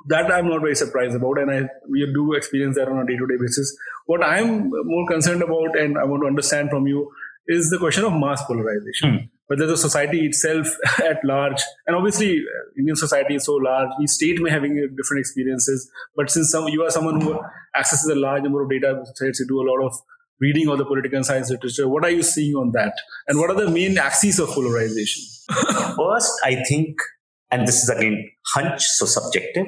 that 0.07 0.31
I'm 0.31 0.47
not 0.47 0.61
very 0.61 0.75
surprised 0.75 1.15
about, 1.15 1.39
and 1.39 1.51
I 1.51 1.69
we 1.89 2.09
do 2.13 2.33
experience 2.33 2.77
that 2.77 2.87
on 2.87 2.99
a 2.99 3.05
day-to-day 3.05 3.35
basis. 3.39 3.75
What 4.05 4.23
I'm 4.23 4.69
more 4.69 5.07
concerned 5.07 5.41
about, 5.41 5.77
and 5.77 5.97
I 5.97 6.05
want 6.05 6.23
to 6.23 6.27
understand 6.27 6.69
from 6.69 6.87
you, 6.87 7.11
is 7.47 7.69
the 7.69 7.77
question 7.77 8.05
of 8.05 8.13
mass 8.13 8.43
polarization. 8.45 9.09
Hmm. 9.09 9.25
Whether 9.49 9.65
the 9.65 9.77
society 9.77 10.27
itself 10.27 10.67
at 11.03 11.23
large, 11.23 11.61
and 11.87 11.95
obviously 11.95 12.37
uh, 12.37 12.77
Indian 12.77 12.95
society 12.95 13.35
is 13.35 13.45
so 13.45 13.55
large, 13.55 13.89
each 14.01 14.11
state 14.11 14.39
may 14.39 14.51
having 14.51 14.75
different 14.95 15.21
experiences. 15.21 15.89
But 16.15 16.29
since 16.29 16.51
some, 16.51 16.67
you 16.67 16.83
are 16.83 16.91
someone 16.91 17.19
who 17.19 17.39
accesses 17.75 18.09
a 18.11 18.15
large 18.15 18.43
number 18.43 18.61
of 18.61 18.69
data 18.69 19.03
sets, 19.15 19.39
you 19.39 19.47
do 19.47 19.59
a 19.59 19.67
lot 19.69 19.83
of 19.83 19.93
reading 20.39 20.69
of 20.69 20.77
the 20.77 20.85
political 20.85 21.23
science 21.23 21.49
literature. 21.49 21.87
What 21.89 22.05
are 22.05 22.11
you 22.11 22.21
seeing 22.21 22.55
on 22.55 22.73
that, 22.73 22.93
and 23.27 23.39
what 23.39 23.49
are 23.49 23.55
the 23.55 23.71
main 23.71 23.97
axes 23.97 24.39
of 24.39 24.49
polarization? 24.49 25.23
First, 25.97 26.31
I 26.43 26.63
think, 26.67 26.97
and 27.49 27.67
this 27.67 27.81
is 27.81 27.89
again 27.89 28.29
hunch, 28.53 28.83
so 28.83 29.07
subjective. 29.07 29.65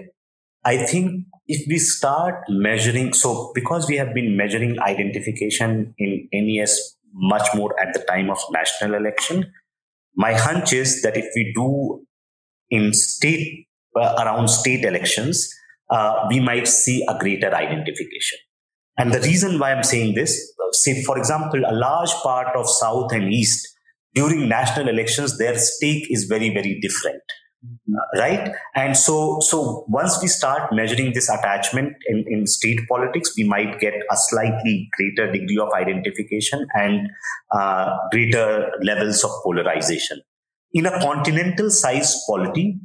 I 0.63 0.85
think 0.85 1.25
if 1.47 1.67
we 1.67 1.79
start 1.79 2.43
measuring, 2.49 3.13
so 3.13 3.51
because 3.55 3.89
we 3.89 3.97
have 3.97 4.13
been 4.13 4.37
measuring 4.37 4.79
identification 4.79 5.95
in 5.97 6.29
NES 6.31 6.97
much 7.13 7.47
more 7.55 7.77
at 7.79 7.93
the 7.93 7.99
time 7.99 8.29
of 8.29 8.39
national 8.51 8.93
election, 8.93 9.51
my 10.15 10.33
hunch 10.33 10.73
is 10.73 11.01
that 11.01 11.17
if 11.17 11.25
we 11.35 11.51
do 11.55 12.05
in 12.69 12.93
state, 12.93 13.67
uh, 13.95 14.15
around 14.19 14.47
state 14.47 14.85
elections, 14.85 15.49
uh, 15.89 16.25
we 16.29 16.39
might 16.39 16.67
see 16.67 17.05
a 17.09 17.17
greater 17.17 17.53
identification. 17.53 18.39
And 18.97 19.13
the 19.13 19.19
reason 19.21 19.59
why 19.59 19.73
I'm 19.73 19.83
saying 19.83 20.15
this, 20.15 20.53
say, 20.73 21.03
for 21.03 21.17
example, 21.17 21.61
a 21.67 21.73
large 21.73 22.11
part 22.23 22.55
of 22.55 22.69
South 22.69 23.11
and 23.11 23.33
East 23.33 23.67
during 24.13 24.47
national 24.47 24.89
elections, 24.89 25.37
their 25.37 25.57
stake 25.57 26.05
is 26.09 26.25
very, 26.25 26.49
very 26.49 26.79
different 26.81 27.21
right 28.17 28.53
and 28.75 28.97
so 28.97 29.39
so 29.39 29.85
once 29.87 30.19
we 30.21 30.27
start 30.27 30.73
measuring 30.73 31.13
this 31.13 31.29
attachment 31.29 31.93
in, 32.07 32.25
in 32.27 32.47
state 32.47 32.79
politics 32.89 33.33
we 33.37 33.43
might 33.43 33.79
get 33.79 33.93
a 33.93 34.15
slightly 34.15 34.89
greater 34.97 35.31
degree 35.31 35.59
of 35.61 35.69
identification 35.73 36.65
and 36.73 37.07
uh, 37.51 37.95
greater 38.11 38.71
levels 38.81 39.23
of 39.23 39.31
polarization 39.43 40.19
in 40.73 40.87
a 40.87 40.99
continental 41.01 41.69
size 41.69 42.23
polity 42.27 42.79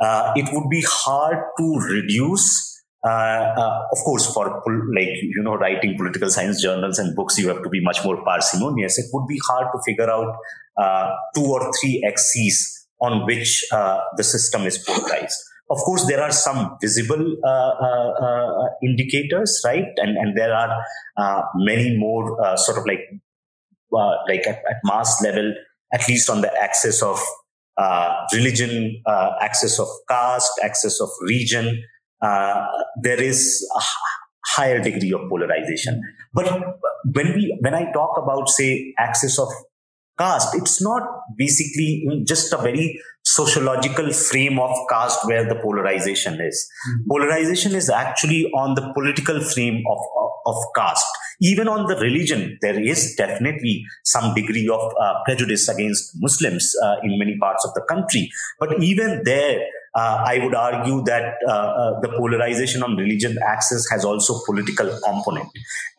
uh, 0.00 0.32
it 0.36 0.46
would 0.52 0.68
be 0.68 0.84
hard 0.86 1.38
to 1.58 1.78
reduce 1.90 2.66
uh, 3.06 3.10
uh, 3.56 3.82
of 3.92 3.98
course, 3.98 4.26
for 4.34 4.60
like 4.92 5.08
you 5.22 5.42
know, 5.42 5.54
writing 5.54 5.96
political 5.96 6.28
science 6.28 6.60
journals 6.60 6.98
and 6.98 7.14
books, 7.14 7.38
you 7.38 7.46
have 7.46 7.62
to 7.62 7.68
be 7.68 7.80
much 7.80 8.04
more 8.04 8.22
parsimonious. 8.24 8.98
It 8.98 9.06
would 9.12 9.28
be 9.28 9.38
hard 9.48 9.68
to 9.72 9.80
figure 9.86 10.10
out 10.10 10.34
uh, 10.76 11.12
two 11.32 11.44
or 11.44 11.70
three 11.80 12.04
axes 12.06 12.77
on 13.00 13.26
which 13.26 13.64
uh, 13.72 14.00
the 14.16 14.24
system 14.24 14.62
is 14.62 14.78
polarized. 14.78 15.38
Of 15.70 15.78
course, 15.78 16.06
there 16.06 16.22
are 16.22 16.32
some 16.32 16.76
visible 16.80 17.36
uh, 17.44 17.48
uh, 17.48 18.10
uh 18.26 18.64
indicators, 18.82 19.60
right? 19.64 19.84
And 19.96 20.16
and 20.16 20.36
there 20.36 20.54
are 20.54 20.82
many 21.56 21.96
more 21.98 22.38
sort 22.56 22.78
of 22.78 22.86
like 22.86 23.04
like 23.90 24.46
at, 24.46 24.62
at, 24.70 24.76
mass 24.84 25.22
level, 25.22 25.54
at 25.92 26.08
least 26.08 26.30
on 26.30 26.40
the 26.40 26.50
axis 26.62 27.02
of 27.02 27.20
religion, 28.32 29.02
axis 29.42 29.78
of 29.78 29.88
caste, 30.08 30.52
axis 30.62 31.00
of 31.02 31.10
region. 31.22 31.82
there 33.02 33.22
is 33.22 33.66
a 33.76 33.82
higher 34.56 34.82
degree 34.82 35.12
of 35.12 35.28
polarization. 35.28 36.00
But 36.32 36.50
when 37.12 37.34
we 37.34 37.58
when 37.60 37.74
I 37.74 37.92
talk 37.92 38.16
about 38.16 38.48
say 38.48 38.94
axis 38.98 39.38
of 39.38 39.48
caste, 40.18 40.54
it's 40.54 40.82
not 40.82 41.02
basically 41.36 42.04
just 42.26 42.52
a 42.52 42.58
very 42.58 43.00
sociological 43.24 44.12
frame 44.12 44.58
of 44.58 44.74
caste 44.90 45.20
where 45.26 45.46
the 45.48 45.56
polarization 45.56 46.40
is. 46.40 46.68
Mm-hmm. 46.88 47.10
Polarization 47.10 47.74
is 47.74 47.90
actually 47.90 48.50
on 48.52 48.74
the 48.74 48.92
political 48.94 49.40
frame 49.40 49.82
of, 49.88 49.98
of, 50.22 50.30
of, 50.46 50.56
caste. 50.74 51.06
Even 51.40 51.68
on 51.68 51.86
the 51.86 51.96
religion, 51.96 52.58
there 52.62 52.80
is 52.80 53.14
definitely 53.16 53.84
some 54.04 54.34
degree 54.34 54.68
of 54.68 54.80
uh, 55.00 55.14
prejudice 55.24 55.68
against 55.68 56.12
Muslims 56.16 56.72
uh, 56.82 56.96
in 57.02 57.18
many 57.18 57.36
parts 57.38 57.64
of 57.64 57.74
the 57.74 57.82
country. 57.88 58.30
But 58.58 58.82
even 58.82 59.22
there, 59.24 59.60
uh, 59.94 60.24
I 60.26 60.38
would 60.42 60.54
argue 60.54 61.02
that 61.04 61.34
uh, 61.46 61.52
uh, 61.52 62.00
the 62.00 62.08
polarization 62.08 62.82
on 62.82 62.96
religion 62.96 63.36
axis 63.46 63.88
has 63.90 64.04
also 64.04 64.40
political 64.46 64.88
component. 65.04 65.48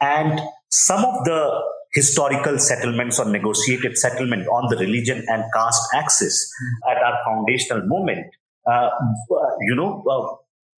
And 0.01 0.41
some 0.70 1.05
of 1.05 1.24
the 1.26 1.61
historical 1.93 2.59
settlements 2.59 3.19
or 3.19 3.25
negotiated 3.25 3.97
settlement 3.97 4.47
on 4.47 4.69
the 4.69 4.77
religion 4.77 5.23
and 5.27 5.43
caste 5.53 5.81
axis 5.93 6.51
mm. 6.61 6.91
at 6.91 7.01
our 7.01 7.17
foundational 7.25 7.85
moment, 7.87 8.25
uh, 8.69 8.89
you 9.61 9.75
know, 9.75 10.03
uh, 10.09 10.35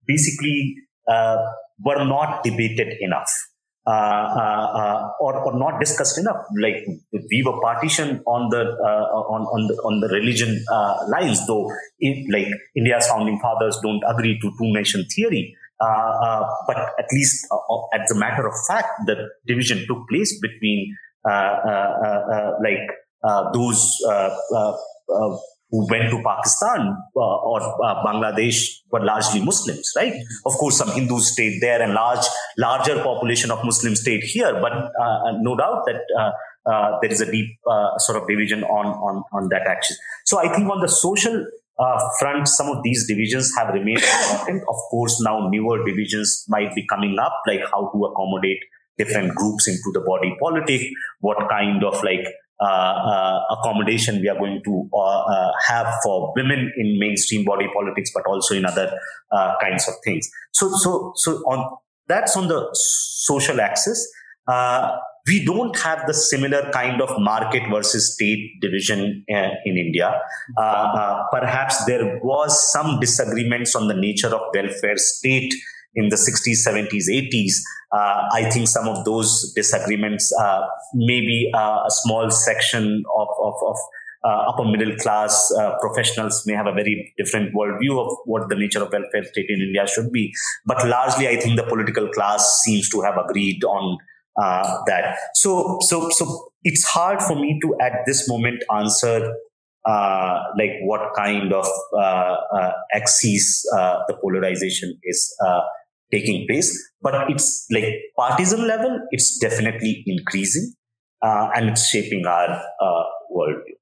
basically 0.07 0.75
uh, 1.07 1.37
were 1.83 2.03
not 2.05 2.43
debated 2.43 2.95
enough. 3.01 3.31
Uh, 3.87 3.89
uh, 3.89 4.67
uh, 4.79 5.09
or, 5.19 5.37
or 5.43 5.57
not 5.57 5.79
discussed 5.79 6.15
enough. 6.19 6.37
Like 6.61 6.85
we 7.11 7.41
were 7.43 7.59
partitioned 7.59 8.21
on 8.27 8.49
the 8.51 8.61
on 8.61 9.41
on 9.41 9.67
the 9.67 9.73
on 9.81 9.99
the 10.01 10.07
religion 10.09 10.63
lines, 11.09 11.47
though 11.47 11.67
it, 11.97 12.29
like 12.31 12.45
India's 12.75 13.07
founding 13.07 13.39
fathers 13.39 13.79
don't 13.81 14.03
agree 14.07 14.39
to 14.39 14.51
two 14.59 14.71
nation 14.71 15.03
theory. 15.05 15.55
Uh, 15.81 16.11
uh, 16.25 16.43
but 16.67 16.77
at 16.99 17.05
least 17.11 17.47
uh, 17.51 17.97
as 17.99 18.11
a 18.11 18.15
matter 18.15 18.47
of 18.47 18.53
fact, 18.67 18.89
the 19.07 19.15
division 19.47 19.83
took 19.87 20.07
place 20.09 20.39
between 20.39 20.95
like 22.63 22.87
those 23.53 23.99
who 25.71 25.87
went 25.89 26.09
to 26.11 26.21
Pakistan 26.21 26.97
uh, 27.15 27.37
or 27.49 27.61
uh, 27.61 28.03
Bangladesh 28.03 28.57
were 28.91 29.03
largely 29.03 29.41
Muslims, 29.41 29.91
right? 29.95 30.13
Of 30.45 30.53
course, 30.53 30.77
some 30.77 30.91
Hindus 30.91 31.31
stayed 31.31 31.61
there 31.61 31.81
and 31.81 31.93
large, 31.93 32.25
larger 32.57 33.01
population 33.01 33.51
of 33.51 33.63
Muslims 33.63 34.01
stayed 34.01 34.23
here, 34.23 34.59
but 34.61 34.73
uh, 34.73 35.31
no 35.39 35.55
doubt 35.55 35.83
that 35.85 36.01
uh, 36.19 36.31
uh, 36.69 36.99
there 37.01 37.11
is 37.11 37.21
a 37.21 37.31
deep 37.31 37.57
uh, 37.65 37.97
sort 37.99 38.21
of 38.21 38.27
division 38.27 38.63
on, 38.65 38.87
on, 38.87 39.23
on 39.31 39.49
that 39.49 39.61
axis. 39.65 39.97
So 40.25 40.39
I 40.39 40.53
think 40.53 40.69
on 40.69 40.81
the 40.81 40.89
social 40.89 41.45
front, 42.19 42.47
some 42.47 42.67
of 42.67 42.83
these 42.83 43.07
divisions 43.07 43.51
have 43.57 43.73
remained 43.73 44.03
important. 44.03 44.63
Of 44.69 44.75
course, 44.89 45.19
now 45.21 45.49
newer 45.49 45.83
divisions 45.85 46.45
might 46.47 46.73
be 46.75 46.85
coming 46.87 47.17
up, 47.19 47.33
like 47.47 47.61
how 47.71 47.89
to 47.93 48.05
accommodate 48.05 48.59
different 48.97 49.33
groups 49.35 49.67
into 49.67 49.89
the 49.93 50.01
body 50.01 50.35
politic, 50.39 50.81
what 51.21 51.37
kind 51.49 51.83
of 51.83 52.03
like 52.03 52.27
uh, 52.61 52.65
uh, 52.65 53.39
accommodation 53.57 54.21
we 54.21 54.29
are 54.29 54.37
going 54.37 54.61
to 54.63 54.87
uh, 54.95 55.51
have 55.67 55.95
for 56.03 56.31
women 56.35 56.71
in 56.77 56.99
mainstream 56.99 57.43
body 57.43 57.67
politics, 57.73 58.11
but 58.13 58.23
also 58.27 58.53
in 58.53 58.65
other 58.65 58.91
kinds 59.59 59.87
of 59.87 59.95
things. 60.03 60.29
So, 60.51 60.69
so, 60.75 61.13
so 61.15 61.37
on 61.47 61.77
that's 62.07 62.35
on 62.35 62.47
the 62.47 62.69
social 62.73 63.59
axis. 63.61 64.11
We 65.27 65.43
don't 65.45 65.77
have 65.79 66.05
the 66.07 66.13
similar 66.13 66.69
kind 66.71 67.01
of 67.01 67.09
market 67.19 67.63
versus 67.71 68.13
state 68.13 68.59
division 68.61 69.23
in 69.27 69.77
India. 69.77 70.19
perhaps 71.31 71.85
there 71.85 72.19
was 72.23 72.71
some 72.71 72.99
disagreements 72.99 73.75
on 73.75 73.87
the 73.87 73.93
nature 73.93 74.33
of 74.33 74.41
welfare 74.53 74.97
state 74.97 75.53
in 75.95 76.09
the 76.09 76.15
60s, 76.15 76.65
70s, 76.65 77.09
80s. 77.09 77.53
Uh, 77.91 78.23
I 78.31 78.49
think 78.49 78.67
some 78.67 78.87
of 78.87 79.03
those 79.03 79.51
disagreements, 79.55 80.31
uh, 80.39 80.61
maybe 80.93 81.51
uh, 81.53 81.83
a 81.85 81.89
small 81.89 82.31
section 82.31 83.03
of, 83.17 83.27
of, 83.41 83.53
of 83.67 83.77
uh, 84.23 84.49
upper 84.49 84.63
middle 84.65 84.95
class 84.97 85.51
uh, 85.59 85.77
professionals 85.79 86.43
may 86.45 86.53
have 86.53 86.67
a 86.67 86.71
very 86.71 87.13
different 87.17 87.53
worldview 87.55 87.99
of 87.99 88.15
what 88.25 88.47
the 88.49 88.55
nature 88.55 88.81
of 88.83 88.91
welfare 88.91 89.23
state 89.23 89.47
in 89.49 89.61
India 89.61 89.85
should 89.87 90.11
be. 90.11 90.31
But 90.65 90.87
largely, 90.87 91.27
I 91.27 91.37
think 91.37 91.57
the 91.57 91.63
political 91.63 92.07
class 92.09 92.61
seems 92.63 92.87
to 92.89 93.01
have 93.01 93.17
agreed 93.17 93.63
on 93.63 93.97
uh, 94.41 94.81
that. 94.87 95.17
So, 95.35 95.79
so, 95.81 96.09
so 96.09 96.51
it's 96.63 96.83
hard 96.85 97.21
for 97.21 97.35
me 97.35 97.59
to 97.63 97.75
at 97.81 97.99
this 98.05 98.29
moment 98.29 98.63
answer 98.73 99.33
uh, 99.85 100.39
like 100.57 100.73
what 100.83 101.01
kind 101.15 101.51
of 101.53 101.67
uh, 101.97 102.35
uh, 102.55 102.71
axis 102.93 103.63
the 103.71 104.17
polarization 104.21 104.97
is 105.03 105.35
uh, 105.43 105.61
taking 106.11 106.45
place. 106.47 106.91
But 107.01 107.31
it's 107.31 107.65
like 107.71 107.85
partisan 108.15 108.67
level, 108.67 108.99
it's 109.11 109.39
definitely 109.39 110.03
increasing 110.05 110.73
uh, 111.21 111.49
and 111.55 111.69
it's 111.69 111.87
shaping 111.87 112.25
our 112.25 112.61
uh, 112.81 113.03
worldview. 113.35 113.77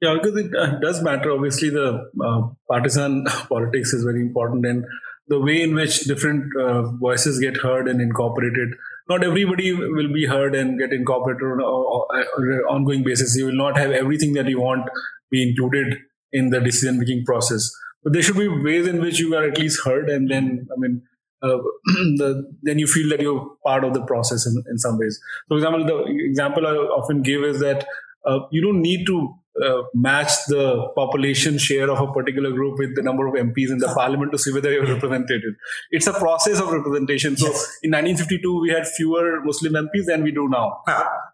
Yeah, 0.00 0.14
because 0.14 0.36
it 0.38 0.54
uh, 0.56 0.78
does 0.78 1.02
matter. 1.02 1.30
Obviously, 1.30 1.68
the 1.68 2.10
uh, 2.24 2.48
partisan 2.70 3.24
politics 3.48 3.92
is 3.92 4.02
very 4.02 4.22
important, 4.22 4.64
and 4.64 4.84
the 5.28 5.38
way 5.38 5.62
in 5.62 5.74
which 5.74 6.00
different 6.04 6.44
uh, 6.58 6.90
voices 6.92 7.38
get 7.38 7.56
heard 7.58 7.86
and 7.86 8.00
incorporated. 8.00 8.70
Not 9.10 9.24
everybody 9.24 9.72
will 9.72 10.12
be 10.12 10.26
heard 10.26 10.54
and 10.54 10.78
get 10.78 10.92
incorporated 10.92 11.42
on 11.42 12.50
an 12.52 12.60
ongoing 12.74 13.02
basis. 13.02 13.36
You 13.36 13.46
will 13.46 13.60
not 13.60 13.76
have 13.76 13.90
everything 13.90 14.34
that 14.34 14.48
you 14.48 14.60
want 14.60 14.88
be 15.30 15.42
included 15.48 15.98
in 16.32 16.50
the 16.50 16.60
decision 16.60 16.98
making 16.98 17.24
process. 17.24 17.70
But 18.04 18.12
there 18.12 18.22
should 18.22 18.36
be 18.36 18.48
ways 18.48 18.86
in 18.86 19.00
which 19.00 19.18
you 19.18 19.34
are 19.34 19.44
at 19.44 19.58
least 19.58 19.84
heard, 19.84 20.08
and 20.08 20.30
then 20.30 20.68
I 20.72 20.78
mean, 20.78 21.02
uh, 21.42 21.58
the, 22.20 22.50
then 22.62 22.78
you 22.78 22.86
feel 22.86 23.08
that 23.10 23.20
you're 23.20 23.50
part 23.64 23.84
of 23.84 23.94
the 23.94 24.04
process 24.04 24.46
in, 24.46 24.62
in 24.70 24.78
some 24.78 24.98
ways. 24.98 25.20
For 25.48 25.56
example, 25.56 25.84
the 25.84 26.04
example 26.24 26.66
I 26.66 26.72
often 26.72 27.22
give 27.22 27.42
is 27.42 27.60
that 27.60 27.86
uh, 28.24 28.40
you 28.50 28.62
don't 28.62 28.80
need 28.80 29.06
to 29.06 29.34
uh, 29.64 29.82
match 29.94 30.30
the 30.48 30.88
population 30.94 31.58
share 31.58 31.90
of 31.90 32.00
a 32.00 32.12
particular 32.12 32.50
group 32.52 32.78
with 32.78 32.94
the 32.94 33.02
number 33.02 33.26
of 33.26 33.34
MPs 33.34 33.70
in 33.70 33.78
the 33.78 33.88
parliament 33.88 34.32
to 34.32 34.38
see 34.38 34.52
whether 34.52 34.72
you're 34.72 34.86
represented. 34.86 35.42
It's 35.90 36.06
a 36.06 36.12
process 36.12 36.60
of 36.60 36.72
representation. 36.72 37.36
So 37.36 37.46
yes. 37.46 37.78
in 37.82 37.90
1952, 37.90 38.60
we 38.60 38.70
had 38.70 38.86
fewer 38.86 39.40
Muslim 39.44 39.74
MPs 39.74 40.06
than 40.06 40.22
we 40.22 40.30
do 40.30 40.48
now. 40.48 40.82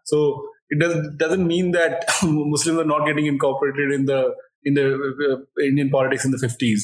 So 0.03 0.49
it 0.69 0.79
doesn't 0.79 1.17
doesn't 1.17 1.45
mean 1.45 1.71
that 1.71 2.05
Muslims 2.23 2.79
are 2.79 2.85
not 2.85 3.05
getting 3.05 3.25
incorporated 3.25 3.91
in 3.91 4.05
the 4.05 4.33
in 4.63 4.73
the 4.73 4.95
uh, 5.31 5.61
Indian 5.63 5.89
politics 5.89 6.25
in 6.25 6.31
the 6.31 6.37
50s. 6.37 6.81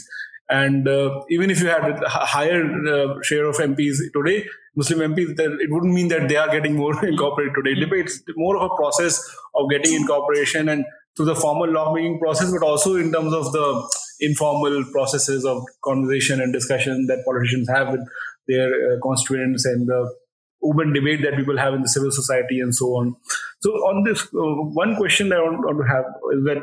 And 0.50 0.88
uh, 0.88 1.22
even 1.30 1.50
if 1.50 1.62
you 1.62 1.68
had 1.68 2.04
a 2.04 2.10
higher 2.10 2.64
uh, 2.64 3.16
share 3.24 3.46
of 3.46 3.56
MPs 3.58 3.98
today, 4.14 4.46
Muslim 4.76 5.14
MPs, 5.14 5.36
then 5.36 5.58
it 5.60 5.72
wouldn't 5.72 5.94
mean 5.94 6.10
that 6.10 6.28
they 6.28 6.36
are 6.36 6.50
getting 6.50 6.76
more 6.76 6.94
incorporated 7.12 7.54
today. 7.56 8.02
It's 8.02 8.22
more 8.36 8.58
of 8.58 8.72
a 8.72 8.76
process 8.76 9.20
of 9.56 9.70
getting 9.70 9.94
incorporation 9.94 10.70
and 10.70 10.86
through 11.16 11.26
the 11.26 11.36
formal 11.36 11.72
lawmaking 11.72 12.20
process, 12.20 12.52
but 12.52 12.64
also 12.64 12.96
in 12.96 13.12
terms 13.12 13.34
of 13.34 13.52
the 13.52 13.90
informal 14.20 14.84
processes 14.92 15.46
of 15.46 15.64
conversation 15.84 16.42
and 16.42 16.54
discussion 16.54 17.06
that 17.08 17.24
politicians 17.26 17.68
have 17.70 17.92
with 17.92 18.02
their 18.48 18.68
uh, 18.68 19.00
constituents 19.02 19.66
and 19.66 19.88
the 19.88 20.14
open 20.64 20.94
debate 20.94 21.22
that 21.24 21.36
people 21.36 21.58
have 21.58 21.74
in 21.74 21.82
the 21.82 21.90
civil 21.90 22.12
society 22.12 22.60
and 22.60 22.74
so 22.74 22.86
on. 22.96 23.16
So, 23.62 23.72
on 23.72 24.04
this, 24.04 24.24
uh, 24.24 24.74
one 24.74 24.96
question 24.96 25.32
I 25.34 25.40
want, 25.40 25.60
want 25.60 25.78
to 25.80 25.94
have 25.94 26.06
is 26.38 26.44
that 26.46 26.58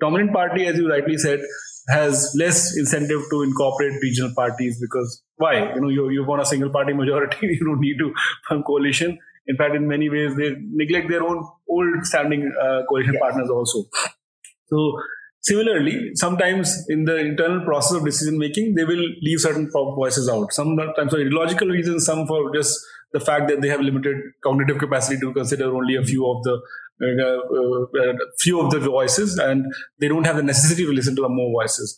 dominant 0.00 0.32
party, 0.32 0.66
as 0.66 0.76
you 0.76 0.90
rightly 0.90 1.16
said, 1.16 1.40
has 1.88 2.34
less 2.38 2.76
incentive 2.76 3.22
to 3.30 3.42
incorporate 3.42 3.92
regional 4.02 4.32
parties 4.34 4.78
because 4.80 5.22
why? 5.36 5.72
You 5.74 5.80
know, 5.80 5.88
you, 5.88 6.10
you 6.10 6.24
want 6.24 6.42
a 6.42 6.46
single 6.46 6.70
party 6.70 6.92
majority, 6.92 7.38
you 7.42 7.64
don't 7.64 7.80
need 7.80 7.98
to 7.98 8.12
form 8.48 8.62
coalition. 8.62 9.18
In 9.48 9.56
fact, 9.56 9.74
in 9.74 9.86
many 9.86 10.08
ways, 10.08 10.36
they 10.36 10.56
neglect 10.58 11.08
their 11.08 11.22
own 11.22 11.46
old 11.68 12.04
standing 12.04 12.52
uh, 12.60 12.82
coalition 12.88 13.14
yes. 13.14 13.20
partners 13.20 13.50
also. 13.50 13.84
So, 14.68 14.98
similarly, 15.40 16.10
sometimes 16.14 16.84
in 16.88 17.04
the 17.04 17.16
internal 17.18 17.64
process 17.64 17.98
of 17.98 18.04
decision 18.04 18.38
making, 18.38 18.74
they 18.74 18.84
will 18.84 19.04
leave 19.22 19.40
certain 19.40 19.70
voices 19.70 20.28
out. 20.28 20.52
Sometimes 20.52 21.12
for 21.12 21.20
ideological 21.20 21.68
reasons, 21.68 22.04
some 22.04 22.26
for 22.26 22.52
just 22.54 22.76
the 23.12 23.20
fact 23.20 23.48
that 23.48 23.60
they 23.62 23.68
have 23.68 23.80
limited 23.80 24.16
cognitive 24.42 24.78
capacity 24.78 25.18
to 25.20 25.32
consider 25.32 25.74
only 25.74 25.94
a 25.94 26.02
few 26.02 26.26
of 26.26 26.42
the 26.42 26.60
uh, 26.98 27.04
uh, 27.04 28.14
few 28.40 28.58
of 28.58 28.70
the 28.70 28.80
voices 28.80 29.38
and 29.38 29.66
they 30.00 30.08
don't 30.08 30.24
have 30.24 30.36
the 30.36 30.42
necessity 30.42 30.84
to 30.84 30.92
listen 30.92 31.14
to 31.14 31.28
more 31.28 31.62
voices 31.62 31.94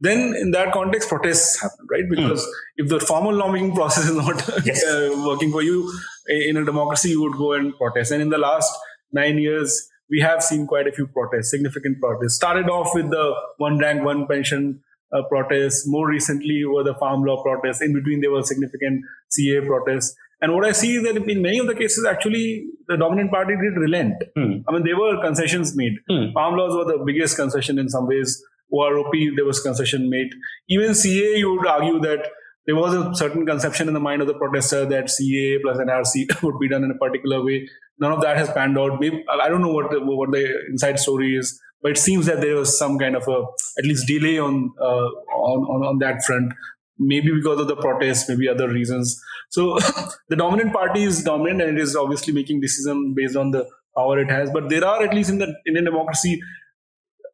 then 0.00 0.34
in 0.34 0.50
that 0.52 0.72
context 0.72 1.08
protests 1.08 1.60
happen 1.60 1.86
right 1.90 2.04
hmm. 2.04 2.14
because 2.14 2.42
mm. 2.42 2.50
if 2.76 2.88
the 2.88 3.00
formal 3.00 3.34
lawmaking 3.34 3.74
process 3.80 4.08
is 4.08 4.16
not 4.16 4.50
yes. 4.64 4.84
uh, 4.84 5.10
working 5.26 5.50
for 5.50 5.62
you 5.62 5.92
in 6.28 6.56
a 6.56 6.64
democracy 6.64 7.10
you 7.10 7.22
would 7.22 7.36
go 7.36 7.52
and 7.52 7.76
protest 7.76 8.12
and 8.12 8.22
in 8.22 8.30
the 8.30 8.38
last 8.38 8.72
nine 9.12 9.38
years 9.38 9.88
we 10.10 10.20
have 10.20 10.42
seen 10.42 10.66
quite 10.66 10.86
a 10.86 10.92
few 10.92 11.06
protests 11.06 11.50
significant 11.50 12.00
protests 12.00 12.34
started 12.34 12.68
off 12.68 12.94
with 12.94 13.10
the 13.10 13.34
one 13.58 13.78
rank 13.78 14.02
one 14.04 14.26
pension 14.26 14.80
uh, 15.12 15.22
protests 15.28 15.86
more 15.86 16.08
recently 16.08 16.64
were 16.64 16.84
the 16.84 16.94
farm 16.94 17.24
law 17.24 17.42
protests 17.42 17.82
in 17.82 17.92
between 17.92 18.20
there 18.20 18.30
were 18.30 18.42
significant 18.42 19.04
CAA 19.36 19.66
protests 19.66 20.16
and 20.42 20.54
what 20.54 20.64
I 20.64 20.72
see 20.72 20.96
is 20.96 21.02
that 21.02 21.16
in 21.16 21.42
many 21.42 21.58
of 21.58 21.66
the 21.66 21.74
cases, 21.74 22.06
actually, 22.06 22.64
the 22.88 22.96
dominant 22.96 23.30
party 23.30 23.54
did 23.56 23.78
relent. 23.78 24.22
Mm. 24.36 24.64
I 24.66 24.72
mean, 24.72 24.84
there 24.84 24.98
were 24.98 25.20
concessions 25.20 25.76
made. 25.76 25.98
Mm. 26.10 26.32
Farm 26.32 26.56
laws 26.56 26.74
were 26.74 26.90
the 26.90 27.02
biggest 27.04 27.36
concession 27.36 27.78
in 27.78 27.90
some 27.90 28.06
ways. 28.06 28.42
OROP, 28.72 29.12
there 29.36 29.44
was 29.44 29.60
concession 29.60 30.08
made. 30.10 30.28
Even 30.68 30.90
CAA, 30.90 31.38
you 31.38 31.52
would 31.52 31.66
argue 31.66 32.00
that 32.00 32.28
there 32.66 32.76
was 32.76 32.94
a 32.94 33.14
certain 33.14 33.46
conception 33.46 33.88
in 33.88 33.94
the 33.94 34.00
mind 34.00 34.22
of 34.22 34.28
the 34.28 34.34
protester 34.34 34.84
that 34.86 35.06
CAA 35.06 35.60
plus 35.62 35.78
NRC 35.78 36.42
would 36.42 36.58
be 36.60 36.68
done 36.68 36.84
in 36.84 36.90
a 36.90 36.98
particular 36.98 37.44
way. 37.44 37.68
None 37.98 38.12
of 38.12 38.20
that 38.22 38.36
has 38.36 38.50
panned 38.50 38.78
out. 38.78 39.00
Maybe, 39.00 39.24
I 39.28 39.48
don't 39.48 39.62
know 39.62 39.72
what 39.72 39.90
the, 39.90 40.00
what 40.00 40.30
the 40.30 40.54
inside 40.70 40.98
story 40.98 41.36
is, 41.36 41.60
but 41.82 41.92
it 41.92 41.98
seems 41.98 42.26
that 42.26 42.40
there 42.40 42.56
was 42.56 42.78
some 42.78 42.98
kind 42.98 43.16
of 43.16 43.26
a 43.28 43.42
at 43.78 43.84
least 43.84 44.06
delay 44.06 44.38
on 44.38 44.72
uh, 44.80 45.08
on, 45.32 45.60
on 45.64 45.86
on 45.86 45.98
that 45.98 46.22
front 46.24 46.52
maybe 47.00 47.32
because 47.34 47.58
of 47.58 47.66
the 47.66 47.76
protests, 47.76 48.28
maybe 48.28 48.46
other 48.46 48.68
reasons. 48.68 49.20
So 49.48 49.78
the 50.28 50.36
dominant 50.36 50.72
party 50.72 51.02
is 51.02 51.24
dominant 51.24 51.62
and 51.62 51.78
it 51.78 51.82
is 51.82 51.96
obviously 51.96 52.32
making 52.32 52.60
decisions 52.60 53.14
based 53.16 53.36
on 53.36 53.50
the 53.50 53.66
power 53.96 54.20
it 54.20 54.30
has. 54.30 54.50
But 54.50 54.68
there 54.68 54.84
are, 54.84 55.02
at 55.02 55.14
least 55.14 55.30
in 55.30 55.38
the 55.38 55.52
Indian 55.66 55.86
democracy, 55.86 56.40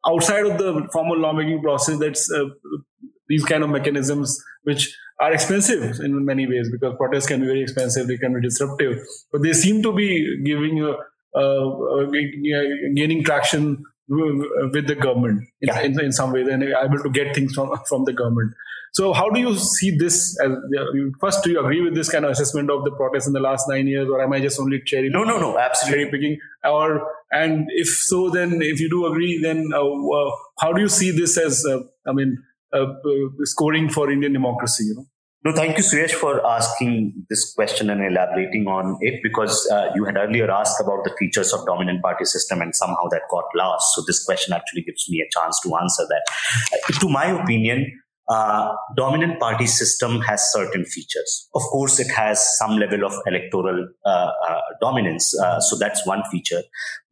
outside 0.07 0.45
of 0.45 0.57
the 0.57 0.87
formal 0.91 1.17
lawmaking 1.17 1.61
process, 1.61 1.99
that's 1.99 2.31
uh, 2.31 2.45
these 3.27 3.43
kind 3.43 3.63
of 3.63 3.69
mechanisms 3.69 4.41
which 4.63 4.95
are 5.19 5.33
expensive 5.33 5.99
in 5.99 6.25
many 6.25 6.47
ways 6.47 6.69
because 6.71 6.95
protests 6.97 7.27
can 7.27 7.41
be 7.41 7.47
very 7.47 7.61
expensive, 7.61 8.07
they 8.07 8.17
can 8.17 8.33
be 8.33 8.41
disruptive, 8.41 8.99
but 9.31 9.41
they 9.41 9.53
seem 9.53 9.81
to 9.81 9.93
be 9.93 10.43
giving 10.43 10.81
a, 10.81 10.91
uh, 11.37 12.05
gaining 12.95 13.23
traction 13.23 13.83
with 14.09 14.87
the 14.87 14.95
government 14.95 15.41
in, 15.61 15.67
yeah. 15.67 15.81
in, 15.81 15.99
in, 15.99 16.11
some 16.11 16.31
way, 16.31 16.41
and 16.41 16.63
able 16.63 16.99
to 17.03 17.09
get 17.09 17.35
things 17.35 17.53
from 17.53 17.71
from 17.89 18.05
the 18.05 18.13
government. 18.13 18.53
So, 18.97 19.13
how 19.13 19.29
do 19.29 19.39
you 19.39 19.55
see 19.55 19.91
this? 19.95 20.35
As 20.43 20.51
first, 21.21 21.43
do 21.43 21.51
you 21.51 21.59
agree 21.59 21.81
with 21.81 21.93
this 21.93 22.09
kind 22.09 22.25
of 22.25 22.31
assessment 22.31 22.71
of 22.71 22.83
the 22.83 22.89
protests 22.89 23.27
in 23.27 23.33
the 23.33 23.39
last 23.39 23.65
nine 23.69 23.85
years, 23.85 24.09
or 24.09 24.23
am 24.23 24.33
I 24.33 24.39
just 24.39 24.59
only 24.59 24.81
cherry? 24.83 25.09
No, 25.09 25.23
no, 25.23 25.37
no, 25.39 25.59
absolutely 25.59 26.05
cherry 26.05 26.11
picking. 26.11 26.39
Or 26.63 27.07
and 27.31 27.67
if 27.69 27.89
so, 27.89 28.31
then 28.31 28.59
if 28.59 28.79
you 28.79 28.89
do 28.89 29.05
agree, 29.05 29.39
then 29.39 29.69
uh, 29.71 29.85
uh, 29.85 30.31
how 30.59 30.73
do 30.73 30.81
you 30.81 30.89
see 30.89 31.11
this 31.11 31.37
as? 31.37 31.63
Uh, 31.63 31.81
I 32.07 32.13
mean, 32.13 32.41
uh, 32.73 32.85
uh, 33.11 33.27
scoring 33.43 33.87
for 33.89 34.09
Indian 34.09 34.33
democracy. 34.33 34.85
You 34.85 34.95
know. 34.95 35.05
No, 35.45 35.53
thank 35.53 35.77
you, 35.77 35.83
Suyash, 35.83 36.11
for 36.11 36.45
asking 36.45 37.13
this 37.29 37.53
question 37.53 37.91
and 37.91 38.03
elaborating 38.03 38.65
on 38.67 38.97
it 39.01 39.21
because 39.21 39.69
uh, 39.71 39.91
you 39.93 40.05
had 40.05 40.17
earlier 40.17 40.49
asked 40.49 40.81
about 40.81 41.03
the 41.03 41.15
features 41.19 41.53
of 41.53 41.65
dominant 41.67 42.01
party 42.01 42.25
system 42.25 42.61
and 42.61 42.75
somehow 42.75 43.07
that 43.11 43.21
got 43.29 43.45
lost. 43.55 43.95
So 43.95 44.03
this 44.07 44.25
question 44.25 44.53
actually 44.53 44.81
gives 44.81 45.07
me 45.07 45.21
a 45.21 45.29
chance 45.39 45.61
to 45.61 45.75
answer 45.75 46.03
that. 46.09 46.23
Uh, 46.73 46.99
to 46.99 47.09
my 47.09 47.27
opinion, 47.27 47.85
uh, 48.29 48.73
dominant 48.95 49.39
party 49.39 49.65
system 49.65 50.19
has 50.21 50.51
certain 50.51 50.85
features. 50.85 51.49
Of 51.55 51.61
course, 51.63 51.99
it 51.99 52.11
has 52.11 52.57
some 52.57 52.77
level 52.77 53.05
of 53.05 53.13
electoral 53.25 53.87
uh, 54.05 54.31
uh 54.49 54.61
dominance. 54.81 55.37
Uh, 55.39 55.59
so 55.59 55.77
that's 55.77 56.05
one 56.05 56.23
feature. 56.31 56.61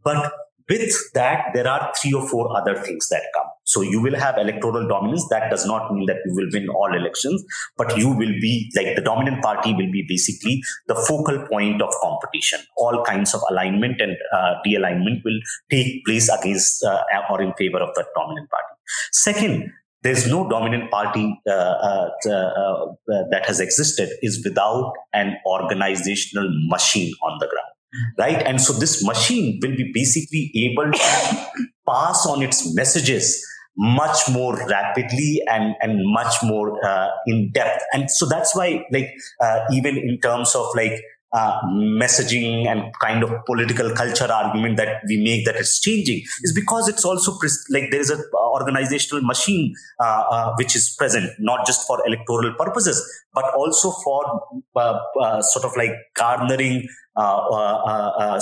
But 0.03 0.32
with 0.70 0.93
that, 1.13 1.51
there 1.53 1.68
are 1.68 1.93
three 2.01 2.13
or 2.13 2.28
four 2.28 2.55
other 2.57 2.76
things 2.82 3.07
that 3.09 3.22
come. 3.36 3.45
So 3.66 3.82
you 3.82 4.01
will 4.01 4.16
have 4.16 4.38
electoral 4.38 4.88
dominance. 4.88 5.28
That 5.30 5.49
does 5.49 5.66
not 5.66 5.93
mean 5.93 6.05
that 6.07 6.18
you 6.26 6.34
will 6.34 6.49
win 6.51 6.70
all 6.70 6.95
elections, 6.95 7.43
but 7.78 7.95
you 7.97 8.09
will 8.09 8.34
be 8.41 8.72
like 8.76 8.95
the 8.95 9.01
dominant 9.01 9.43
party 9.43 9.74
will 9.74 9.91
be 9.91 10.03
basically 10.07 10.61
the 10.88 10.95
focal 10.95 11.47
point 11.47 11.82
of 11.82 11.93
competition. 12.01 12.59
All 12.78 13.03
kinds 13.03 13.34
of 13.34 13.41
alignment 13.49 14.01
and 14.01 14.18
uh, 14.34 14.55
will 14.66 15.39
take 15.70 16.05
place 16.05 16.30
against 16.30 16.84
uh, 16.84 17.03
or 17.30 17.41
in 17.41 17.53
favor 17.53 17.80
of 17.80 17.93
the 17.95 18.05
dominant 18.16 18.49
party. 18.49 18.74
Second, 19.11 19.72
there's 20.05 20.27
no 20.29 20.47
dominant 20.47 20.89
party 20.91 21.37
uh, 21.47 21.51
uh, 21.51 22.09
uh, 22.27 22.31
uh, 22.31 23.23
that 23.31 23.43
has 23.47 23.59
existed 23.59 24.09
is 24.21 24.41
without 24.45 24.93
an 25.13 25.35
organizational 25.45 26.47
machine 26.69 27.13
on 27.23 27.39
the 27.39 27.47
ground 27.47 27.71
right? 28.17 28.41
And 28.45 28.59
so 28.61 28.73
this 28.73 29.05
machine 29.05 29.59
will 29.61 29.75
be 29.75 29.89
basically 29.93 30.51
able 30.65 30.91
to 30.91 31.47
pass 31.87 32.25
on 32.25 32.41
its 32.41 32.75
messages 32.75 33.41
much 33.77 34.29
more 34.31 34.55
rapidly 34.67 35.41
and 35.51 35.75
and 35.81 35.99
much 36.13 36.35
more 36.43 36.83
uh, 36.85 37.09
in 37.27 37.51
depth 37.53 37.83
and 37.91 38.09
so 38.09 38.25
that's 38.25 38.55
why 38.55 38.85
like 38.91 39.11
uh, 39.41 39.59
even 39.71 39.97
in 39.97 40.17
terms 40.21 40.55
of 40.55 40.65
like 40.75 41.01
uh, 41.34 41.61
messaging 42.01 42.67
and 42.67 42.93
kind 43.01 43.23
of 43.23 43.32
political 43.45 43.91
culture 43.91 44.32
argument 44.32 44.78
that 44.78 45.01
we 45.07 45.21
make 45.23 45.45
that 45.45 45.55
it's 45.55 45.80
changing 45.80 46.21
is 46.43 46.53
because 46.53 46.88
it's 46.88 47.03
also 47.03 47.38
pres- 47.38 47.65
like 47.71 47.89
there 47.91 47.99
is 47.99 48.09
an 48.09 48.23
organizational 48.36 49.23
machine 49.23 49.73
uh, 49.99 50.23
uh, 50.30 50.55
which 50.57 50.76
is 50.76 50.95
present 50.97 51.30
not 51.39 51.65
just 51.65 51.86
for 51.88 52.01
electoral 52.07 52.53
purposes 52.53 53.03
but 53.34 53.45
also 53.53 53.91
for 53.91 54.41
uh, 54.76 54.99
uh, 55.21 55.41
sort 55.41 55.65
of 55.65 55.76
like 55.76 55.91
garnering 56.15 56.88
uh, 57.17 58.39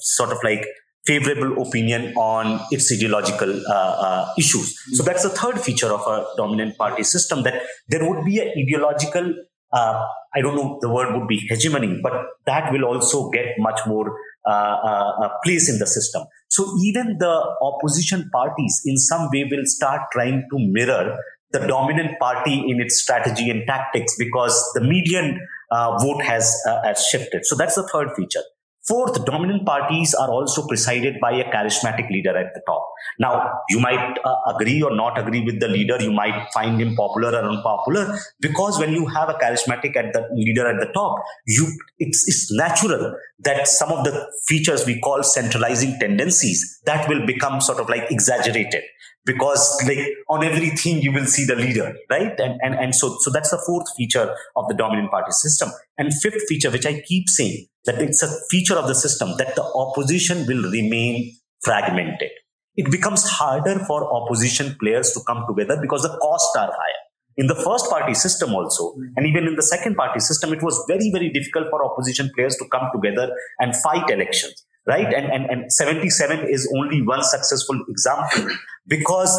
sort 0.00 0.32
of 0.32 0.38
like 0.42 0.66
favorable 1.06 1.66
opinion 1.66 2.14
on 2.16 2.60
its 2.70 2.92
ideological 2.92 3.50
uh, 3.66 3.72
uh, 3.72 4.32
issues. 4.38 4.78
So 4.92 5.02
that's 5.02 5.24
the 5.24 5.30
third 5.30 5.60
feature 5.60 5.92
of 5.92 6.00
a 6.06 6.26
dominant 6.36 6.78
party 6.78 7.02
system 7.02 7.42
that 7.42 7.62
there 7.88 8.08
would 8.08 8.24
be 8.24 8.38
an 8.38 8.52
ideological 8.56 9.34
uh, 9.72 10.04
I 10.34 10.40
don't 10.40 10.56
know 10.56 10.78
the 10.80 10.88
word 10.88 11.14
would 11.14 11.28
be 11.28 11.38
hegemony, 11.48 12.00
but 12.02 12.12
that 12.46 12.72
will 12.72 12.84
also 12.84 13.30
get 13.30 13.46
much 13.58 13.80
more 13.86 14.16
uh, 14.46 14.50
uh, 14.50 15.28
place 15.44 15.68
in 15.70 15.78
the 15.78 15.86
system. 15.86 16.24
So 16.48 16.66
even 16.82 17.16
the 17.18 17.56
opposition 17.62 18.28
parties 18.32 18.82
in 18.84 18.96
some 18.96 19.28
way 19.32 19.44
will 19.50 19.64
start 19.64 20.02
trying 20.12 20.46
to 20.50 20.58
mirror 20.58 21.16
the 21.52 21.60
dominant 21.66 22.18
party 22.18 22.64
in 22.68 22.80
its 22.80 23.00
strategy 23.00 23.50
and 23.50 23.66
tactics 23.66 24.16
because 24.18 24.54
the 24.74 24.80
median 24.80 25.46
uh, 25.70 25.98
vote 25.98 26.22
has, 26.22 26.60
uh, 26.66 26.82
has 26.82 27.04
shifted. 27.06 27.44
So 27.44 27.56
that's 27.56 27.74
the 27.74 27.88
third 27.92 28.08
feature. 28.16 28.42
Fourth, 28.86 29.24
dominant 29.24 29.64
parties 29.64 30.12
are 30.12 30.28
also 30.28 30.66
presided 30.66 31.20
by 31.20 31.32
a 31.32 31.44
charismatic 31.52 32.10
leader 32.10 32.36
at 32.36 32.52
the 32.52 32.60
top. 32.66 32.84
Now, 33.18 33.60
you 33.68 33.78
might 33.78 34.18
uh, 34.24 34.36
agree 34.52 34.82
or 34.82 34.94
not 34.94 35.16
agree 35.16 35.44
with 35.44 35.60
the 35.60 35.68
leader. 35.68 35.96
You 36.00 36.12
might 36.12 36.48
find 36.52 36.80
him 36.80 36.96
popular 36.96 37.30
or 37.30 37.48
unpopular 37.48 38.18
because 38.40 38.80
when 38.80 38.92
you 38.92 39.06
have 39.06 39.28
a 39.28 39.34
charismatic 39.34 39.94
at 39.96 40.12
the 40.12 40.26
leader 40.34 40.66
at 40.66 40.80
the 40.80 40.92
top, 40.92 41.22
you 41.46 41.68
it's, 42.00 42.24
it's 42.26 42.52
natural 42.52 43.14
that 43.40 43.68
some 43.68 43.90
of 43.90 44.04
the 44.04 44.28
features 44.46 44.84
we 44.84 44.98
call 44.98 45.22
centralizing 45.22 45.98
tendencies 46.00 46.80
that 46.84 47.08
will 47.08 47.24
become 47.24 47.60
sort 47.60 47.78
of 47.78 47.88
like 47.88 48.10
exaggerated 48.10 48.82
because 49.24 49.82
like 49.86 49.98
on 50.28 50.44
everything 50.44 51.00
you 51.00 51.12
will 51.12 51.26
see 51.26 51.44
the 51.44 51.54
leader 51.56 51.94
right? 52.10 52.38
And 52.38 52.60
and, 52.62 52.74
and 52.74 52.94
so 52.94 53.16
so 53.20 53.30
that's 53.30 53.50
the 53.50 53.62
fourth 53.66 53.86
feature 53.96 54.34
of 54.56 54.68
the 54.68 54.74
dominant 54.74 55.10
party 55.10 55.32
system. 55.32 55.70
And 55.98 56.12
fifth 56.14 56.42
feature 56.48 56.70
which 56.70 56.86
i 56.86 57.00
keep 57.00 57.28
saying 57.28 57.66
that 57.84 58.00
it's 58.00 58.22
a 58.22 58.30
feature 58.50 58.76
of 58.76 58.86
the 58.88 58.94
system 58.94 59.36
that 59.38 59.54
the 59.56 59.64
opposition 59.64 60.46
will 60.46 60.70
remain 60.70 61.36
fragmented. 61.62 62.30
It 62.76 62.90
becomes 62.90 63.28
harder 63.28 63.78
for 63.80 64.12
opposition 64.12 64.76
players 64.80 65.12
to 65.12 65.20
come 65.26 65.44
together 65.46 65.78
because 65.80 66.02
the 66.02 66.16
costs 66.18 66.56
are 66.56 66.70
higher 66.72 67.02
in 67.36 67.46
the 67.46 67.54
first 67.54 67.88
party 67.88 68.14
system 68.14 68.54
also 68.54 68.94
and 69.16 69.26
even 69.26 69.46
in 69.46 69.56
the 69.56 69.62
second 69.62 69.94
party 69.94 70.20
system 70.20 70.52
it 70.52 70.62
was 70.62 70.82
very 70.88 71.10
very 71.12 71.30
difficult 71.30 71.66
for 71.70 71.84
opposition 71.84 72.30
players 72.34 72.56
to 72.56 72.66
come 72.70 72.88
together 72.94 73.30
and 73.58 73.74
fight 73.76 74.08
elections 74.10 74.66
right? 74.86 75.12
And, 75.14 75.26
and, 75.32 75.50
and 75.50 75.72
77 75.72 76.48
is 76.50 76.72
only 76.76 77.02
one 77.02 77.22
successful 77.22 77.80
example 77.88 78.48
because 78.86 79.30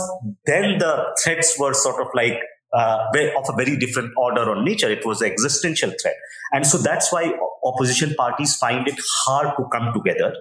then 0.45 0.79
the 0.79 1.15
threats 1.23 1.57
were 1.59 1.73
sort 1.73 2.01
of 2.01 2.07
like 2.13 2.39
uh, 2.73 3.05
of 3.37 3.45
a 3.49 3.55
very 3.55 3.77
different 3.77 4.11
order 4.17 4.49
or 4.49 4.63
nature. 4.63 4.89
It 4.89 5.05
was 5.05 5.21
an 5.21 5.31
existential 5.31 5.91
threat. 6.01 6.15
And 6.51 6.65
so 6.65 6.77
that's 6.77 7.11
why 7.11 7.33
opposition 7.63 8.15
parties 8.15 8.55
find 8.55 8.87
it 8.87 8.99
hard 9.25 9.55
to 9.57 9.65
come 9.71 9.93
together. 9.93 10.33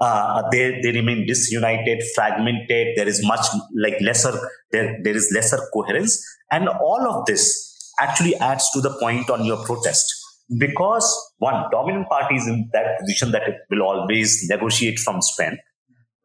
Uh, 0.00 0.42
they, 0.50 0.80
they 0.82 0.92
remain 0.92 1.26
disunited, 1.26 2.02
fragmented. 2.14 2.96
There 2.96 3.06
is 3.06 3.24
much 3.24 3.46
like 3.74 4.00
lesser, 4.00 4.32
there, 4.72 4.98
there 5.02 5.14
is 5.14 5.30
lesser 5.34 5.58
coherence. 5.74 6.24
And 6.50 6.68
all 6.68 7.06
of 7.06 7.26
this 7.26 7.92
actually 8.00 8.34
adds 8.36 8.70
to 8.70 8.80
the 8.80 8.96
point 8.98 9.28
on 9.28 9.44
your 9.44 9.62
protest 9.64 10.14
because 10.58 11.06
one 11.38 11.70
dominant 11.70 12.08
party 12.08 12.36
is 12.36 12.46
in 12.46 12.68
that 12.72 12.98
position 12.98 13.30
that 13.32 13.42
it 13.42 13.56
will 13.70 13.82
always 13.82 14.48
negotiate 14.48 14.98
from 14.98 15.20
strength 15.20 15.60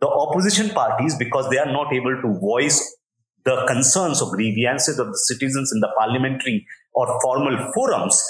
the 0.02 0.08
opposition 0.08 0.70
parties 0.70 1.16
because 1.16 1.50
they 1.50 1.58
are 1.58 1.72
not 1.72 1.94
able 1.94 2.16
to 2.22 2.40
voice 2.40 2.80
the 3.46 3.66
concerns 3.68 4.22
or 4.22 4.32
grievances 4.32 5.00
of 5.00 5.08
the 5.08 5.18
citizens 5.18 5.72
in 5.74 5.80
the 5.80 5.92
parliamentary 5.98 6.66
or 6.94 7.20
formal 7.22 7.72
forums 7.74 8.22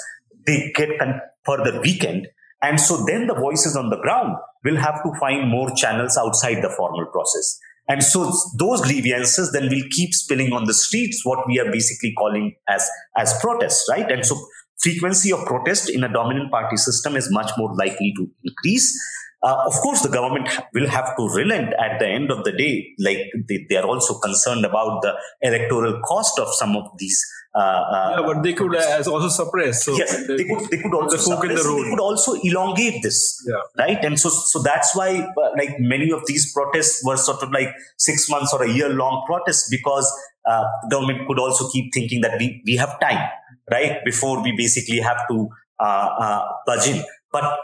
they 0.46 0.72
get 0.74 0.90
further 1.44 1.80
weakened 1.80 2.26
and 2.66 2.80
so 2.80 2.98
then 3.06 3.26
the 3.26 3.38
voices 3.46 3.76
on 3.76 3.90
the 3.90 4.00
ground 4.06 4.36
will 4.64 4.76
have 4.76 5.02
to 5.04 5.12
find 5.20 5.48
more 5.48 5.70
channels 5.82 6.18
outside 6.24 6.62
the 6.66 6.72
formal 6.76 7.06
process 7.16 7.58
and 7.88 8.02
so 8.02 8.24
those 8.58 8.80
grievances 8.82 9.52
then 9.52 9.68
will 9.72 9.88
keep 9.90 10.14
spilling 10.20 10.52
on 10.52 10.64
the 10.70 10.74
streets 10.74 11.24
what 11.24 11.46
we 11.46 11.58
are 11.64 11.70
basically 11.70 12.12
calling 12.22 12.54
as 12.76 12.88
as 13.24 13.38
protests 13.40 13.86
right 13.94 14.10
and 14.16 14.26
so 14.32 14.36
frequency 14.78 15.32
of 15.32 15.44
protest 15.46 15.88
in 15.90 16.04
a 16.04 16.12
dominant 16.12 16.50
party 16.50 16.76
system 16.76 17.16
is 17.16 17.30
much 17.30 17.50
more 17.56 17.74
likely 17.76 18.12
to 18.16 18.28
increase. 18.44 18.88
Uh, 19.46 19.56
of 19.70 19.74
course, 19.84 20.00
the 20.06 20.12
government 20.18 20.48
will 20.74 20.88
have 20.88 21.08
to 21.16 21.24
relent 21.40 21.70
at 21.84 21.98
the 22.00 22.08
end 22.18 22.30
of 22.34 22.44
the 22.46 22.52
day. 22.52 22.74
Like 22.98 23.22
they, 23.48 23.58
they 23.68 23.76
are 23.76 23.86
also 23.92 24.18
concerned 24.18 24.64
about 24.64 25.02
the 25.02 25.12
electoral 25.42 26.00
cost 26.02 26.38
of 26.38 26.48
some 26.60 26.76
of 26.76 26.86
these. 26.98 27.18
Uh, 27.54 27.58
uh, 27.58 28.16
yeah, 28.16 28.26
but 28.26 28.42
they 28.42 28.52
could 28.52 28.74
uh, 28.76 29.02
also 29.14 29.28
suppress. 29.28 29.84
So 29.84 29.96
yes, 29.96 30.26
they, 30.26 30.36
they, 30.36 30.44
could. 30.44 30.68
They 30.70 30.78
could 30.82 30.94
also 30.94 31.16
the 31.16 31.22
suppress. 31.22 31.62
The 31.62 31.82
they 31.82 31.90
could 31.90 32.00
also 32.00 32.34
elongate 32.42 33.02
this, 33.02 33.18
yeah. 33.48 33.54
right? 33.78 34.04
And 34.04 34.20
so, 34.20 34.28
so 34.28 34.60
that's 34.62 34.94
why, 34.94 35.10
uh, 35.20 35.50
like 35.56 35.80
many 35.80 36.10
of 36.10 36.26
these 36.26 36.52
protests 36.52 37.02
were 37.04 37.16
sort 37.16 37.42
of 37.42 37.50
like 37.52 37.70
six 37.96 38.28
months 38.28 38.52
or 38.52 38.62
a 38.62 38.70
year 38.70 38.90
long 38.90 39.24
protests 39.26 39.70
because 39.70 40.06
uh, 40.44 40.64
government 40.90 41.26
could 41.26 41.38
also 41.38 41.70
keep 41.70 41.94
thinking 41.94 42.20
that 42.20 42.38
we 42.38 42.62
we 42.66 42.76
have 42.76 43.00
time 43.00 43.26
right? 43.70 44.04
Before 44.04 44.42
we 44.42 44.54
basically 44.56 45.00
have 45.00 45.26
to 45.28 45.48
uh, 45.80 46.08
uh, 46.20 46.48
budge 46.66 46.88
in. 46.88 47.04
But 47.32 47.58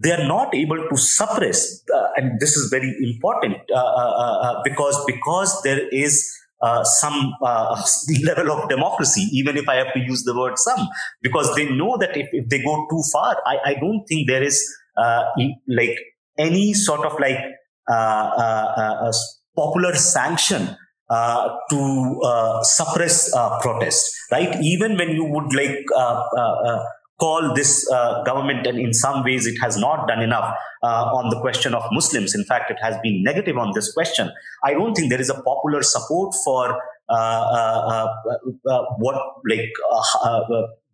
they 0.00 0.12
are 0.12 0.26
not 0.26 0.54
able 0.54 0.88
to 0.88 0.96
suppress, 0.96 1.82
uh, 1.94 2.08
and 2.16 2.38
this 2.40 2.56
is 2.56 2.70
very 2.70 2.94
important 3.02 3.56
uh, 3.74 3.78
uh, 3.78 4.38
uh, 4.42 4.60
because 4.64 5.02
because 5.06 5.60
there 5.62 5.88
is 5.88 6.32
some 7.00 7.34
level 8.24 8.52
of 8.52 8.68
democracy, 8.68 9.28
even 9.32 9.56
if 9.56 9.68
I 9.68 9.76
have 9.76 9.92
to 9.94 10.00
use 10.00 10.24
the 10.24 10.36
word 10.36 10.58
some, 10.58 10.88
because 11.22 11.54
they 11.54 11.68
know 11.70 11.96
that 11.98 12.16
if, 12.16 12.28
if 12.32 12.48
they 12.48 12.62
go 12.62 12.86
too 12.90 13.02
far, 13.12 13.36
I, 13.46 13.58
I 13.70 13.74
don't 13.74 14.04
think 14.08 14.28
there 14.28 14.42
is 14.42 14.58
like 15.68 15.98
any 16.38 16.74
sort 16.74 17.06
of 17.06 17.18
like 17.20 17.38
popular 19.56 19.94
sanction 19.94 20.76
uh, 21.10 21.56
to 21.70 22.20
uh, 22.22 22.62
suppress 22.62 23.34
uh, 23.34 23.58
protest, 23.60 24.04
right? 24.30 24.56
Even 24.62 24.96
when 24.96 25.10
you 25.10 25.24
would 25.24 25.54
like 25.54 25.78
uh, 25.96 26.22
uh, 26.36 26.84
call 27.18 27.54
this 27.54 27.86
government, 28.24 28.66
and 28.66 28.78
in 28.78 28.92
some 28.94 29.24
ways 29.24 29.46
it 29.46 29.58
has 29.60 29.76
not 29.76 30.08
done 30.08 30.22
enough 30.22 30.54
on 30.82 31.30
the 31.30 31.40
question 31.40 31.74
of 31.74 31.82
Muslims. 31.92 32.34
In 32.34 32.44
fact, 32.44 32.70
it 32.70 32.78
has 32.80 32.96
been 33.02 33.22
negative 33.22 33.56
on 33.58 33.72
this 33.74 33.92
question. 33.92 34.30
I 34.64 34.72
don't 34.72 34.94
think 34.94 35.10
there 35.10 35.20
is 35.20 35.30
a 35.30 35.40
popular 35.42 35.82
support 35.82 36.34
for 36.44 36.80
what 38.98 39.16
like 39.48 39.72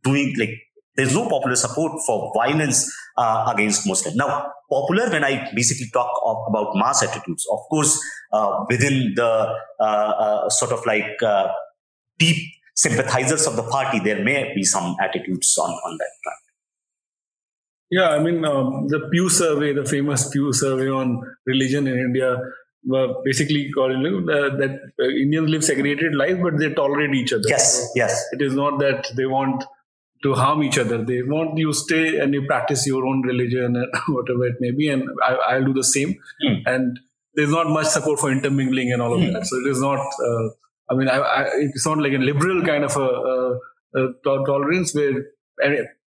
doing 0.03 0.35
like 0.39 0.51
there's 0.97 1.15
no 1.15 1.29
popular 1.29 1.57
support 1.57 2.01
for 2.07 2.33
violence 2.35 2.93
uh, 3.17 3.53
against 3.55 3.87
Muslims. 3.87 4.17
Now, 4.17 4.53
popular 4.71 5.11
when 5.11 5.25
I 5.25 5.51
basically 5.55 5.91
talk 5.93 6.11
of, 6.25 6.37
about 6.49 6.77
mass 6.77 7.03
attitudes, 7.03 7.47
of 7.51 7.61
course, 7.71 8.01
uh, 8.33 8.65
within 8.69 9.13
the 9.15 9.55
uh, 9.81 9.85
uh 9.85 10.49
sort 10.51 10.73
of 10.73 10.85
like 10.87 11.23
uh, 11.23 11.49
deep 12.19 12.37
sympathizers 12.75 13.47
of 13.47 13.57
the 13.57 13.63
party, 13.63 14.01
there 14.01 14.23
may 14.23 14.53
be 14.55 14.65
some 14.65 14.97
attitudes 15.01 15.57
on, 15.59 15.71
on 15.71 15.97
that 15.99 16.11
front. 16.23 16.39
Yeah, 17.91 18.09
I 18.11 18.19
mean, 18.19 18.45
um, 18.45 18.89
the 18.89 19.09
Pew 19.13 19.29
survey, 19.29 19.73
the 19.73 19.85
famous 19.85 20.29
Pew 20.31 20.53
survey 20.53 20.89
on 20.89 21.23
religion 21.47 21.87
in 21.87 21.97
India, 21.99 22.39
were 22.87 23.15
basically 23.25 23.71
calling 23.71 24.29
uh, 24.29 24.57
that 24.57 24.81
uh, 25.01 25.05
Indians 25.05 25.49
live 25.49 25.65
segregated 25.65 26.15
lives, 26.15 26.41
but 26.43 26.59
they 26.59 26.73
tolerate 26.75 27.15
each 27.15 27.33
other. 27.33 27.49
Yes, 27.49 27.91
yes. 27.95 28.25
It 28.33 28.43
is 28.43 28.55
not 28.55 28.79
that 28.81 29.11
they 29.17 29.27
want 29.27 29.65
to 30.23 30.35
harm 30.35 30.63
each 30.63 30.79
other. 30.79 31.03
They 31.05 31.23
want 31.23 31.57
you 31.59 31.73
stay 31.73 32.19
and 32.19 32.35
you 32.35 32.47
practice 32.47 32.87
your 32.87 33.07
own 33.07 33.23
religion, 33.23 33.75
whatever 34.09 34.47
it 34.47 34.57
may 34.61 34.71
be, 34.71 34.89
and 34.89 35.09
I, 35.23 35.59
will 35.59 35.67
do 35.67 35.75
the 35.75 35.85
same. 35.85 36.17
Mm. 36.45 36.63
And 36.67 37.01
there's 37.35 37.51
not 37.51 37.69
much 37.69 37.87
support 37.87 38.21
for 38.21 38.31
intermingling 38.31 38.93
and 38.93 39.01
all 39.01 39.15
of 39.15 39.21
mm. 39.21 39.33
that. 39.33 39.47
So 39.47 39.57
it 39.59 39.71
is 39.71 39.81
not. 39.81 40.01
Uh, 40.01 40.49
I 40.91 40.95
mean, 40.95 41.09
I, 41.09 41.19
I, 41.19 41.43
it's 41.55 41.87
not 41.87 41.99
like 41.99 42.13
a 42.13 42.19
liberal 42.19 42.65
kind 42.65 42.85
of 42.85 42.97
a, 42.97 43.01
a, 43.01 44.01
a 44.01 44.45
tolerance 44.45 44.95
where 44.95 45.25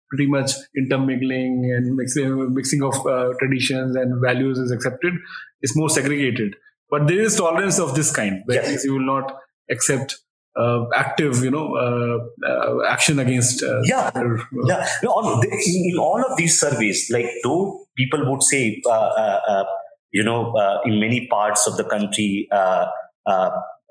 pretty 0.10 0.28
much 0.28 0.52
intermingling 0.76 1.72
and 1.76 1.96
mixing, 1.96 2.54
mixing 2.54 2.84
of 2.84 2.96
uh, 3.06 3.34
traditions 3.40 3.96
and 3.96 4.22
values 4.22 4.58
is 4.58 4.72
accepted. 4.72 5.14
It's 5.62 5.76
more 5.76 5.90
segregated. 5.90 6.56
But 6.90 7.08
there 7.08 7.22
is 7.22 7.36
tolerance 7.36 7.80
of 7.80 7.96
this 7.96 8.12
kind. 8.12 8.42
Where 8.46 8.64
yes. 8.64 8.84
you 8.84 8.94
will 8.94 9.06
not 9.06 9.36
accept 9.70 10.16
uh, 10.60 10.86
active, 10.96 11.44
you 11.44 11.52
know, 11.52 11.76
uh, 11.76 12.48
uh, 12.48 12.84
action 12.88 13.20
against. 13.20 13.64
Uh, 13.64 13.82
yeah, 13.84 14.10
their, 14.10 14.38
yeah. 14.66 14.88
No, 15.04 15.12
on, 15.12 15.46
in 15.46 15.98
all 16.00 16.24
of 16.28 16.38
these 16.38 16.60
surveys, 16.60 17.10
like 17.12 17.28
though 17.44 17.86
people 17.96 18.30
would 18.30 18.44
say, 18.44 18.82
uh, 18.90 19.64
you 20.12 20.24
know, 20.24 20.54
in 20.86 21.00
many 21.00 21.28
parts 21.28 21.68
of 21.68 21.78
the 21.78 21.84
country, 21.84 22.50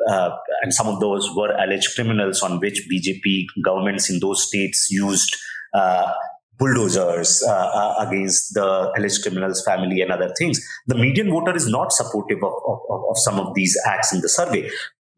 and 0.07 0.73
some 0.73 0.87
of 0.87 1.01
those 1.01 1.29
were 1.35 1.51
alleged 1.53 1.95
criminals 1.95 2.43
on 2.43 2.61
which 2.61 2.87
BJP 2.93 3.47
governments 3.65 4.11
in 4.11 4.21
those 4.21 4.47
states 4.47 4.89
used 4.91 5.37
bulldozers 6.59 7.43
uh, 7.47 7.53
uh, 7.53 8.07
against 8.07 8.55
the 8.55 8.93
alleged 8.97 9.23
criminals' 9.23 9.63
family 9.65 10.01
and 10.03 10.11
other 10.11 10.33
things. 10.37 10.61
The 10.87 10.97
median 10.97 11.31
voter 11.31 11.55
is 11.55 11.69
not 11.69 11.93
supportive 11.93 12.39
of, 12.39 12.53
of, 12.67 12.79
of, 13.11 13.17
some 13.17 13.39
of 13.39 13.55
these 13.55 13.79
acts 13.87 14.13
in 14.13 14.21
the 14.21 14.29
survey. 14.29 14.69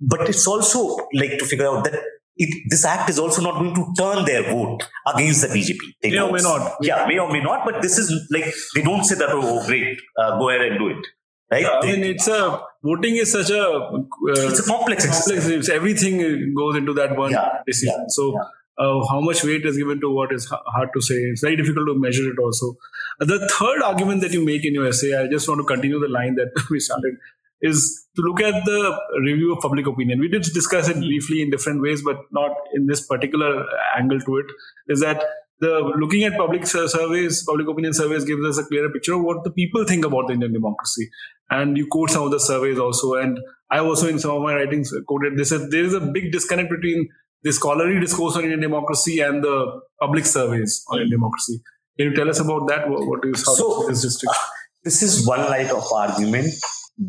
But 0.01 0.29
it's 0.29 0.47
also 0.47 0.97
like 1.15 1.39
to 1.39 1.45
figure 1.45 1.67
out 1.67 1.85
that 1.85 2.01
it, 2.37 2.71
this 2.71 2.85
act 2.85 3.11
is 3.11 3.19
also 3.19 3.43
not 3.43 3.55
going 3.55 3.75
to 3.75 3.93
turn 3.99 4.25
their 4.25 4.43
vote 4.45 4.83
against 5.15 5.43
the 5.43 5.49
BJP. 5.49 5.79
They 6.03 6.11
may 6.11 6.21
or 6.21 6.33
may 6.33 6.43
not. 6.43 6.77
Yeah, 6.81 7.07
may 7.07 7.19
or 7.19 7.31
may 7.31 7.41
not. 7.41 7.65
But 7.65 7.83
this 7.83 7.99
is 7.99 8.11
like 8.31 8.47
they 8.75 8.83
don't 8.83 9.05
say 9.05 9.17
that. 9.17 9.29
Oh, 9.31 9.67
great, 9.67 9.99
uh, 10.19 10.39
go 10.39 10.49
ahead 10.49 10.63
and 10.63 10.79
do 10.79 10.89
it. 10.89 11.07
Right? 11.51 11.63
Yeah, 11.63 11.81
I 11.83 11.87
mean, 11.87 12.05
it's 12.05 12.29
a 12.29 12.63
voting 12.83 13.17
is 13.17 13.33
such 13.33 13.51
a 13.51 13.61
uh, 13.61 14.03
it's 14.23 14.61
a 14.61 14.71
complex. 14.71 15.05
Complex. 15.05 15.47
It's, 15.47 15.69
everything 15.69 16.55
goes 16.55 16.77
into 16.77 16.95
that 16.95 17.17
one 17.17 17.33
yeah, 17.33 17.59
decision. 17.67 17.95
Yeah, 17.99 18.05
so. 18.09 18.35
Uh, 18.79 19.07
how 19.11 19.21
much 19.21 19.45
weight 19.45 19.67
is 19.67 19.77
given 19.77 20.01
to 20.01 20.11
what 20.11 20.33
is 20.33 20.47
hard 20.49 20.89
to 20.95 21.03
say. 21.03 21.15
It's 21.15 21.43
very 21.43 21.55
difficult 21.55 21.87
to 21.89 21.95
measure 21.99 22.23
it 22.31 22.39
also. 22.39 22.77
Uh, 23.21 23.27
the 23.27 23.47
third 23.47 23.83
argument 23.83 24.23
that 24.23 24.33
you 24.33 24.43
make 24.43 24.65
in 24.65 24.73
your 24.73 24.87
essay, 24.89 25.13
I 25.15 25.27
just 25.27 25.47
want 25.47 25.61
to 25.61 25.67
continue 25.67 26.01
the 26.01 26.09
line 26.09 26.37
that 26.37 26.49
we 26.71 26.81
started, 26.81 27.17
is 27.61 28.07
to 28.17 28.23
look 28.23 28.41
at 28.41 28.65
the 28.65 28.99
review 29.23 29.53
of 29.53 29.61
public 29.61 29.87
opinion. 29.87 30.19
We 30.19 30.29
did 30.29 30.45
discuss 30.45 30.89
it 30.89 30.97
briefly 30.97 31.43
in 31.43 31.51
different 31.51 31.83
ways, 31.83 32.03
but 32.03 32.21
not 32.33 32.53
in 32.73 32.87
this 32.87 33.07
particular 33.07 33.67
angle 33.99 34.21
to 34.21 34.39
it. 34.39 34.47
Is 34.89 35.01
that 35.01 35.23
the 35.61 35.93
looking 35.99 36.25
at 36.25 36.37
public 36.37 36.67
surveys, 36.67 37.45
public 37.45 37.69
opinion 37.69 37.93
surveys 37.93 38.25
gives 38.25 38.45
us 38.47 38.59
a 38.59 38.65
clearer 38.65 38.91
picture 38.91 39.15
of 39.15 39.23
what 39.23 39.45
the 39.45 39.51
people 39.51 39.85
think 39.85 40.05
about 40.05 40.27
the 40.27 40.35
Indian 40.35 40.53
democracy. 40.53 41.11
And 41.51 41.77
you 41.77 41.87
quote 41.87 42.11
some 42.11 42.25
of 42.25 42.31
the 42.31 42.41
surveys 42.41 42.79
also. 42.79 43.15
And 43.15 43.39
I 43.71 43.79
also, 43.79 44.09
in 44.09 44.19
some 44.19 44.31
of 44.33 44.43
my 44.43 44.55
writings, 44.55 44.93
quoted 45.07 45.37
this. 45.37 45.51
There 45.51 45.85
is 45.85 45.95
a 45.95 46.01
big 46.01 46.33
disconnect 46.33 46.71
between 46.71 47.09
the 47.43 47.53
scholarly 47.53 48.01
discourse 48.01 48.37
on 48.37 48.43
Indian 48.43 48.61
democracy 48.61 49.21
and 49.21 49.43
the 49.43 49.81
public 50.01 50.27
surveys 50.27 50.85
on 50.89 51.01
Indian 51.01 51.19
democracy. 51.19 51.61
Can 51.99 52.11
you 52.11 52.15
tell 52.15 52.31
us 52.31 52.41
about 52.41 52.67
that? 52.69 52.89
What 52.89 53.21
is 53.25 53.45
how 53.47 53.55
so, 53.55 53.87
this 53.89 54.03
distinction? 54.03 54.41
Uh, 54.41 54.47
this 54.85 55.03
is 55.03 55.27
one 55.27 55.41
light 55.41 55.71
of 55.71 55.85
argument 55.93 56.55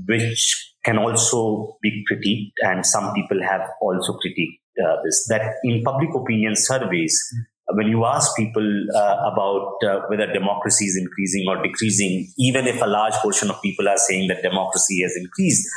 which 0.07 0.73
can 0.83 0.97
also 0.97 1.77
be 1.81 2.03
critiqued, 2.11 2.51
and 2.67 2.85
some 2.85 3.13
people 3.13 3.41
have 3.41 3.61
also 3.81 4.13
critiqued 4.13 4.59
uh, 4.83 4.97
this. 5.05 5.25
That 5.29 5.55
in 5.63 5.83
public 5.83 6.09
opinion 6.13 6.55
surveys, 6.55 7.17
when 7.75 7.87
you 7.87 8.05
ask 8.05 8.35
people 8.35 8.85
uh, 8.95 9.17
about 9.31 9.75
uh, 9.87 10.01
whether 10.09 10.31
democracy 10.31 10.85
is 10.85 10.97
increasing 10.97 11.45
or 11.47 11.61
decreasing, 11.61 12.31
even 12.37 12.67
if 12.67 12.81
a 12.81 12.85
large 12.85 13.13
portion 13.15 13.49
of 13.49 13.61
people 13.61 13.87
are 13.87 13.97
saying 13.97 14.27
that 14.27 14.41
democracy 14.41 15.01
has 15.01 15.15
increased, 15.15 15.67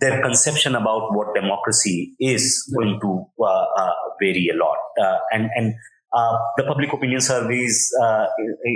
their 0.00 0.20
conception 0.22 0.74
about 0.74 1.14
what 1.14 1.34
democracy 1.34 2.14
is 2.20 2.70
going 2.76 2.98
to 3.00 3.24
uh, 3.40 3.64
uh, 3.76 3.92
vary 4.20 4.48
a 4.52 4.56
lot. 4.56 4.76
Uh, 5.00 5.18
and 5.32 5.50
and 5.54 5.74
uh, 6.12 6.36
the 6.56 6.64
public 6.64 6.92
opinion 6.92 7.20
surveys 7.20 7.90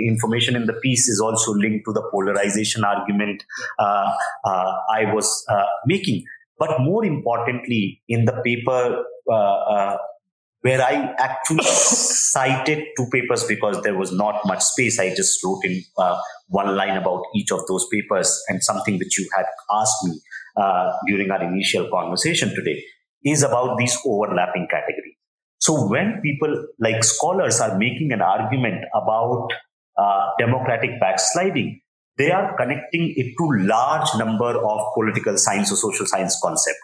information 0.07 0.55
in 0.55 0.65
the 0.65 0.73
piece 0.73 1.07
is 1.07 1.21
also 1.21 1.53
linked 1.53 1.85
to 1.85 1.93
the 1.93 2.03
polarization 2.11 2.83
argument 2.83 3.43
I 3.79 5.05
was 5.13 5.45
making. 5.85 6.23
But 6.57 6.81
more 6.81 7.05
importantly, 7.05 8.01
in 8.09 8.25
the 8.25 8.41
paper 8.43 9.05
where 10.61 10.81
I 10.81 11.13
actually 11.17 11.63
cited 11.63 12.83
two 12.97 13.07
papers 13.11 13.45
because 13.45 13.81
there 13.81 13.97
was 13.97 14.11
not 14.11 14.41
much 14.45 14.61
space, 14.61 14.99
I 14.99 15.15
just 15.15 15.43
wrote 15.43 15.61
in 15.63 15.83
one 16.47 16.75
line 16.75 16.97
about 16.97 17.23
each 17.35 17.51
of 17.51 17.61
those 17.67 17.87
papers 17.91 18.43
and 18.49 18.63
something 18.63 18.97
which 18.97 19.17
you 19.17 19.29
had 19.35 19.45
asked 19.71 20.05
me 20.05 20.19
during 21.07 21.31
our 21.31 21.43
initial 21.43 21.89
conversation 21.89 22.49
today 22.49 22.83
is 23.23 23.43
about 23.43 23.77
these 23.77 23.97
overlapping 24.05 24.67
categories. 24.69 25.15
So 25.59 25.87
when 25.87 26.21
people 26.21 26.67
like 26.79 27.03
scholars 27.03 27.59
are 27.59 27.77
making 27.77 28.11
an 28.13 28.21
argument 28.21 28.83
about 28.93 29.49
uh, 29.97 30.29
democratic 30.39 30.99
backsliding, 30.99 31.81
they 32.17 32.31
are 32.31 32.55
connecting 32.57 33.13
it 33.15 33.33
to 33.37 33.65
large 33.65 34.07
number 34.17 34.57
of 34.57 34.93
political 34.93 35.37
science 35.37 35.71
or 35.71 35.75
social 35.75 36.05
science 36.05 36.39
concept. 36.41 36.77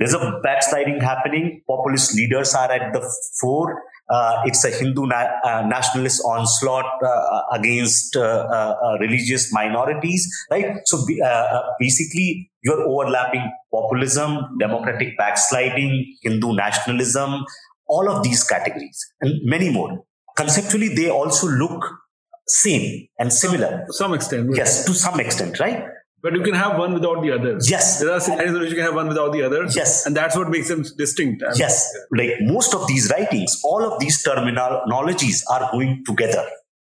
There's 0.00 0.14
a 0.14 0.40
backsliding 0.42 1.00
happening. 1.00 1.62
Populist 1.68 2.14
leaders 2.16 2.54
are 2.54 2.72
at 2.72 2.92
the 2.94 3.02
fore. 3.38 3.82
Uh, 4.08 4.42
it's 4.44 4.64
a 4.64 4.70
Hindu 4.70 5.06
na- 5.06 5.38
uh, 5.44 5.62
nationalist 5.68 6.22
onslaught 6.24 6.90
uh, 7.04 7.42
against 7.52 8.16
uh, 8.16 8.22
uh, 8.22 8.96
religious 8.98 9.52
minorities, 9.52 10.26
right? 10.50 10.78
So 10.86 11.04
basically, 11.78 12.50
you're 12.62 12.82
overlapping 12.82 13.52
populism, 13.72 14.56
democratic 14.58 15.16
backsliding, 15.18 16.16
Hindu 16.22 16.54
nationalism, 16.54 17.44
all 17.86 18.08
of 18.10 18.22
these 18.22 18.42
categories 18.42 18.98
and 19.20 19.34
many 19.44 19.70
more. 19.70 20.02
Conceptually, 20.36 20.88
they 20.88 21.10
also 21.10 21.46
look 21.46 21.84
same 22.46 23.06
and 23.18 23.32
similar. 23.32 23.84
To 23.86 23.92
some 23.92 24.14
extent. 24.14 24.50
Yes, 24.56 24.84
to 24.86 24.94
some 24.94 25.20
extent, 25.20 25.60
right? 25.60 25.84
But 26.22 26.34
you 26.34 26.42
can 26.42 26.54
have 26.54 26.78
one 26.78 26.92
without 26.92 27.22
the 27.22 27.30
other. 27.32 27.58
Yes. 27.62 28.00
There 28.00 28.12
are 28.12 28.20
scenarios 28.20 28.54
where 28.54 28.64
you 28.64 28.74
can 28.74 28.84
have 28.84 28.94
one 28.94 29.08
without 29.08 29.32
the 29.32 29.42
other. 29.42 29.64
Yes. 29.64 30.04
And 30.06 30.14
that's 30.14 30.36
what 30.36 30.50
makes 30.50 30.68
them 30.68 30.84
distinct. 30.98 31.42
yes. 31.56 31.92
Like 32.10 32.34
most 32.40 32.74
of 32.74 32.86
these 32.86 33.10
writings, 33.10 33.60
all 33.64 33.82
of 33.90 33.98
these 34.00 34.22
terminologies 34.22 35.42
are 35.50 35.70
going 35.72 36.04
together, 36.06 36.46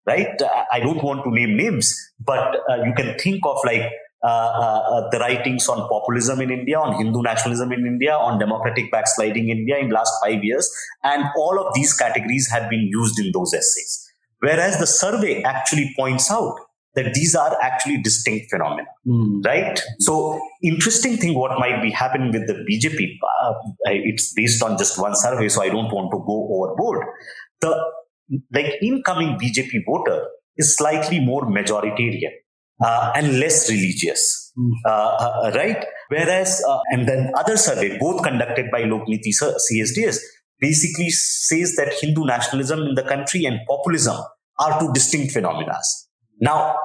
right? 0.07 0.35
I 0.71 0.79
don't 0.79 1.03
want 1.03 1.23
to 1.25 1.31
name 1.31 1.55
names, 1.55 1.95
but 2.19 2.57
uh, 2.69 2.83
you 2.83 2.93
can 2.95 3.17
think 3.19 3.45
of 3.45 3.57
like 3.65 3.91
uh, 4.21 4.27
uh, 4.27 5.09
the 5.11 5.19
writings 5.19 5.69
on 5.69 5.87
populism 5.87 6.41
in 6.41 6.51
India, 6.51 6.77
on 6.77 6.97
Hindu 6.97 7.21
nationalism 7.21 7.71
in 7.71 7.85
India, 7.85 8.13
on 8.13 8.37
democratic 8.37 8.91
backsliding 8.91 9.47
in 9.47 9.59
India 9.59 9.77
in 9.77 9.91
last 9.91 10.11
five 10.21 10.43
years, 10.43 10.69
and 11.03 11.23
all 11.37 11.57
of 11.65 11.73
these 11.73 11.93
categories 11.93 12.49
have 12.51 12.69
been 12.69 12.81
used 12.91 13.17
in 13.17 13.31
those 13.33 13.53
essays. 13.53 14.11
Whereas 14.39 14.77
the 14.77 14.87
survey 14.87 15.41
actually 15.43 15.93
points 15.95 16.29
out 16.29 16.59
that 16.99 17.13
these 17.13 17.35
are 17.35 17.57
actually 17.61 18.01
distinct 18.01 18.49
phenomena, 18.51 18.87
mm. 19.07 19.45
right? 19.45 19.81
So, 19.99 20.39
interesting 20.61 21.17
thing 21.17 21.33
what 21.35 21.57
might 21.59 21.81
be 21.81 21.91
happening 21.91 22.31
with 22.31 22.47
the 22.47 22.57
BJP, 22.67 23.17
uh, 23.43 23.53
it's 23.85 24.33
based 24.33 24.61
on 24.63 24.77
just 24.77 24.99
one 24.99 25.15
survey, 25.15 25.47
so 25.49 25.61
I 25.61 25.69
don't 25.69 25.91
want 25.93 26.11
to 26.11 26.19
go 26.31 26.37
overboard. 26.55 27.05
The 27.61 27.71
like 28.53 28.73
incoming 28.81 29.37
BJP 29.39 29.85
voter 29.87 30.27
is 30.57 30.75
slightly 30.75 31.19
more 31.19 31.43
majoritarian 31.49 32.33
uh, 32.83 33.11
and 33.15 33.39
less 33.39 33.69
religious, 33.69 34.51
mm. 34.57 34.71
uh, 34.85 35.51
right? 35.55 35.85
Whereas, 36.09 36.63
uh, 36.67 36.79
and 36.91 37.07
then 37.07 37.31
other 37.37 37.57
survey, 37.57 37.97
both 37.97 38.23
conducted 38.23 38.71
by 38.71 38.83
Lokniti 38.83 39.31
CSDS, 39.31 40.19
basically 40.59 41.09
says 41.09 41.75
that 41.75 41.93
Hindu 42.01 42.25
nationalism 42.25 42.81
in 42.81 42.95
the 42.95 43.03
country 43.03 43.45
and 43.45 43.59
populism 43.67 44.17
are 44.59 44.79
two 44.79 44.91
distinct 44.93 45.31
phenomena. 45.31 45.77
Now, 46.41 46.75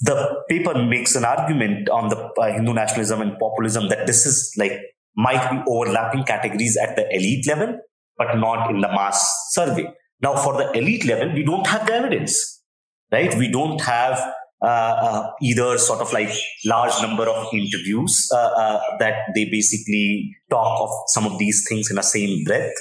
the 0.00 0.44
paper 0.48 0.74
makes 0.84 1.16
an 1.16 1.24
argument 1.24 1.88
on 1.88 2.08
the 2.08 2.16
uh, 2.16 2.52
Hindu 2.52 2.72
nationalism 2.72 3.20
and 3.20 3.38
populism 3.38 3.88
that 3.88 4.06
this 4.06 4.26
is 4.26 4.54
like 4.56 4.72
might 5.16 5.50
be 5.50 5.60
overlapping 5.68 6.22
categories 6.24 6.78
at 6.80 6.94
the 6.94 7.04
elite 7.14 7.46
level, 7.48 7.76
but 8.16 8.36
not 8.36 8.70
in 8.70 8.80
the 8.80 8.88
mass 8.88 9.50
survey. 9.50 9.92
Now, 10.20 10.36
for 10.36 10.56
the 10.56 10.70
elite 10.72 11.04
level, 11.04 11.32
we 11.32 11.44
don't 11.44 11.66
have 11.66 11.86
the 11.86 11.94
evidence, 11.94 12.62
right? 13.10 13.36
We 13.36 13.50
don't 13.50 13.80
have 13.80 14.20
uh, 14.60 14.66
uh, 14.66 15.30
either 15.42 15.78
sort 15.78 16.00
of 16.00 16.12
like 16.12 16.30
large 16.64 17.00
number 17.00 17.28
of 17.28 17.46
interviews 17.52 18.28
uh, 18.34 18.36
uh 18.36 18.80
that 18.98 19.30
they 19.32 19.44
basically 19.44 20.34
talk 20.50 20.80
of 20.80 20.90
some 21.08 21.26
of 21.26 21.38
these 21.38 21.64
things 21.68 21.90
in 21.90 21.96
the 21.96 22.02
same 22.02 22.42
breath, 22.44 22.72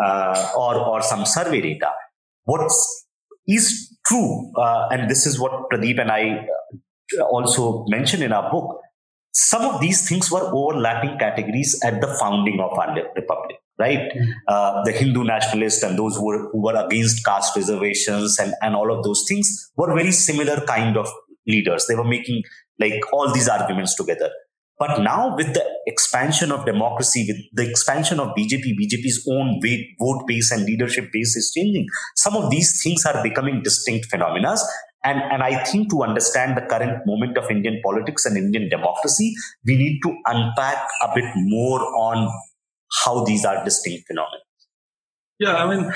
uh, 0.00 0.52
or 0.56 0.76
or 0.76 1.02
some 1.02 1.26
survey 1.26 1.60
data. 1.60 1.90
What 2.44 2.70
is 3.48 3.96
true, 4.06 4.52
uh, 4.56 4.88
and 4.92 5.10
this 5.10 5.26
is 5.26 5.40
what 5.40 5.68
Pradeep 5.70 6.00
and 6.00 6.10
I 6.10 6.46
also 7.30 7.84
mentioned 7.88 8.22
in 8.22 8.32
our 8.32 8.50
book. 8.50 8.80
Some 9.32 9.62
of 9.62 9.80
these 9.80 10.08
things 10.08 10.30
were 10.30 10.42
overlapping 10.42 11.18
categories 11.18 11.80
at 11.84 12.00
the 12.00 12.06
founding 12.06 12.60
of 12.60 12.78
our 12.78 12.94
republic 13.16 13.56
right? 13.78 13.98
Mm-hmm. 13.98 14.30
Uh, 14.46 14.82
the 14.84 14.92
Hindu 14.92 15.24
nationalists 15.24 15.82
and 15.82 15.98
those 15.98 16.16
who 16.16 16.26
were, 16.26 16.50
who 16.52 16.62
were 16.62 16.86
against 16.86 17.24
caste 17.24 17.56
reservations 17.56 18.38
and, 18.38 18.54
and 18.62 18.74
all 18.74 18.96
of 18.96 19.02
those 19.04 19.24
things 19.28 19.72
were 19.76 19.94
very 19.94 20.12
similar 20.12 20.64
kind 20.66 20.96
of 20.96 21.08
leaders. 21.46 21.86
They 21.88 21.94
were 21.94 22.04
making 22.04 22.42
like 22.78 23.02
all 23.12 23.32
these 23.32 23.48
arguments 23.48 23.94
together. 23.94 24.30
But 24.78 25.00
now 25.02 25.36
with 25.36 25.54
the 25.54 25.64
expansion 25.86 26.50
of 26.50 26.66
democracy, 26.66 27.26
with 27.28 27.38
the 27.52 27.70
expansion 27.70 28.18
of 28.18 28.34
BJP, 28.36 28.74
BJP's 28.80 29.26
own 29.30 29.60
vote 30.00 30.24
base 30.26 30.50
and 30.50 30.64
leadership 30.64 31.10
base 31.12 31.36
is 31.36 31.52
changing. 31.54 31.86
Some 32.16 32.34
of 32.34 32.50
these 32.50 32.82
things 32.82 33.04
are 33.06 33.22
becoming 33.22 33.62
distinct 33.62 34.06
phenomena. 34.06 34.56
And, 35.04 35.20
and 35.30 35.42
I 35.42 35.62
think 35.64 35.90
to 35.90 36.02
understand 36.02 36.56
the 36.56 36.62
current 36.62 37.06
moment 37.06 37.36
of 37.36 37.50
Indian 37.50 37.80
politics 37.84 38.24
and 38.24 38.36
Indian 38.36 38.68
democracy, 38.70 39.34
we 39.66 39.76
need 39.76 40.00
to 40.02 40.16
unpack 40.24 40.86
a 41.02 41.12
bit 41.14 41.30
more 41.36 41.80
on 41.80 42.30
how 43.04 43.24
these 43.24 43.44
are 43.44 43.62
distinct 43.64 44.06
phenomena. 44.06 44.38
Yeah, 45.38 45.56
I 45.56 45.68
mean, 45.68 45.92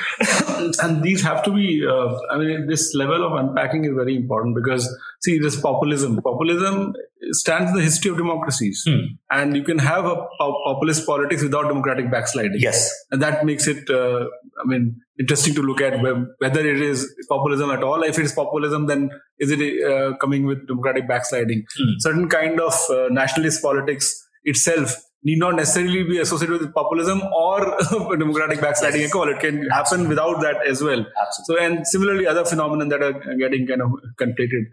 and 0.83 1.03
these 1.03 1.23
have 1.23 1.45
to 1.45 1.53
be, 1.53 1.87
uh, 1.89 2.19
I 2.31 2.39
mean, 2.39 2.67
this 2.67 2.93
level 2.95 3.25
of 3.25 3.33
unpacking 3.35 3.85
is 3.85 3.93
very 3.95 4.17
important 4.17 4.57
because, 4.57 4.89
see, 5.21 5.39
this 5.39 5.61
populism, 5.61 6.21
populism 6.23 6.93
stands 7.31 7.71
in 7.71 7.77
the 7.77 7.83
history 7.83 8.11
of 8.11 8.17
democracies. 8.17 8.83
Hmm. 8.87 9.15
And 9.31 9.57
you 9.57 9.63
can 9.63 9.79
have 9.79 10.07
a 10.07 10.27
populist 10.67 11.07
politics 11.07 11.43
without 11.45 11.69
democratic 11.69 12.11
backsliding. 12.11 12.59
Yes. 12.59 12.93
And 13.13 13.23
that 13.23 13.47
makes 13.47 13.69
it, 13.69 13.89
uh, 13.89 14.25
I 14.61 14.67
mean, 14.67 15.01
interesting 15.21 15.55
to 15.55 15.63
look 15.63 15.81
at 15.81 16.03
whether 16.03 16.67
it 16.67 16.83
is 16.83 17.09
populism 17.29 17.71
at 17.71 17.85
all. 17.85 18.03
If 18.03 18.19
it 18.19 18.25
is 18.25 18.33
populism, 18.33 18.87
then 18.87 19.11
is 19.39 19.53
it 19.53 19.85
uh, 19.85 20.17
coming 20.17 20.47
with 20.47 20.67
democratic 20.67 21.07
backsliding? 21.07 21.65
Hmm. 21.77 21.93
Certain 21.99 22.29
kind 22.29 22.61
of 22.61 22.75
uh, 22.91 23.07
nationalist 23.11 23.63
politics 23.63 24.21
itself 24.45 24.97
need 25.25 25.39
not 25.39 25.57
necessarily 25.57 26.05
be 26.05 26.19
associated 26.19 26.61
with 26.61 26.75
populism 26.75 27.21
or 27.35 27.77
democratic 28.17 28.61
backsliding 28.61 29.01
yes. 29.01 29.11
at 29.11 29.17
all. 29.17 29.29
It 29.29 29.41
can 29.41 29.69
happen 29.69 30.09
without 30.09 30.41
that 30.41 30.67
as 30.67 30.83
well. 30.83 31.05
Absolutely. 31.21 31.45
So, 31.45 31.59
and 31.59 31.87
similarly, 31.87 32.27
other 32.27 32.45
phenomena 32.45 32.87
that 32.87 33.03
are 33.03 33.35
getting 33.37 33.67
kind 33.67 33.83
of 33.83 33.91
conflated. 34.21 34.67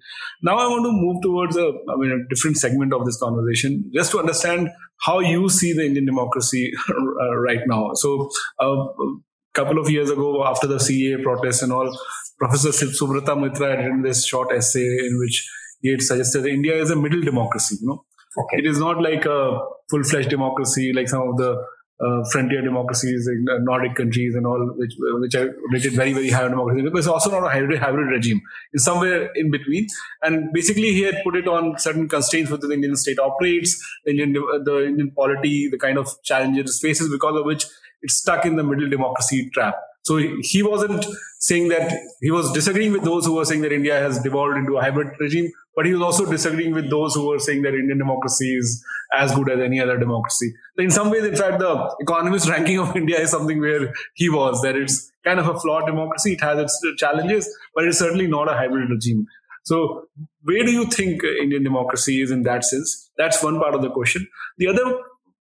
Now, 0.44 0.58
I 0.58 0.68
want 0.68 0.86
to 0.86 0.92
move 0.92 1.22
towards 1.24 1.58
a, 1.58 1.68
I 1.68 1.96
mean, 1.98 2.12
a 2.12 2.34
different 2.34 2.58
segment 2.58 2.94
of 2.94 3.06
this 3.06 3.18
conversation, 3.20 3.90
just 3.94 4.12
to 4.12 4.20
understand 4.20 4.70
how 5.02 5.20
you 5.20 5.50
see 5.50 5.74
the 5.74 5.86
Indian 5.86 6.06
democracy 6.06 6.72
uh, 6.90 7.36
right 7.38 7.62
now. 7.66 7.92
So, 7.94 8.30
uh, 8.60 8.66
a 8.66 9.18
couple 9.54 9.80
of 9.80 9.90
years 9.90 10.10
ago, 10.10 10.46
after 10.46 10.68
the 10.68 10.76
CAA 10.76 11.24
protests 11.24 11.64
and 11.64 11.72
all, 11.72 11.98
Professor 12.38 12.70
Subrata 12.70 13.40
Mitra 13.40 13.72
had 13.72 13.80
written 13.80 14.02
this 14.02 14.28
short 14.28 14.52
essay 14.52 14.86
in 14.86 15.18
which 15.18 15.50
he 15.82 15.92
had 15.92 16.02
suggested 16.02 16.46
India 16.46 16.76
is 16.76 16.92
a 16.92 16.96
middle 16.96 17.22
democracy. 17.22 17.78
You 17.82 17.88
know, 17.88 18.06
Okay. 18.38 18.58
It 18.58 18.66
is 18.66 18.80
not 18.80 19.02
like 19.02 19.26
a 19.26 19.60
full 19.90 20.04
fledged 20.04 20.30
democracy 20.30 20.92
like 20.94 21.08
some 21.08 21.28
of 21.28 21.38
the 21.38 21.64
uh, 22.04 22.24
frontier 22.30 22.62
democracies 22.62 23.28
in 23.28 23.46
uh, 23.50 23.58
Nordic 23.60 23.96
countries 23.96 24.36
and 24.36 24.46
all, 24.46 24.74
which 24.78 24.94
which 24.98 25.36
are 25.36 25.56
rated 25.72 25.94
very 25.94 26.12
very 26.12 26.30
high 26.30 26.44
on 26.44 26.52
democracy. 26.52 26.82
But 26.82 26.98
it's 26.98 27.08
also 27.08 27.32
not 27.32 27.46
a 27.46 27.50
hybrid 27.50 27.80
hybrid 27.80 28.08
regime. 28.08 28.42
It's 28.74 28.84
somewhere 28.84 29.30
in 29.36 29.50
between. 29.50 29.88
And 30.22 30.52
basically, 30.52 30.94
he 30.94 31.04
had 31.04 31.22
put 31.24 31.36
it 31.36 31.48
on 31.48 31.80
certain 31.80 32.10
constraints 32.10 32.52
within 32.52 32.70
the 32.70 32.76
Indian 32.76 32.96
state 32.98 33.20
operates, 33.20 33.82
the 34.04 34.12
Indian 34.12 34.34
the 34.34 34.86
Indian 34.88 35.12
polity, 35.12 35.70
the 35.70 35.78
kind 35.78 35.98
of 35.98 36.10
challenges 36.24 36.78
it 36.84 36.88
faces 36.88 37.10
because 37.10 37.40
of 37.40 37.46
which 37.46 37.66
it's 38.02 38.16
stuck 38.16 38.46
in 38.46 38.56
the 38.58 38.64
middle 38.64 38.90
democracy 38.90 39.50
trap. 39.54 39.76
So 40.04 40.18
he 40.18 40.62
wasn't 40.62 41.04
saying 41.40 41.70
that 41.70 41.92
he 42.22 42.30
was 42.30 42.52
disagreeing 42.52 42.92
with 42.92 43.04
those 43.04 43.26
who 43.26 43.36
were 43.36 43.46
saying 43.46 43.62
that 43.62 43.72
India 43.72 43.98
has 43.98 44.20
devolved 44.20 44.58
into 44.58 44.78
a 44.78 44.82
hybrid 44.82 45.20
regime, 45.20 45.52
but 45.76 45.86
he 45.86 45.94
was 45.94 46.02
also 46.02 46.30
disagreeing 46.30 46.74
with 46.74 46.90
those 46.90 47.14
who 47.14 47.28
were 47.28 47.40
saying 47.40 47.62
that 47.64 47.74
Indian 47.74 47.98
democracy 47.98 48.56
is 48.56 48.84
as 49.14 49.34
good 49.36 49.50
as 49.52 49.60
any 49.60 49.80
other 49.80 49.98
democracy. 49.98 50.54
In 50.78 50.92
some 50.92 51.10
ways, 51.10 51.26
in 51.26 51.36
fact, 51.36 51.60
the 51.60 51.96
economist 52.00 52.50
ranking 52.56 52.80
of 52.80 52.96
India 52.96 53.20
is 53.20 53.32
something 53.32 53.60
where 53.60 53.94
he 54.16 54.30
was, 54.30 54.62
that 54.62 54.76
it's 54.76 55.12
kind 55.24 55.40
of 55.40 55.48
a 55.48 55.60
flawed 55.60 55.86
democracy. 55.86 56.34
It 56.34 56.42
has 56.42 56.60
its 56.60 56.82
challenges, 56.98 57.54
but 57.74 57.86
it's 57.86 58.00
certainly 58.00 58.28
not 58.28 58.50
a 58.50 58.54
hybrid 58.54 58.90
regime. 58.90 59.26
So 59.64 60.08
where 60.44 60.64
do 60.64 60.72
you 60.72 60.86
think 60.86 61.24
Indian 61.24 61.64
democracy 61.64 62.22
is 62.22 62.32
in 62.32 62.44
that 62.44 62.64
sense? 62.64 63.10
That's 63.18 63.44
one 63.44 63.60
part 63.60 63.74
of 63.74 63.82
the 63.82 63.90
question. 63.90 64.28
The 64.58 64.68
other 64.68 65.00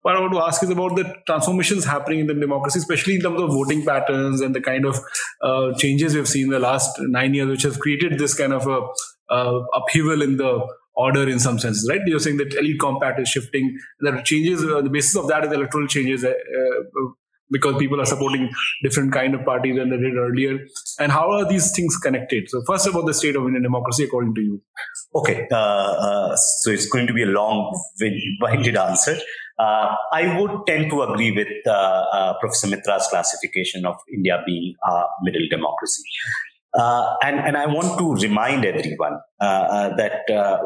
what 0.02 0.16
I 0.16 0.20
want 0.20 0.32
to 0.32 0.40
ask 0.40 0.62
is 0.62 0.70
about 0.70 0.96
the 0.96 1.14
transformations 1.26 1.84
happening 1.84 2.20
in 2.20 2.28
the 2.28 2.34
democracy, 2.34 2.78
especially 2.78 3.16
in 3.16 3.20
terms 3.20 3.40
of 3.40 3.50
voting 3.50 3.84
patterns 3.84 4.40
and 4.40 4.54
the 4.54 4.60
kind 4.60 4.84
of 4.86 5.00
uh, 5.42 5.74
changes 5.76 6.14
we've 6.14 6.28
seen 6.28 6.44
in 6.44 6.50
the 6.50 6.58
last 6.58 6.98
nine 7.00 7.34
years, 7.34 7.48
which 7.48 7.62
has 7.62 7.76
created 7.76 8.18
this 8.18 8.32
kind 8.34 8.52
of 8.52 8.66
a 8.66 8.86
uh, 9.30 9.60
upheaval 9.74 10.22
in 10.22 10.36
the 10.36 10.66
order 10.94 11.28
in 11.28 11.38
some 11.38 11.58
senses, 11.58 11.88
right? 11.88 12.00
You're 12.06 12.18
saying 12.18 12.38
that 12.38 12.54
elite 12.54 12.80
compact 12.80 13.20
is 13.20 13.28
shifting. 13.28 13.78
There 14.00 14.20
changes. 14.22 14.64
Uh, 14.64 14.82
the 14.82 14.90
basis 14.90 15.16
of 15.16 15.28
that 15.28 15.44
is 15.44 15.52
electoral 15.52 15.86
changes 15.86 16.24
uh, 16.24 16.30
uh, 16.30 17.08
because 17.50 17.76
people 17.78 18.00
are 18.00 18.06
supporting 18.06 18.50
different 18.82 19.12
kind 19.12 19.34
of 19.34 19.44
parties 19.44 19.76
than 19.76 19.90
they 19.90 19.96
did 19.96 20.16
earlier. 20.16 20.58
And 20.98 21.12
how 21.12 21.30
are 21.30 21.48
these 21.48 21.74
things 21.74 21.96
connected? 21.96 22.48
So 22.48 22.62
first 22.66 22.86
about 22.86 23.06
the 23.06 23.14
state 23.14 23.36
of 23.36 23.46
Indian 23.46 23.62
democracy, 23.62 24.04
according 24.04 24.34
to 24.34 24.40
you. 24.40 24.62
Okay, 25.14 25.46
uh, 25.50 26.36
so 26.60 26.70
it's 26.70 26.86
going 26.86 27.06
to 27.06 27.14
be 27.14 27.22
a 27.22 27.26
long, 27.26 27.80
winded 28.42 28.76
answer. 28.76 29.16
Uh, 29.58 29.94
I 30.12 30.38
would 30.38 30.66
tend 30.66 30.90
to 30.90 31.02
agree 31.02 31.32
with 31.32 31.48
uh, 31.66 31.70
uh, 31.70 32.38
Professor 32.38 32.68
Mitra's 32.68 33.08
classification 33.08 33.86
of 33.86 33.96
India 34.12 34.40
being 34.46 34.74
a 34.86 35.04
middle 35.22 35.48
democracy. 35.50 36.02
Uh, 36.78 37.16
and, 37.24 37.40
and 37.40 37.56
I 37.56 37.66
want 37.66 37.98
to 37.98 38.14
remind 38.26 38.64
everyone 38.64 39.18
uh, 39.40 39.44
uh, 39.44 39.96
that 39.96 40.22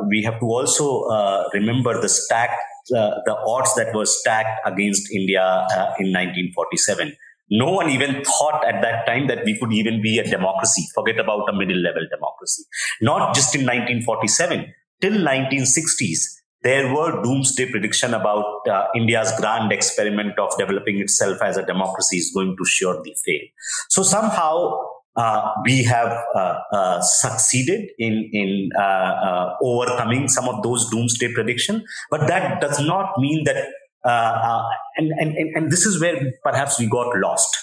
we 0.09 0.23
have 0.23 0.39
to 0.41 0.47
also 0.47 1.07
remember 1.55 2.01
the 2.01 2.09
stacked, 2.09 2.61
the 2.89 3.37
odds 3.47 3.75
that 3.77 3.95
were 3.95 4.07
stacked 4.07 4.61
against 4.67 5.11
India 5.11 5.67
in 5.99 6.13
1947 6.13 7.17
no 7.55 7.71
one 7.71 7.91
even 7.91 8.25
thought 8.25 8.65
at 8.67 8.81
that 8.81 9.05
time 9.05 9.27
that 9.27 9.45
we 9.45 9.59
could 9.59 9.75
even 9.75 10.01
be 10.01 10.19
a 10.19 10.25
democracy. 10.25 10.85
Forget 10.95 11.21
about 11.21 11.47
a 11.51 11.53
middle 11.53 11.77
level 11.77 12.01
democracy. 12.11 12.63
Not 13.03 13.35
just 13.35 13.55
in 13.55 13.61
1947 13.67 14.73
till 15.03 15.13
1960s 15.13 16.21
there 16.63 16.95
were 16.95 17.23
doomsday 17.23 17.71
prediction 17.71 18.15
about 18.15 18.67
uh, 18.69 18.87
India's 18.95 19.33
grand 19.37 19.73
experiment 19.73 20.39
of 20.39 20.57
developing 20.57 21.01
itself 21.01 21.43
as 21.43 21.57
a 21.57 21.67
democracy 21.67 22.19
is 22.19 22.31
going 22.33 22.57
to 22.57 22.65
surely 22.65 23.15
fail. 23.25 23.41
So 23.89 24.03
somehow 24.03 24.79
uh, 25.17 25.51
we 25.65 25.83
have 25.85 26.13
uh, 26.35 26.59
uh, 26.73 27.01
succeeded 27.03 27.91
in 27.99 28.29
in 28.33 28.71
uh, 28.79 28.83
uh, 28.83 29.57
overcoming 29.63 30.29
some 30.29 30.49
of 30.49 30.63
those 30.63 30.89
doomsday 30.91 31.33
prediction, 31.35 31.85
but 32.11 32.27
that 32.29 32.61
does 32.61 32.81
not 32.81 33.19
mean 33.19 33.45
that. 33.45 33.67
Uh, 34.05 34.63
and, 34.97 35.13
and 35.21 35.37
and 35.55 35.71
this 35.71 35.87
is 35.87 36.01
where 36.01 36.33
perhaps 36.43 36.79
we 36.79 36.87
got 36.89 37.17
lost. 37.19 37.57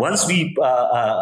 once 0.00 0.26
we 0.26 0.36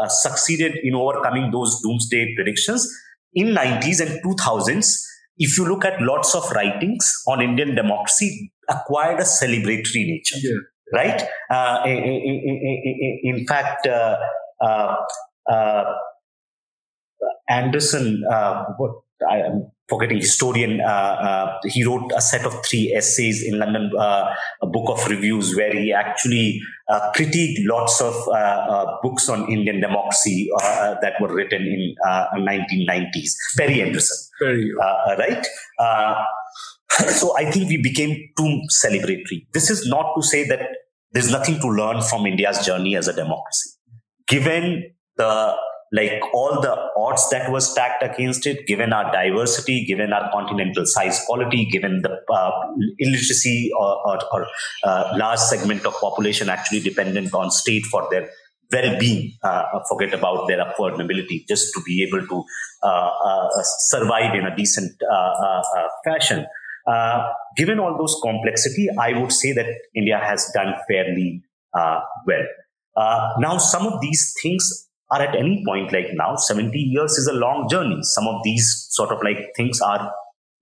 succeeded 0.08 0.76
in 0.88 0.94
overcoming 0.94 1.50
those 1.50 1.80
doomsday 1.82 2.32
predictions 2.36 2.86
in 3.34 3.48
90s 3.48 4.00
and 4.00 4.22
2000s, 4.22 5.02
if 5.38 5.58
you 5.58 5.66
look 5.66 5.84
at 5.84 6.00
lots 6.00 6.34
of 6.34 6.50
writings 6.52 7.12
on 7.28 7.42
Indian 7.42 7.74
democracy, 7.74 8.52
acquired 8.68 9.20
a 9.20 9.24
celebratory 9.24 10.06
nature, 10.06 10.38
yeah. 10.42 10.58
right? 10.94 11.22
Uh, 11.50 11.82
in, 11.86 11.98
in, 11.98 13.20
in, 13.22 13.46
fact, 13.46 13.86
uh, 13.86 14.16
uh, 14.60 14.96
uh 15.50 15.84
Anderson, 17.48 18.24
uh, 18.30 18.64
what 18.76 18.92
I 19.28 19.38
am 19.38 19.70
forgetting 19.88 20.18
historian, 20.18 20.80
uh, 20.80 20.84
uh, 20.84 21.58
he 21.64 21.84
wrote 21.84 22.10
a 22.14 22.20
set 22.20 22.44
of 22.44 22.54
three 22.66 22.92
essays 22.94 23.42
in 23.42 23.58
London, 23.58 23.90
uh, 23.96 24.34
a 24.62 24.66
book 24.66 24.90
of 24.90 25.06
reviews, 25.06 25.54
where 25.56 25.72
he 25.72 25.92
actually 25.92 26.60
uh, 26.88 27.12
critiqued 27.14 27.58
lots 27.60 28.00
of 28.00 28.14
books 29.02 29.28
on 29.28 29.50
Indian 29.50 29.80
democracy 29.80 30.50
that 30.60 31.14
were 31.20 31.32
written 31.32 31.62
in 31.62 31.94
1990s. 32.36 33.30
Perry 33.56 33.80
Anderson, 33.80 34.16
Perry, 34.40 34.72
right? 35.18 35.46
so 37.08 37.36
I 37.36 37.50
think 37.50 37.68
we 37.68 37.80
became 37.80 38.16
too 38.36 38.60
celebratory. 38.84 39.46
This 39.52 39.70
is 39.70 39.86
not 39.86 40.14
to 40.16 40.22
say 40.22 40.46
that 40.48 40.68
there's 41.12 41.30
nothing 41.30 41.60
to 41.60 41.68
learn 41.68 42.02
from 42.02 42.26
India's 42.26 42.64
journey 42.66 42.96
as 42.96 43.06
a 43.06 43.12
democracy. 43.12 43.70
Given 44.26 44.95
the 45.16 45.56
like 45.92 46.20
all 46.32 46.60
the 46.60 46.74
odds 46.96 47.28
that 47.30 47.50
were 47.50 47.60
stacked 47.60 48.02
against 48.02 48.46
it, 48.46 48.66
given 48.66 48.92
our 48.92 49.10
diversity, 49.12 49.84
given 49.84 50.12
our 50.12 50.30
continental 50.32 50.84
size 50.84 51.24
polity, 51.26 51.64
given 51.64 52.02
the 52.02 52.20
uh, 52.32 52.50
illiteracy 52.98 53.70
or, 53.78 54.08
or, 54.08 54.18
or 54.32 54.46
uh, 54.84 55.14
large 55.16 55.38
segment 55.38 55.86
of 55.86 55.94
population 56.00 56.48
actually 56.48 56.80
dependent 56.80 57.32
on 57.34 57.50
state 57.50 57.84
for 57.86 58.06
their 58.10 58.28
well-being, 58.72 59.32
uh, 59.44 59.62
forget 59.88 60.12
about 60.12 60.48
their 60.48 60.60
upward 60.60 60.98
mobility, 60.98 61.44
just 61.48 61.72
to 61.72 61.80
be 61.86 62.02
able 62.02 62.26
to 62.26 62.44
uh, 62.82 63.10
uh, 63.24 63.48
survive 63.90 64.34
in 64.34 64.44
a 64.44 64.56
decent 64.56 64.90
uh, 65.10 65.62
fashion. 66.04 66.44
given 67.56 67.78
all 67.78 67.96
those 67.96 68.18
complexity, 68.22 68.88
I 68.98 69.18
would 69.18 69.32
say 69.32 69.52
that 69.52 69.66
India 69.94 70.18
has 70.18 70.50
done 70.52 70.74
fairly 70.88 71.42
well. 71.74 72.46
now, 73.38 73.58
some 73.58 73.86
of 73.86 74.00
these 74.00 74.34
things 74.42 74.86
are 75.10 75.22
at 75.22 75.36
any 75.36 75.62
point 75.66 75.92
like 75.92 76.06
now 76.14 76.36
70 76.36 76.76
years 76.78 77.12
is 77.12 77.26
a 77.26 77.32
long 77.32 77.68
journey. 77.68 77.98
Some 78.02 78.26
of 78.26 78.42
these 78.42 78.86
sort 78.90 79.10
of 79.10 79.22
like 79.22 79.52
things 79.56 79.80
are 79.80 80.12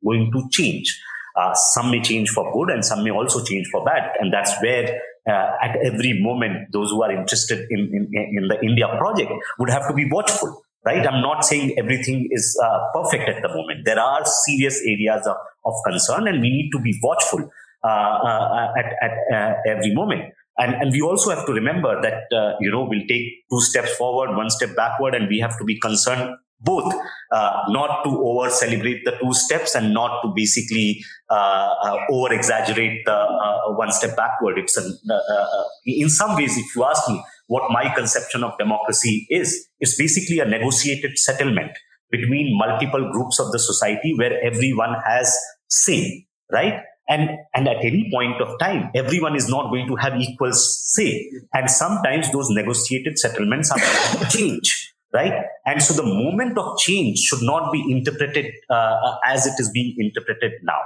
going 0.05 0.30
to 0.32 0.49
change. 0.51 1.01
Uh, 1.36 1.53
some 1.55 1.90
may 1.90 2.01
change 2.01 2.30
for 2.30 2.53
good 2.53 2.70
and 2.70 2.84
some 2.84 3.03
may 3.03 3.11
also 3.11 3.42
change 3.42 3.66
for 3.72 3.84
bad. 3.84 4.11
And 4.20 4.32
that's 4.32 4.53
where 4.62 5.01
uh, 5.28 5.51
at 5.62 5.76
every 5.84 6.20
moment 6.22 6.72
those 6.72 6.90
who 6.90 7.03
are 7.03 7.11
interested 7.11 7.66
in, 7.70 7.80
in, 7.80 8.09
in, 8.12 8.49
the 8.49 8.59
india 8.62 8.86
project 8.99 9.32
would 9.59 9.70
have 9.70 9.88
to 9.88 9.95
be 9.95 10.07
watchful 10.11 10.62
right? 10.84 11.07
I'm 11.07 11.22
not 11.22 11.45
saying 11.45 11.74
everything 11.78 12.28
is 12.30 12.59
uh, 12.62 12.78
perfect 12.92 13.28
at 13.28 13.42
the 13.42 13.49
moment. 13.49 13.84
There 13.84 13.99
are 13.99 14.24
serious 14.24 14.80
areas 14.86 15.26
of, 15.26 15.36
of 15.64 15.74
concern 15.86 16.28
and 16.28 16.40
we 16.40 16.51
need 16.51 16.70
to 16.72 16.78
be 16.78 16.99
watchful 17.03 17.51
uh, 17.82 17.86
uh, 17.86 18.72
at, 18.78 18.86
at 19.03 19.34
uh, 19.34 19.55
every 19.66 19.95
moment 19.95 20.32
and, 20.59 20.74
and 20.74 20.92
we 20.92 21.00
also 21.00 21.30
have 21.30 21.46
to 21.46 21.52
remember 21.52 22.00
that, 22.00 22.24
uh, 22.36 22.55
you 22.61 22.70
know, 22.70 22.86
we'll 22.88 23.07
take 23.09 23.26
two 23.50 23.61
steps 23.61 23.94
forward, 23.96 24.36
one 24.36 24.50
step 24.50 24.76
backward, 24.76 25.14
and 25.14 25.28
we 25.28 25.38
have 25.40 25.59
to 25.59 25.64
be 25.64 25.78
concerned 25.80 26.36
both 26.61 26.94
uh, 27.32 27.62
not 27.68 28.02
to 28.05 28.11
over 28.11 28.48
celebrate 28.48 29.05
the 29.05 29.12
two 29.22 29.34
steps 29.34 29.74
and 29.74 29.92
not 29.92 30.22
to 30.22 30.32
basically 30.34 31.05
uh, 31.30 31.74
uh, 31.82 31.98
over 32.11 32.32
exaggerate 32.32 33.05
the 33.05 33.12
uh, 33.12 33.72
one 33.74 33.92
step 33.92 34.16
backward. 34.16 34.59
It's 34.59 34.76
an, 34.76 34.98
uh, 35.11 35.14
uh, 35.14 35.64
in 35.84 36.09
some 36.09 36.36
ways, 36.36 36.57
if 36.57 36.74
you 36.74 36.84
ask 36.84 37.09
me 37.09 37.22
what 37.48 37.70
my 37.70 37.92
conception 37.94 38.42
of 38.42 38.57
democracy 38.59 39.26
is, 39.30 39.68
it's 39.80 39.96
basically 39.98 40.38
a 40.38 40.46
negotiated 40.46 41.18
settlement 41.18 41.72
between 42.11 42.57
multiple 42.57 43.11
groups 43.12 43.38
of 43.38 43.52
the 43.52 43.59
society 43.59 44.14
where 44.16 44.40
everyone 44.42 44.94
has 45.07 45.36
say, 45.68 46.26
right? 46.50 46.80
And, 47.09 47.30
and 47.55 47.68
at 47.68 47.84
any 47.84 48.11
point 48.12 48.40
of 48.40 48.59
time, 48.59 48.90
everyone 48.94 49.36
is 49.36 49.48
not 49.48 49.70
going 49.70 49.86
to 49.88 49.96
have 49.96 50.14
equal 50.16 50.52
say. 50.52 51.30
And 51.52 51.70
sometimes 51.70 52.32
those 52.32 52.48
negotiated 52.50 53.18
settlements 53.18 53.70
are 53.70 53.78
going 53.78 54.24
to 54.24 54.36
change, 54.36 54.94
right? 55.12 55.44
And 55.66 55.82
so 55.82 55.94
the 55.94 56.07
moment 56.07 56.57
of 56.57 56.78
change 56.78 57.18
should 57.18 57.42
not 57.42 57.72
be 57.72 57.84
interpreted 57.90 58.52
uh, 58.70 59.16
as 59.26 59.46
it 59.46 59.55
is 59.59 59.70
being 59.70 59.94
interpreted 59.98 60.52
now. 60.62 60.80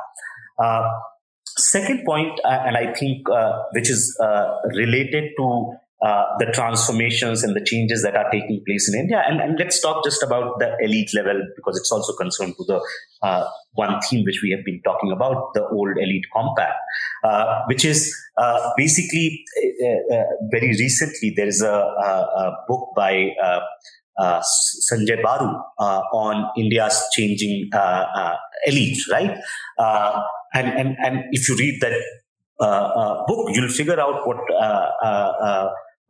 Uh, 0.59 0.91
second 1.47 2.05
point, 2.05 2.39
uh, 2.45 2.65
and 2.67 2.77
I 2.77 2.93
think 2.95 3.29
uh, 3.31 3.63
which 3.73 3.91
is 3.91 4.19
uh, 4.23 4.57
related 4.75 5.33
to 5.39 5.75
uh, 6.01 6.25
the 6.39 6.47
transformations 6.47 7.43
and 7.43 7.57
the 7.57 7.65
changes 7.65 8.03
that 8.03 8.15
are 8.15 8.31
taking 8.31 8.63
place 8.65 8.89
in 8.93 9.01
India. 9.01 9.21
And, 9.27 9.41
and, 9.41 9.59
let's 9.59 9.81
talk 9.81 10.05
just 10.05 10.23
about 10.23 10.61
the 10.61 10.77
elite 10.81 11.11
level 11.13 11.43
because 11.57 11.77
it's 11.77 11.91
also 11.91 12.13
concerned 12.13 12.55
to 12.57 12.65
the 12.69 12.81
uh, 13.23 13.49
one 13.73 14.01
theme 14.09 14.25
which 14.25 14.39
we 14.41 14.53
have 14.53 14.65
been 14.65 14.81
talking 14.85 15.11
about, 15.11 15.55
the 15.55 15.67
old 15.67 15.97
elite 15.99 16.25
compact, 16.33 16.75
uh, 17.25 17.63
which 17.67 17.85
is 17.85 18.15
uh, 18.37 18.71
basically 18.77 19.43
uh, 19.83 20.15
uh 20.15 20.25
very 20.53 20.69
recently 20.69 21.33
there 21.35 21.49
is 21.49 21.63
a, 21.63 21.67
a, 21.67 22.11
a 22.43 22.57
book 22.69 22.91
by 22.95 23.31
uh, 23.43 23.61
uh, 24.21 24.41
Sanjay 24.89 25.21
Baru 25.21 25.49
on 26.13 26.49
India's 26.57 27.03
changing 27.13 27.71
elite, 28.67 28.99
right? 29.11 29.37
and, 30.55 30.69
and, 30.79 30.97
and 31.05 31.25
if 31.33 31.49
you 31.49 31.57
read 31.57 31.81
that 31.81 33.25
book, 33.27 33.49
you'll 33.53 33.69
figure 33.69 34.01
out 34.01 34.27
what 34.27 34.39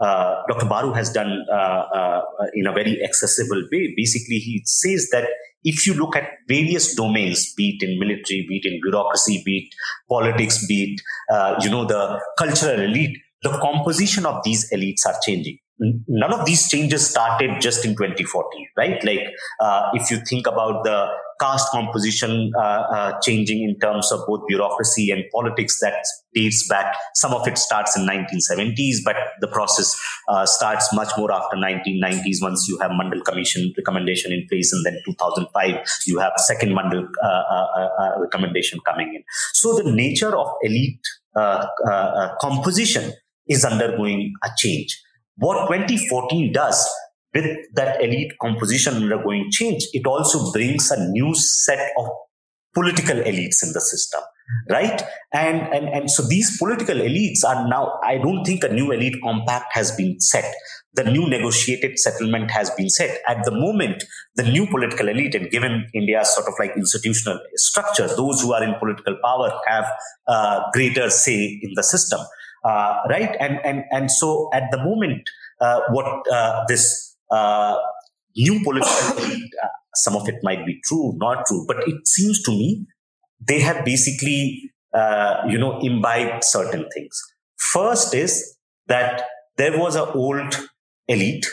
uh, 0.00 0.42
Dr. 0.48 0.66
Baru 0.66 0.92
has 0.92 1.12
done 1.12 1.44
uh, 1.50 1.54
uh, 1.54 2.20
in 2.54 2.66
a 2.66 2.72
very 2.72 3.02
accessible 3.02 3.62
way. 3.72 3.94
Basically, 3.96 4.38
he 4.38 4.62
says 4.64 5.08
that 5.12 5.28
if 5.64 5.86
you 5.86 5.94
look 5.94 6.16
at 6.16 6.28
various 6.46 6.94
domains, 6.94 7.52
be 7.54 7.76
it 7.78 7.88
in 7.88 7.98
military, 7.98 8.46
be 8.48 8.60
it 8.62 8.72
in 8.72 8.80
bureaucracy, 8.82 9.42
be 9.44 9.58
it 9.58 9.74
politics, 10.08 10.66
be 10.66 10.94
it, 10.94 11.00
uh, 11.34 11.56
you 11.60 11.70
know, 11.70 11.84
the 11.84 12.20
cultural 12.38 12.80
elite, 12.80 13.16
the 13.42 13.50
composition 13.50 14.24
of 14.24 14.42
these 14.44 14.70
elites 14.72 15.06
are 15.06 15.18
changing 15.24 15.58
none 15.80 16.32
of 16.32 16.44
these 16.44 16.68
changes 16.68 17.08
started 17.08 17.60
just 17.60 17.84
in 17.84 17.92
2014, 17.92 18.68
right? 18.76 19.02
Like, 19.04 19.20
uh, 19.60 19.90
if 19.94 20.10
you 20.10 20.18
think 20.18 20.46
about 20.46 20.84
the 20.84 21.08
caste 21.40 21.68
composition 21.70 22.52
uh, 22.56 22.60
uh, 22.60 23.20
changing 23.20 23.62
in 23.62 23.78
terms 23.78 24.10
of 24.12 24.20
both 24.26 24.46
bureaucracy 24.48 25.10
and 25.10 25.24
politics, 25.32 25.78
that 25.80 26.04
dates 26.34 26.68
back. 26.68 26.96
Some 27.14 27.32
of 27.32 27.46
it 27.46 27.58
starts 27.58 27.96
in 27.96 28.06
1970s, 28.06 28.96
but 29.04 29.16
the 29.40 29.48
process 29.48 29.98
uh, 30.28 30.46
starts 30.46 30.92
much 30.92 31.12
more 31.16 31.32
after 31.32 31.56
1990s. 31.56 32.42
Once 32.42 32.66
you 32.68 32.78
have 32.78 32.90
Mandal 32.90 33.24
Commission 33.24 33.72
recommendation 33.76 34.32
in 34.32 34.46
place, 34.48 34.72
and 34.72 34.84
then 34.84 35.00
2005 35.04 35.86
you 36.06 36.18
have 36.18 36.32
second 36.36 36.70
Mandal 36.70 37.06
uh, 37.22 37.26
uh, 37.26 38.20
recommendation 38.20 38.80
coming 38.84 39.14
in. 39.14 39.22
So 39.52 39.76
the 39.76 39.90
nature 39.90 40.36
of 40.36 40.48
elite 40.62 41.00
composition 42.40 43.12
is 43.46 43.64
undergoing 43.64 44.34
a 44.44 44.48
change. 44.56 45.00
What 45.36 45.68
2014 45.68 46.52
does 46.52 46.88
with 47.34 47.46
that 47.74 48.02
elite 48.02 48.32
composition 48.40 48.94
undergoing 48.94 49.48
change, 49.50 49.86
it 49.92 50.06
also 50.06 50.52
brings 50.52 50.90
a 50.90 51.10
new 51.10 51.34
set 51.34 51.92
of 51.98 52.08
political 52.74 53.16
elites 53.16 53.62
in 53.62 53.72
the 53.72 53.80
system 53.80 54.22
right? 54.70 55.02
And 55.32 55.62
and 55.74 55.88
and 55.88 56.10
so 56.10 56.22
these 56.22 56.56
political 56.58 56.96
elites 56.96 57.44
are 57.46 57.68
now 57.68 57.98
i 58.04 58.16
don't 58.16 58.44
think 58.44 58.64
a 58.64 58.72
new 58.72 58.90
elite 58.92 59.16
compact 59.22 59.72
has 59.72 59.92
been 59.92 60.18
set. 60.20 60.54
The 60.94 61.04
new 61.04 61.28
negotiated 61.28 61.98
settlement 61.98 62.50
has 62.50 62.70
been 62.70 62.88
set. 62.88 63.20
At 63.28 63.44
the 63.44 63.50
moment 63.50 64.04
the 64.36 64.44
new 64.44 64.66
political 64.66 65.08
elite 65.08 65.34
and 65.34 65.50
given 65.50 65.86
india's 65.94 66.34
sort 66.34 66.48
of 66.48 66.54
like 66.58 66.72
institutional 66.76 67.38
structure 67.56 68.08
those 68.08 68.40
who 68.40 68.52
are 68.54 68.62
in 68.62 68.74
political 68.78 69.16
power 69.22 69.52
have 69.66 69.86
uh, 70.26 70.62
greater 70.72 71.10
say 71.10 71.58
in 71.62 71.72
the 71.74 71.82
system 71.82 72.20
uh, 72.64 72.96
right? 73.08 73.36
And 73.40 73.60
and 73.64 73.84
and 73.90 74.10
so 74.10 74.48
at 74.52 74.64
the 74.70 74.78
moment, 74.78 75.22
uh, 75.60 75.80
what 75.90 76.06
uh, 76.32 76.64
this 76.68 77.07
new 78.36 78.60
political 78.62 79.24
uh, 79.24 79.68
some 79.94 80.14
of 80.14 80.28
it 80.28 80.36
might 80.42 80.64
be 80.64 80.78
true, 80.84 81.14
not 81.16 81.44
true, 81.46 81.64
but 81.66 81.76
it 81.88 82.06
seems 82.06 82.42
to 82.42 82.52
me 82.52 82.86
they 83.40 83.60
have 83.60 83.84
basically 83.84 84.70
uh, 84.94 85.42
you 85.48 85.58
know 85.58 85.78
imbibed 85.80 86.44
certain 86.44 86.86
things. 86.94 87.20
First 87.56 88.14
is 88.14 88.56
that 88.86 89.24
there 89.56 89.78
was 89.78 89.96
an 89.96 90.08
old 90.14 90.54
elite 91.08 91.46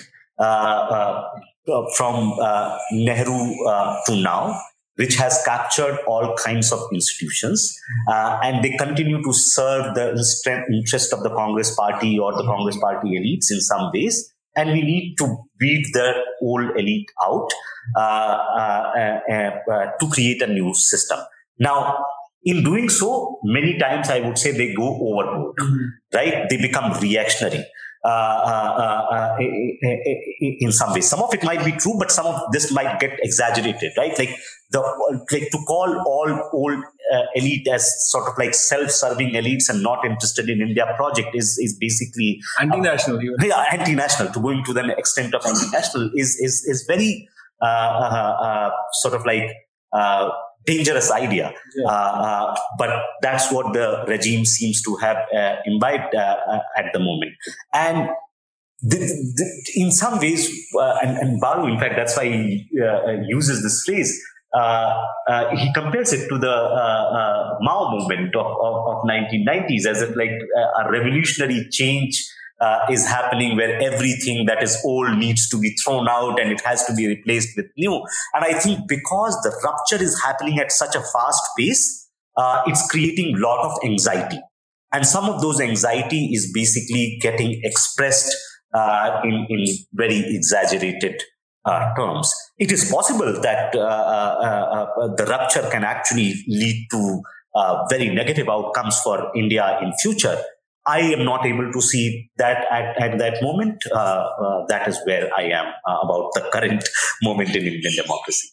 from 1.97 2.37
Nehru 2.91 3.55
to 4.05 4.15
now 4.15 4.59
which 4.95 5.15
has 5.15 5.41
captured 5.45 5.99
all 6.07 6.35
kinds 6.35 6.71
of 6.71 6.79
institutions, 6.93 7.77
uh, 8.09 8.39
and 8.41 8.63
they 8.63 8.71
continue 8.77 9.21
to 9.21 9.33
serve 9.33 9.93
the 9.93 10.11
interest 10.73 11.13
of 11.13 11.21
the 11.23 11.29
Congress 11.29 11.75
Party 11.75 12.17
or 12.17 12.31
the 12.33 12.43
Congress 12.43 12.77
Party 12.77 13.09
elites 13.09 13.51
in 13.51 13.59
some 13.59 13.91
ways. 13.93 14.33
And 14.55 14.71
we 14.71 14.81
need 14.81 15.15
to 15.19 15.37
weed 15.59 15.85
the 15.93 16.13
old 16.41 16.77
elite 16.77 17.09
out 17.23 17.49
uh, 17.95 17.99
uh, 17.99 19.19
uh, 19.29 19.51
uh 19.71 19.85
to 19.99 20.09
create 20.09 20.41
a 20.41 20.47
new 20.47 20.73
system. 20.73 21.19
Now, 21.59 22.05
in 22.43 22.63
doing 22.63 22.89
so, 22.89 23.39
many 23.43 23.77
times 23.77 24.09
I 24.09 24.19
would 24.19 24.37
say 24.37 24.51
they 24.51 24.73
go 24.73 24.87
overboard, 24.87 25.55
mm-hmm. 25.57 25.85
right? 26.13 26.49
They 26.49 26.57
become 26.57 26.93
reactionary. 26.99 27.65
Uh, 28.05 28.07
uh, 28.07 29.15
uh, 29.15 29.37
in 30.61 30.71
some 30.71 30.93
ways. 30.93 31.09
Some 31.09 31.23
of 31.23 31.33
it 31.33 31.43
might 31.43 31.65
be 31.65 31.71
true, 31.71 31.95
but 31.97 32.11
some 32.11 32.27
of 32.27 32.51
this 32.51 32.71
might 32.71 32.99
get 32.99 33.17
exaggerated, 33.23 33.93
right? 33.97 34.15
Like 34.19 34.29
the 34.69 34.79
like 35.31 35.49
to 35.49 35.57
call 35.65 36.03
all 36.05 36.49
old 36.53 36.83
uh, 37.13 37.21
elite 37.35 37.67
as 37.67 37.91
sort 38.11 38.27
of 38.27 38.37
like 38.37 38.53
self-serving 38.53 39.31
elites 39.31 39.69
and 39.69 39.83
not 39.83 40.05
interested 40.05 40.49
in 40.49 40.61
India 40.61 40.85
project 40.95 41.29
is 41.33 41.57
is 41.59 41.77
basically 41.79 42.39
anti-national. 42.59 43.17
Uh, 43.17 43.45
yeah, 43.45 43.65
anti-national. 43.71 44.31
To 44.33 44.39
going 44.39 44.63
to 44.65 44.73
the 44.73 44.95
extent 44.97 45.33
of 45.33 45.45
anti-national 45.45 46.11
is 46.15 46.37
is 46.39 46.63
is 46.65 46.85
very 46.87 47.27
uh, 47.61 48.69
sort 49.01 49.15
of 49.15 49.25
like 49.25 49.51
dangerous 50.65 51.11
idea. 51.11 51.53
Yeah. 51.75 51.85
Uh, 51.85 51.91
uh, 51.91 52.55
but 52.77 52.89
that's 53.21 53.51
what 53.51 53.73
the 53.73 54.05
regime 54.07 54.45
seems 54.45 54.81
to 54.83 54.95
have 54.95 55.17
uh, 55.33 55.55
imbibed 55.65 56.13
uh, 56.15 56.19
uh, 56.19 56.59
at 56.77 56.91
the 56.93 56.99
moment. 56.99 57.33
And 57.73 58.09
the, 58.81 58.97
the, 58.97 59.71
in 59.75 59.91
some 59.91 60.19
ways, 60.19 60.49
uh, 60.77 60.97
and, 61.01 61.17
and, 61.17 61.41
Baru, 61.41 61.67
in 61.67 61.79
fact, 61.79 61.95
that's 61.95 62.17
why 62.17 62.25
he 62.25 62.67
uses 63.27 63.63
this 63.63 63.83
phrase. 63.85 64.21
He 65.57 65.73
compares 65.73 66.13
it 66.13 66.27
to 66.29 66.37
the 66.37 67.57
Mao 67.61 67.91
movement 67.91 68.35
of, 68.35 68.45
of, 68.45 68.87
of 68.87 69.03
1990s 69.03 69.85
as 69.85 70.01
if 70.01 70.15
like 70.15 70.31
a 70.79 70.91
revolutionary 70.91 71.67
change 71.71 72.23
uh, 72.61 72.85
is 72.89 73.05
happening 73.05 73.57
where 73.57 73.81
everything 73.81 74.45
that 74.45 74.63
is 74.63 74.81
old 74.85 75.17
needs 75.17 75.49
to 75.49 75.59
be 75.59 75.75
thrown 75.83 76.07
out 76.07 76.39
and 76.39 76.51
it 76.51 76.61
has 76.61 76.85
to 76.85 76.93
be 76.93 77.07
replaced 77.07 77.55
with 77.57 77.65
new. 77.77 77.93
And 78.33 78.45
I 78.45 78.57
think 78.59 78.87
because 78.87 79.35
the 79.43 79.51
rupture 79.63 80.03
is 80.03 80.21
happening 80.23 80.59
at 80.59 80.71
such 80.71 80.95
a 80.95 81.01
fast 81.01 81.43
pace, 81.57 82.09
uh, 82.37 82.63
it's 82.65 82.87
creating 82.89 83.35
a 83.35 83.39
lot 83.39 83.65
of 83.65 83.77
anxiety. 83.83 84.39
And 84.91 85.05
some 85.05 85.25
of 85.25 85.41
those 85.41 85.59
anxiety 85.59 86.29
is 86.33 86.51
basically 86.53 87.17
getting 87.21 87.59
expressed 87.63 88.33
uh, 88.73 89.21
in, 89.23 89.45
in 89.49 89.65
very 89.93 90.23
exaggerated 90.35 91.15
uh, 91.15 91.34
terms. 91.95 92.33
It 92.57 92.71
is 92.71 92.91
possible 92.91 93.41
that 93.41 93.75
uh, 93.75 93.79
uh, 93.79 94.87
uh 94.99 95.15
the 95.15 95.25
rupture 95.25 95.67
can 95.71 95.83
actually 95.83 96.35
lead 96.47 96.87
to 96.91 97.21
very 97.89 98.09
negative 98.13 98.49
outcomes 98.49 98.99
for 99.01 99.31
India 99.35 99.79
in 99.81 99.93
future. 100.01 100.37
I 100.87 100.99
am 100.99 101.25
not 101.25 101.45
able 101.45 101.71
to 101.71 101.81
see 101.81 102.29
that 102.37 102.65
at, 102.71 103.01
at 103.01 103.17
that 103.17 103.41
moment. 103.41 103.83
that 104.69 104.87
is 104.87 104.99
where 105.05 105.29
I 105.35 105.43
am 105.43 105.65
about 105.85 106.31
the 106.35 106.49
current 106.51 106.87
moment 107.23 107.55
in 107.55 107.65
Indian 107.65 108.03
democracy. 108.03 108.49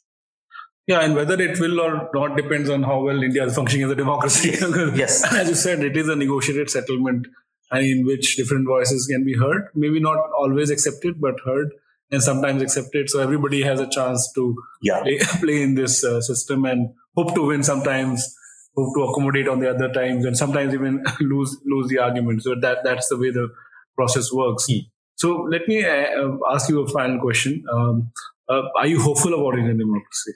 Yeah, 0.86 1.00
and 1.00 1.14
whether 1.14 1.40
it 1.40 1.60
will 1.60 1.80
or 1.80 2.10
not 2.12 2.36
depends 2.36 2.68
on 2.68 2.82
how 2.82 3.02
well 3.02 3.22
India 3.22 3.44
is 3.44 3.54
functioning 3.54 3.84
as 3.86 3.92
a 3.92 3.94
democracy. 3.94 4.50
yes. 4.96 5.22
As 5.32 5.48
you 5.48 5.54
said, 5.54 5.84
it 5.84 5.96
is 5.96 6.08
a 6.08 6.16
negotiated 6.16 6.70
settlement 6.70 7.28
in 7.72 8.04
which 8.04 8.36
different 8.36 8.66
voices 8.66 9.06
can 9.06 9.24
be 9.24 9.34
heard. 9.34 9.68
Maybe 9.74 10.00
not 10.00 10.18
always 10.36 10.70
accepted, 10.70 11.20
but 11.20 11.34
heard 11.44 11.70
and 12.12 12.22
sometimes 12.22 12.62
accepted. 12.62 13.10
So 13.10 13.20
everybody 13.20 13.62
has 13.62 13.80
a 13.80 13.88
chance 13.88 14.30
to 14.34 14.54
yeah. 14.82 15.00
play, 15.00 15.18
play 15.40 15.62
in 15.62 15.74
this 15.74 16.04
uh, 16.04 16.20
system 16.20 16.64
and 16.66 16.90
hope 17.16 17.34
to 17.34 17.46
win 17.46 17.64
sometimes, 17.64 18.34
hope 18.76 18.94
to 18.94 19.02
accommodate 19.04 19.48
on 19.48 19.58
the 19.60 19.70
other 19.70 19.90
times, 19.92 20.24
and 20.24 20.36
sometimes 20.36 20.74
even 20.74 21.02
lose 21.20 21.58
lose 21.64 21.88
the 21.88 21.98
argument. 21.98 22.42
So 22.42 22.54
that 22.60 22.84
that's 22.84 23.08
the 23.08 23.18
way 23.18 23.30
the 23.30 23.48
process 23.96 24.30
works. 24.32 24.66
Mm. 24.70 24.86
So 25.16 25.48
let 25.50 25.66
me 25.66 25.84
uh, 25.84 26.36
ask 26.52 26.68
you 26.68 26.80
a 26.80 26.88
final 26.88 27.20
question. 27.20 27.64
Um, 27.72 28.12
uh, 28.48 28.62
are 28.78 28.86
you 28.86 29.00
hopeful 29.00 29.34
about 29.34 29.58
Indian 29.58 29.78
democracy? 29.78 30.32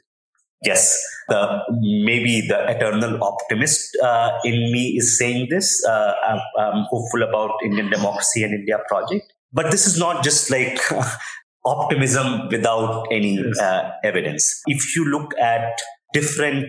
Yes, 0.64 0.98
the, 1.28 1.60
maybe 1.70 2.46
the 2.48 2.70
eternal 2.70 3.22
optimist 3.22 3.96
uh, 4.02 4.38
in 4.44 4.54
me 4.72 4.94
is 4.96 5.18
saying 5.18 5.48
this. 5.50 5.84
Uh, 5.86 6.14
I'm, 6.26 6.40
I'm, 6.58 6.84
hopeful 6.88 7.22
about 7.22 7.50
Indian 7.62 7.90
democracy 7.90 8.42
and 8.42 8.54
India 8.54 8.78
project. 8.88 9.32
But 9.52 9.70
this 9.70 9.86
is 9.86 9.98
not 9.98 10.24
just 10.24 10.50
like 10.50 10.80
optimism 11.66 12.48
without 12.48 13.06
any 13.10 13.38
uh, 13.60 13.90
evidence. 14.04 14.62
If 14.66 14.94
you 14.96 15.04
look 15.10 15.36
at 15.38 15.78
different 16.12 16.66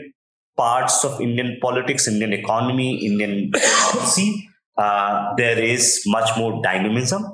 parts 0.58 1.06
of 1.06 1.22
Indian 1.22 1.58
politics, 1.62 2.08
Indian 2.08 2.34
economy, 2.34 3.06
Indian 3.06 3.52
policy, 3.92 4.50
uh, 4.78 5.34
there 5.38 5.60
is 5.60 6.04
much 6.08 6.30
more 6.38 6.62
dynamism. 6.62 7.26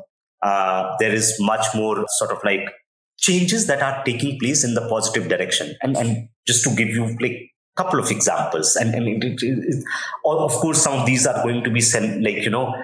Uh, 0.41 0.95
there 0.99 1.13
is 1.13 1.37
much 1.39 1.65
more 1.73 2.05
sort 2.09 2.31
of 2.31 2.39
like 2.43 2.69
changes 3.17 3.67
that 3.67 3.81
are 3.81 4.03
taking 4.03 4.37
place 4.37 4.63
in 4.63 4.73
the 4.73 4.87
positive 4.89 5.29
direction. 5.29 5.75
And, 5.81 5.95
and 5.95 6.27
just 6.45 6.63
to 6.65 6.75
give 6.75 6.89
you 6.89 7.15
like 7.21 7.31
a 7.31 7.81
couple 7.81 7.99
of 7.99 8.11
examples 8.11 8.75
and, 8.75 8.93
and 8.93 9.07
it, 9.07 9.23
it, 9.23 9.41
it, 9.41 9.83
of 10.25 10.51
course 10.51 10.83
some 10.83 10.99
of 10.99 11.05
these 11.05 11.25
are 11.25 11.41
going 11.43 11.63
to 11.63 11.71
be 11.71 11.79
sent, 11.79 12.21
like 12.21 12.35
you 12.35 12.49
know 12.49 12.75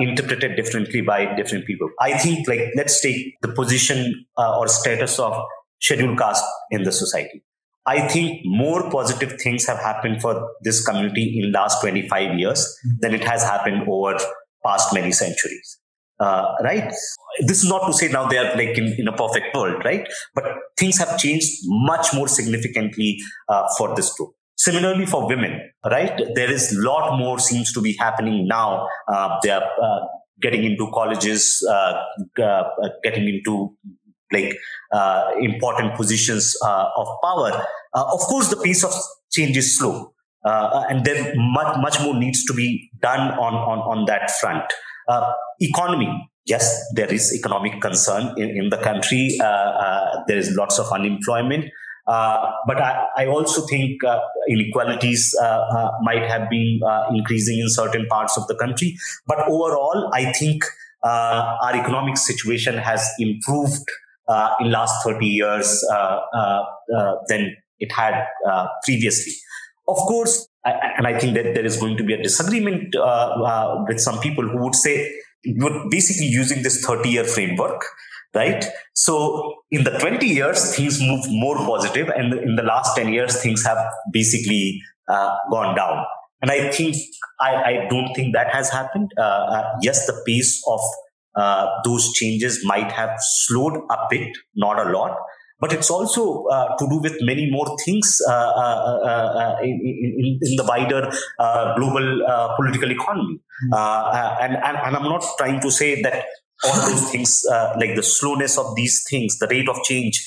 interpreted 0.00 0.56
differently 0.56 1.00
by 1.00 1.34
different 1.34 1.66
people 1.66 1.88
i 2.00 2.16
think 2.18 2.48
like 2.48 2.70
let's 2.76 3.00
take 3.00 3.36
the 3.42 3.48
position 3.48 4.26
uh, 4.38 4.58
or 4.58 4.66
status 4.68 5.18
of 5.18 5.34
scheduled 5.80 6.18
caste 6.18 6.44
in 6.70 6.82
the 6.82 6.92
society 6.92 7.42
i 7.86 8.00
think 8.08 8.40
more 8.44 8.90
positive 8.90 9.38
things 9.40 9.66
have 9.66 9.78
happened 9.78 10.20
for 10.20 10.50
this 10.62 10.84
community 10.86 11.38
in 11.38 11.52
last 11.52 11.80
25 11.80 12.38
years 12.38 12.60
mm-hmm. 12.60 12.96
than 13.00 13.14
it 13.14 13.24
has 13.24 13.42
happened 13.42 13.86
over 13.88 14.16
past 14.64 14.94
many 14.94 15.12
centuries 15.12 15.78
uh, 16.20 16.54
right? 16.62 16.92
This 17.40 17.62
is 17.62 17.68
not 17.68 17.86
to 17.86 17.92
say 17.92 18.08
now 18.08 18.28
they 18.28 18.38
are 18.38 18.56
like 18.56 18.78
in, 18.78 18.94
in 18.98 19.08
a 19.08 19.12
perfect 19.12 19.54
world, 19.54 19.84
right? 19.84 20.06
But 20.34 20.44
things 20.78 20.98
have 20.98 21.18
changed 21.18 21.50
much 21.64 22.14
more 22.14 22.28
significantly 22.28 23.18
uh, 23.48 23.66
for 23.76 23.94
this 23.96 24.12
group. 24.14 24.30
Similarly, 24.56 25.06
for 25.06 25.26
women, 25.26 25.60
right? 25.84 26.20
There 26.34 26.50
is 26.50 26.72
a 26.72 26.80
lot 26.80 27.18
more 27.18 27.38
seems 27.38 27.72
to 27.72 27.80
be 27.80 27.96
happening 27.98 28.46
now. 28.46 28.88
Uh, 29.12 29.38
they 29.42 29.50
are 29.50 29.62
uh, 29.62 30.00
getting 30.40 30.64
into 30.64 30.90
colleges, 30.92 31.64
uh, 31.68 32.02
uh, 32.42 32.62
getting 33.02 33.28
into 33.28 33.76
like 34.32 34.56
important 35.40 35.94
positions 35.94 36.56
of 36.62 37.06
power. 37.22 37.64
of 37.94 38.20
course, 38.20 38.48
the 38.48 38.56
pace 38.56 38.82
of 38.84 38.92
change 39.32 39.56
is 39.56 39.78
slow. 39.78 40.12
and 40.44 41.04
then 41.04 41.32
much, 41.36 41.76
much 41.78 42.00
more 42.00 42.14
needs 42.14 42.44
to 42.44 42.54
be 42.54 42.90
done 43.00 43.32
on, 43.38 43.54
on, 43.54 43.78
on 43.78 44.04
that 44.06 44.30
front. 44.40 44.64
Uh, 45.06 45.32
economy. 45.60 46.08
Yes, 46.46 46.82
there 46.94 47.12
is 47.12 47.34
economic 47.34 47.80
concern 47.80 48.34
in, 48.38 48.50
in 48.50 48.68
the 48.70 48.78
country. 48.78 49.36
Uh, 49.40 49.44
uh, 49.44 50.24
there 50.28 50.36
is 50.36 50.54
lots 50.56 50.78
of 50.78 50.90
unemployment. 50.92 51.64
Uh, 52.06 52.50
but 52.66 52.80
I, 52.80 53.06
I, 53.16 53.26
also 53.26 53.66
think 53.66 54.04
uh, 54.04 54.20
inequalities 54.48 55.34
uh, 55.40 55.90
might 56.02 56.22
have 56.26 56.50
been 56.50 56.80
increasing 57.14 57.58
in 57.58 57.70
certain 57.70 58.06
parts 58.06 58.36
of 58.36 58.46
the 58.46 58.54
country. 58.56 58.94
But 59.26 59.38
overall, 59.48 60.10
I 60.12 60.30
think 60.32 60.64
our 61.02 61.74
economic 61.74 62.18
situation 62.18 62.76
has 62.76 63.08
improved 63.18 63.88
in 64.60 64.70
last 64.70 65.02
30 65.04 65.26
years 65.26 65.82
than 67.28 67.56
it 67.78 67.92
had 67.92 68.26
previously. 68.84 69.32
Of 69.88 69.96
course, 69.96 70.48
and 70.64 71.06
I 71.06 71.18
think 71.18 71.34
that 71.34 71.54
there 71.54 71.64
is 71.64 71.76
going 71.76 71.96
to 71.98 72.04
be 72.04 72.14
a 72.14 72.22
disagreement 72.22 72.94
uh, 72.96 73.00
uh, 73.00 73.84
with 73.86 74.00
some 74.00 74.18
people 74.20 74.48
who 74.48 74.62
would 74.64 74.74
say 74.74 75.14
you're 75.42 75.88
basically 75.90 76.26
using 76.26 76.62
this 76.62 76.82
30 76.84 77.10
year 77.10 77.24
framework, 77.24 77.84
right? 78.34 78.64
So 78.94 79.54
in 79.70 79.84
the 79.84 79.92
20 79.98 80.26
years, 80.26 80.74
things 80.76 81.00
move 81.00 81.24
more 81.28 81.56
positive, 81.56 82.08
and 82.08 82.34
in 82.34 82.56
the 82.56 82.62
last 82.62 82.96
10 82.96 83.12
years, 83.12 83.40
things 83.42 83.64
have 83.64 83.78
basically 84.12 84.80
uh, 85.08 85.34
gone 85.50 85.74
down. 85.74 86.04
And 86.42 86.50
I 86.50 86.70
think 86.70 86.96
I, 87.40 87.54
I, 87.54 87.88
don't 87.88 88.12
think 88.14 88.34
that 88.34 88.52
has 88.52 88.68
happened. 88.68 89.10
Uh, 89.16 89.22
uh, 89.22 89.64
yes, 89.80 90.06
the 90.06 90.22
pace 90.26 90.62
of 90.68 90.80
uh, 91.36 91.66
those 91.84 92.12
changes 92.12 92.60
might 92.64 92.92
have 92.92 93.10
slowed 93.18 93.74
a 93.90 93.96
bit, 94.10 94.28
not 94.54 94.78
a 94.78 94.90
lot, 94.90 95.16
but 95.60 95.72
it's 95.72 95.90
also 95.90 96.44
uh, 96.46 96.76
to 96.76 96.86
do 96.88 96.98
with 96.98 97.16
many 97.22 97.50
more 97.50 97.76
things 97.84 98.20
uh, 98.28 98.32
uh, 98.32 99.00
uh, 99.02 99.30
uh 99.42 99.56
in, 99.62 99.80
in, 99.82 100.38
in, 100.42 100.56
the 100.56 100.64
wider 100.64 101.10
global 101.76 102.06
political 102.56 102.90
economy. 102.90 103.38
Mm-hmm. 103.72 104.44
And, 104.44 104.56
and, 104.56 104.76
and, 104.76 104.96
I'm 104.96 105.04
not 105.04 105.24
trying 105.38 105.60
to 105.60 105.70
say 105.70 106.02
that 106.02 106.26
all 106.64 106.88
those 106.88 107.10
things, 107.10 107.42
like 107.78 107.94
the 107.96 108.02
slowness 108.02 108.58
of 108.58 108.74
these 108.76 109.04
things, 109.08 109.38
the 109.38 109.48
rate 109.48 109.68
of 109.68 109.82
change, 109.84 110.26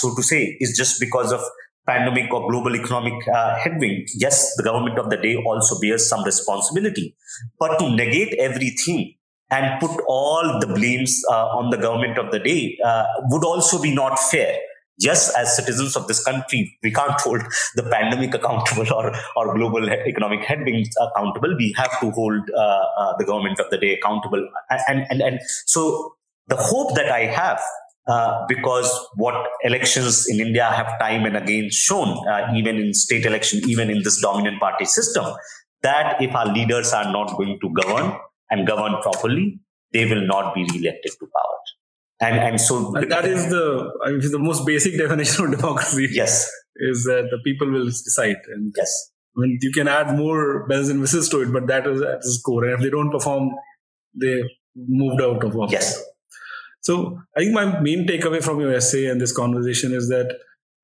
so 0.00 0.14
to 0.14 0.22
say, 0.22 0.56
is 0.60 0.76
just 0.76 1.00
because 1.00 1.32
of 1.32 1.40
pandemic 1.86 2.32
or 2.32 2.48
global 2.48 2.76
economic 2.76 3.14
uh, 3.28 3.56
headwind, 3.56 4.06
yes, 4.14 4.54
the 4.56 4.62
government 4.62 4.98
of 4.98 5.10
the 5.10 5.16
day 5.16 5.34
also 5.36 5.80
bears 5.80 6.08
some 6.08 6.22
responsibility. 6.24 7.16
But 7.58 7.78
to 7.78 7.90
negate 7.90 8.34
everything 8.38 9.14
and 9.50 9.80
put 9.80 10.00
all 10.06 10.60
the 10.60 10.68
blames 10.68 11.20
uh, 11.28 11.46
on 11.58 11.70
the 11.70 11.76
government 11.76 12.18
of 12.18 12.30
the 12.30 12.38
day 12.38 12.78
uh, 12.84 13.04
would 13.30 13.44
also 13.44 13.82
be 13.82 13.92
not 13.92 14.18
fair. 14.18 14.56
Just 15.00 15.36
as 15.36 15.56
citizens 15.56 15.96
of 15.96 16.06
this 16.08 16.22
country, 16.24 16.76
we 16.82 16.92
can't 16.92 17.18
hold 17.20 17.42
the 17.74 17.82
pandemic 17.82 18.34
accountable 18.34 18.92
or, 18.92 19.12
or 19.36 19.54
global 19.54 19.88
economic 19.88 20.44
headwinds 20.44 20.90
accountable. 21.00 21.56
We 21.56 21.74
have 21.76 21.98
to 22.00 22.10
hold 22.10 22.50
uh, 22.50 22.84
uh, 22.98 23.16
the 23.18 23.24
government 23.24 23.60
of 23.60 23.70
the 23.70 23.78
day 23.78 23.94
accountable. 23.94 24.46
And, 24.88 25.06
and, 25.10 25.22
and 25.22 25.40
so 25.66 26.14
the 26.48 26.56
hope 26.56 26.94
that 26.96 27.10
I 27.10 27.26
have 27.26 27.60
uh, 28.06 28.44
because 28.48 28.90
what 29.14 29.46
elections 29.62 30.26
in 30.28 30.40
India 30.40 30.64
have 30.64 30.98
time 30.98 31.24
and 31.24 31.36
again 31.36 31.68
shown, 31.70 32.08
uh, 32.28 32.52
even 32.54 32.76
in 32.76 32.92
state 32.92 33.24
election, 33.24 33.60
even 33.68 33.88
in 33.90 34.02
this 34.02 34.20
dominant 34.20 34.58
party 34.58 34.84
system, 34.84 35.24
that 35.82 36.20
if 36.20 36.34
our 36.34 36.46
leaders 36.46 36.92
are 36.92 37.10
not 37.12 37.36
going 37.36 37.58
to 37.60 37.70
govern, 37.72 38.18
and 38.50 38.66
govern 38.66 39.00
properly, 39.00 39.60
they 39.92 40.04
will 40.04 40.26
not 40.26 40.54
be 40.54 40.62
re-elected 40.72 41.12
to 41.18 41.26
power. 41.26 41.58
And, 42.22 42.36
and 42.36 42.60
so 42.60 42.94
and 42.94 43.10
that 43.10 43.24
is 43.24 43.48
the 43.48 43.90
I 44.04 44.10
mean, 44.10 44.30
the 44.30 44.38
most 44.38 44.66
basic 44.66 44.98
definition 44.98 45.46
of 45.46 45.58
democracy. 45.58 46.08
Yes, 46.12 46.50
is 46.76 47.04
that 47.04 47.28
the 47.30 47.38
people 47.44 47.70
will 47.70 47.86
decide. 47.86 48.36
And 48.48 48.72
yes, 48.76 49.10
I 49.36 49.40
mean, 49.40 49.58
you 49.62 49.72
can 49.72 49.88
add 49.88 50.16
more 50.16 50.66
bells 50.68 50.88
and 50.88 51.00
whistles 51.00 51.28
to 51.30 51.40
it, 51.40 51.52
but 51.52 51.66
that 51.68 51.86
is 51.86 52.02
at 52.02 52.16
its 52.16 52.40
core. 52.44 52.64
And 52.64 52.74
if 52.74 52.80
they 52.80 52.90
don't 52.90 53.10
perform, 53.10 53.50
they 54.14 54.42
moved 54.76 55.22
out 55.22 55.44
of 55.44 55.56
office. 55.56 55.72
Yes. 55.72 56.04
So 56.82 57.18
I 57.36 57.40
think 57.40 57.52
my 57.52 57.80
main 57.80 58.06
takeaway 58.06 58.42
from 58.42 58.60
your 58.60 58.74
essay 58.74 59.06
and 59.06 59.20
this 59.20 59.36
conversation 59.36 59.92
is 59.92 60.08
that 60.08 60.38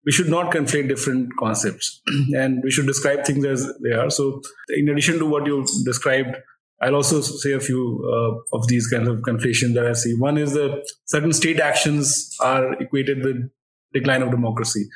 we 0.04 0.12
should 0.12 0.28
not 0.28 0.52
conflate 0.52 0.88
different 0.88 1.30
concepts 1.38 2.00
and 2.34 2.62
we 2.62 2.70
should 2.70 2.86
describe 2.86 3.24
things 3.24 3.44
as 3.44 3.70
they 3.82 3.92
are. 3.92 4.10
So 4.10 4.40
in 4.68 4.88
addition 4.88 5.18
to 5.18 5.26
what 5.26 5.46
you 5.46 5.66
described 5.84 6.36
I'll 6.80 6.94
also 6.94 7.20
say 7.20 7.52
a 7.52 7.60
few 7.60 8.02
uh, 8.04 8.56
of 8.56 8.68
these 8.68 8.86
kinds 8.86 9.08
of 9.08 9.22
conflations 9.22 9.74
that 9.74 9.86
I 9.86 9.94
see. 9.94 10.14
One 10.18 10.36
is 10.36 10.52
that 10.52 10.86
certain 11.06 11.32
state 11.32 11.58
actions 11.58 12.36
are 12.40 12.74
equated 12.74 13.24
with 13.24 13.50
decline 13.94 14.22
of 14.22 14.30
democracy. 14.30 14.86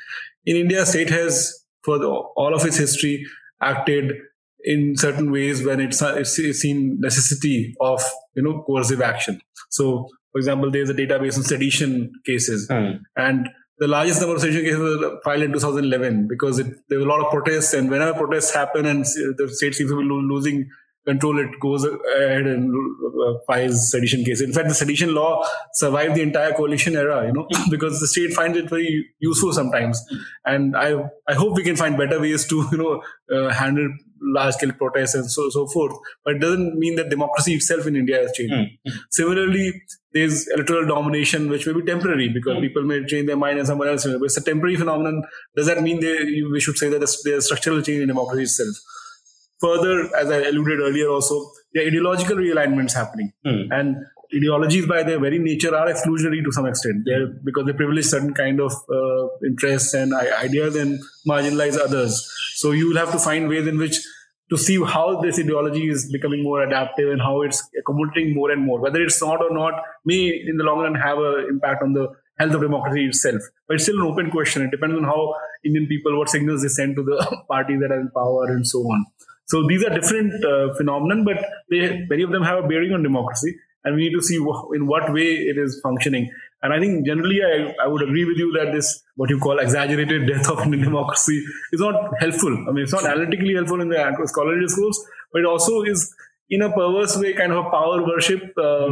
In 0.45 0.57
India, 0.57 0.85
state 0.85 1.09
has, 1.09 1.65
for 1.83 1.97
the, 1.97 2.07
all 2.07 2.53
of 2.53 2.65
its 2.65 2.77
history, 2.77 3.25
acted 3.61 4.13
in 4.63 4.95
certain 4.95 5.31
ways 5.31 5.63
when 5.65 5.79
it's, 5.79 6.01
it's 6.01 6.35
seen 6.35 6.99
necessity 6.99 7.73
of 7.81 8.01
you 8.35 8.43
know 8.43 8.63
coercive 8.65 9.01
action. 9.01 9.41
So, 9.69 10.07
for 10.31 10.37
example, 10.37 10.69
there's 10.71 10.89
a 10.89 10.93
database 10.93 11.37
on 11.37 11.43
sedition 11.43 12.11
cases, 12.25 12.67
mm. 12.69 12.99
and 13.15 13.49
the 13.79 13.87
largest 13.87 14.21
number 14.21 14.35
of 14.35 14.41
sedition 14.41 14.63
cases 14.63 14.79
were 14.79 15.19
filed 15.23 15.41
in 15.41 15.53
2011 15.53 16.27
because 16.29 16.59
it, 16.59 16.67
there 16.89 16.99
were 16.99 17.05
a 17.05 17.09
lot 17.09 17.21
of 17.21 17.31
protests, 17.31 17.73
and 17.73 17.89
whenever 17.89 18.13
protests 18.13 18.53
happen 18.53 18.85
and 18.85 19.03
the 19.03 19.49
state 19.51 19.73
seems 19.73 19.89
to 19.89 19.97
be 19.97 20.03
losing 20.03 20.69
control 21.05 21.39
it 21.39 21.59
goes 21.59 21.83
ahead 21.83 22.45
and 22.45 22.71
uh, 22.71 23.33
files 23.47 23.89
sedition 23.91 24.23
cases. 24.23 24.41
In 24.41 24.53
fact, 24.53 24.67
the 24.67 24.75
sedition 24.75 25.15
law 25.15 25.45
survived 25.73 26.15
the 26.15 26.21
entire 26.21 26.53
coalition 26.53 26.95
era, 26.95 27.25
you 27.25 27.33
know, 27.33 27.47
because 27.69 27.99
the 27.99 28.07
state 28.07 28.33
finds 28.33 28.57
it 28.57 28.69
very 28.69 29.07
useful 29.19 29.53
sometimes. 29.53 30.03
And 30.45 30.75
I 30.75 30.95
I 31.27 31.33
hope 31.33 31.55
we 31.55 31.63
can 31.63 31.75
find 31.75 31.97
better 31.97 32.19
ways 32.19 32.47
to 32.47 32.67
you 32.71 32.77
know 32.77 33.01
uh, 33.35 33.49
handle 33.53 33.89
large 34.23 34.53
scale 34.53 34.71
protests 34.73 35.15
and 35.15 35.29
so 35.29 35.49
so 35.49 35.67
forth. 35.67 35.97
But 36.23 36.35
it 36.35 36.39
doesn't 36.39 36.77
mean 36.77 36.95
that 36.95 37.09
democracy 37.09 37.55
itself 37.55 37.87
in 37.87 37.95
India 37.95 38.17
has 38.17 38.31
changed. 38.33 38.53
Mm-hmm. 38.53 38.97
Similarly, 39.09 39.81
there's 40.13 40.47
electoral 40.49 40.87
domination, 40.87 41.49
which 41.49 41.65
may 41.65 41.73
be 41.73 41.81
temporary 41.83 42.29
because 42.29 42.53
mm-hmm. 42.53 42.61
people 42.61 42.83
may 42.83 43.03
change 43.05 43.27
their 43.27 43.37
mind 43.37 43.57
and 43.57 43.67
someone 43.67 43.87
else. 43.87 44.05
But 44.05 44.21
it's 44.21 44.37
a 44.37 44.43
temporary 44.43 44.75
phenomenon. 44.75 45.23
Does 45.55 45.67
that 45.67 45.81
mean 45.81 45.99
they, 45.99 46.41
we 46.51 46.59
should 46.59 46.77
say 46.77 46.89
that 46.89 46.99
there's 47.23 47.45
structural 47.45 47.81
change 47.81 48.01
in 48.01 48.07
democracy 48.07 48.43
itself? 48.43 48.75
Further, 49.61 50.15
as 50.15 50.29
I 50.29 50.41
alluded 50.49 50.79
earlier, 50.79 51.09
also 51.09 51.51
there 51.73 51.83
are 51.83 51.87
ideological 51.87 52.37
realignments 52.37 52.93
happening, 52.93 53.31
mm-hmm. 53.45 53.71
and 53.71 53.97
ideologies 54.35 54.87
by 54.87 55.03
their 55.03 55.19
very 55.19 55.39
nature 55.39 55.75
are 55.75 55.87
exclusionary 55.87 56.43
to 56.43 56.51
some 56.51 56.65
extent. 56.65 57.03
They're 57.05 57.27
because 57.43 57.65
they 57.65 57.73
privilege 57.73 58.05
certain 58.05 58.33
kind 58.33 58.59
of 58.59 58.73
uh, 58.89 59.27
interests 59.45 59.93
and 59.93 60.13
ideas 60.13 60.75
and 60.75 60.99
marginalize 61.27 61.77
others. 61.77 62.27
So 62.55 62.71
you 62.71 62.89
will 62.89 62.97
have 62.97 63.11
to 63.11 63.19
find 63.19 63.49
ways 63.49 63.67
in 63.67 63.77
which 63.77 63.99
to 64.49 64.57
see 64.57 64.77
how 64.83 65.21
this 65.21 65.39
ideology 65.39 65.87
is 65.89 66.11
becoming 66.11 66.43
more 66.43 66.61
adaptive 66.63 67.09
and 67.09 67.21
how 67.21 67.41
it's 67.41 67.63
accommodating 67.79 68.35
more 68.35 68.51
and 68.51 68.65
more. 68.65 68.81
Whether 68.81 69.01
it's 69.01 69.21
not 69.21 69.41
or 69.41 69.53
not 69.53 69.81
may 70.05 70.43
in 70.45 70.57
the 70.57 70.63
long 70.63 70.79
run 70.79 70.95
have 70.95 71.17
an 71.17 71.47
impact 71.49 71.81
on 71.81 71.93
the 71.93 72.09
health 72.37 72.55
of 72.55 72.61
democracy 72.61 73.05
itself. 73.05 73.41
But 73.67 73.75
it's 73.75 73.83
still 73.83 74.01
an 74.01 74.07
open 74.07 74.29
question. 74.29 74.61
It 74.63 74.71
depends 74.71 74.95
on 74.97 75.03
how 75.03 75.35
Indian 75.63 75.87
people, 75.87 76.17
what 76.17 76.29
signals 76.29 76.63
they 76.63 76.67
send 76.67 76.95
to 76.97 77.03
the 77.03 77.43
parties 77.49 77.79
that 77.81 77.91
are 77.91 77.99
in 77.99 78.09
power 78.09 78.45
and 78.47 78.67
so 78.67 78.79
on. 78.79 79.05
So 79.47 79.67
these 79.67 79.83
are 79.83 79.89
different 79.89 80.43
uh, 80.45 80.73
phenomenon, 80.75 81.25
but 81.25 81.37
they, 81.69 82.05
many 82.09 82.23
of 82.23 82.31
them 82.31 82.43
have 82.43 82.63
a 82.63 82.67
bearing 82.67 82.93
on 82.93 83.03
democracy 83.03 83.55
and 83.83 83.95
we 83.95 84.03
need 84.03 84.13
to 84.13 84.21
see 84.21 84.35
in 84.35 84.87
what 84.87 85.11
way 85.11 85.23
it 85.23 85.57
is 85.57 85.79
functioning. 85.81 86.29
And 86.61 86.73
I 86.73 86.79
think 86.79 87.05
generally, 87.05 87.39
I, 87.43 87.73
I 87.83 87.87
would 87.87 88.03
agree 88.03 88.25
with 88.25 88.37
you 88.37 88.51
that 88.59 88.71
this 88.71 89.01
what 89.15 89.29
you 89.29 89.39
call 89.39 89.57
exaggerated 89.59 90.27
death 90.27 90.49
of 90.49 90.59
Indian 90.59 90.83
democracy 90.89 91.43
is 91.71 91.81
not 91.81 92.13
helpful. 92.19 92.53
I 92.67 92.71
mean, 92.71 92.83
it's 92.83 92.93
not 92.93 93.05
analytically 93.05 93.55
helpful 93.55 93.81
in 93.81 93.89
the 93.89 94.23
scholarly 94.25 94.61
discourse, 94.61 95.03
but 95.33 95.39
it 95.39 95.45
also 95.45 95.81
is 95.81 96.13
in 96.49 96.61
a 96.61 96.69
perverse 96.71 97.17
way 97.17 97.33
kind 97.33 97.51
of 97.51 97.65
a 97.65 97.69
power 97.69 98.05
worship 98.05 98.53
uh, 98.57 98.89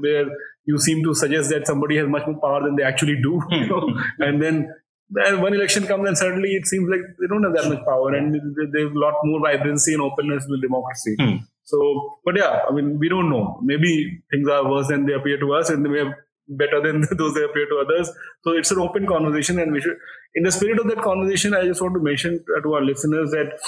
where 0.00 0.26
you 0.64 0.78
seem 0.78 1.02
to 1.04 1.14
suggest 1.14 1.50
that 1.50 1.66
somebody 1.66 1.96
has 1.96 2.08
much 2.08 2.26
more 2.26 2.40
power 2.40 2.62
than 2.64 2.76
they 2.76 2.82
actually 2.82 3.20
do, 3.22 3.40
you 3.50 3.66
know? 3.68 3.94
and 4.18 4.42
then 4.42 4.72
then 5.14 5.40
one 5.40 5.54
election 5.54 5.86
comes 5.86 6.08
and 6.08 6.16
suddenly 6.16 6.50
it 6.50 6.66
seems 6.66 6.88
like 6.88 7.00
they 7.20 7.26
don't 7.26 7.42
have 7.44 7.54
that 7.54 7.68
much 7.68 7.84
power 7.84 8.14
and 8.14 8.34
they 8.34 8.82
have 8.82 8.92
a 8.92 8.98
lot 8.98 9.14
more 9.24 9.40
vibrancy 9.40 9.94
and 9.94 10.02
openness 10.02 10.46
with 10.48 10.62
democracy. 10.62 11.16
Hmm. 11.20 11.36
So, 11.64 12.18
but 12.24 12.36
yeah, 12.36 12.60
I 12.68 12.72
mean, 12.72 12.98
we 12.98 13.08
don't 13.08 13.30
know. 13.30 13.60
Maybe 13.62 14.22
things 14.30 14.48
are 14.48 14.68
worse 14.68 14.88
than 14.88 15.06
they 15.06 15.14
appear 15.14 15.38
to 15.38 15.54
us, 15.54 15.70
and 15.70 15.84
they 15.84 15.88
may 15.88 16.04
be 16.04 16.10
better 16.48 16.82
than 16.82 17.06
those 17.16 17.34
they 17.34 17.44
appear 17.44 17.66
to 17.66 17.84
others. 17.86 18.10
So 18.42 18.52
it's 18.52 18.70
an 18.70 18.78
open 18.78 19.06
conversation, 19.06 19.58
and 19.58 19.72
we 19.72 19.80
should, 19.80 19.96
in 20.34 20.42
the 20.42 20.52
spirit 20.52 20.80
of 20.80 20.88
that 20.88 21.02
conversation, 21.02 21.54
I 21.54 21.64
just 21.64 21.80
want 21.80 21.94
to 21.94 22.00
mention 22.00 22.44
to 22.62 22.74
our 22.74 22.82
listeners 22.82 23.30
that 23.30 23.58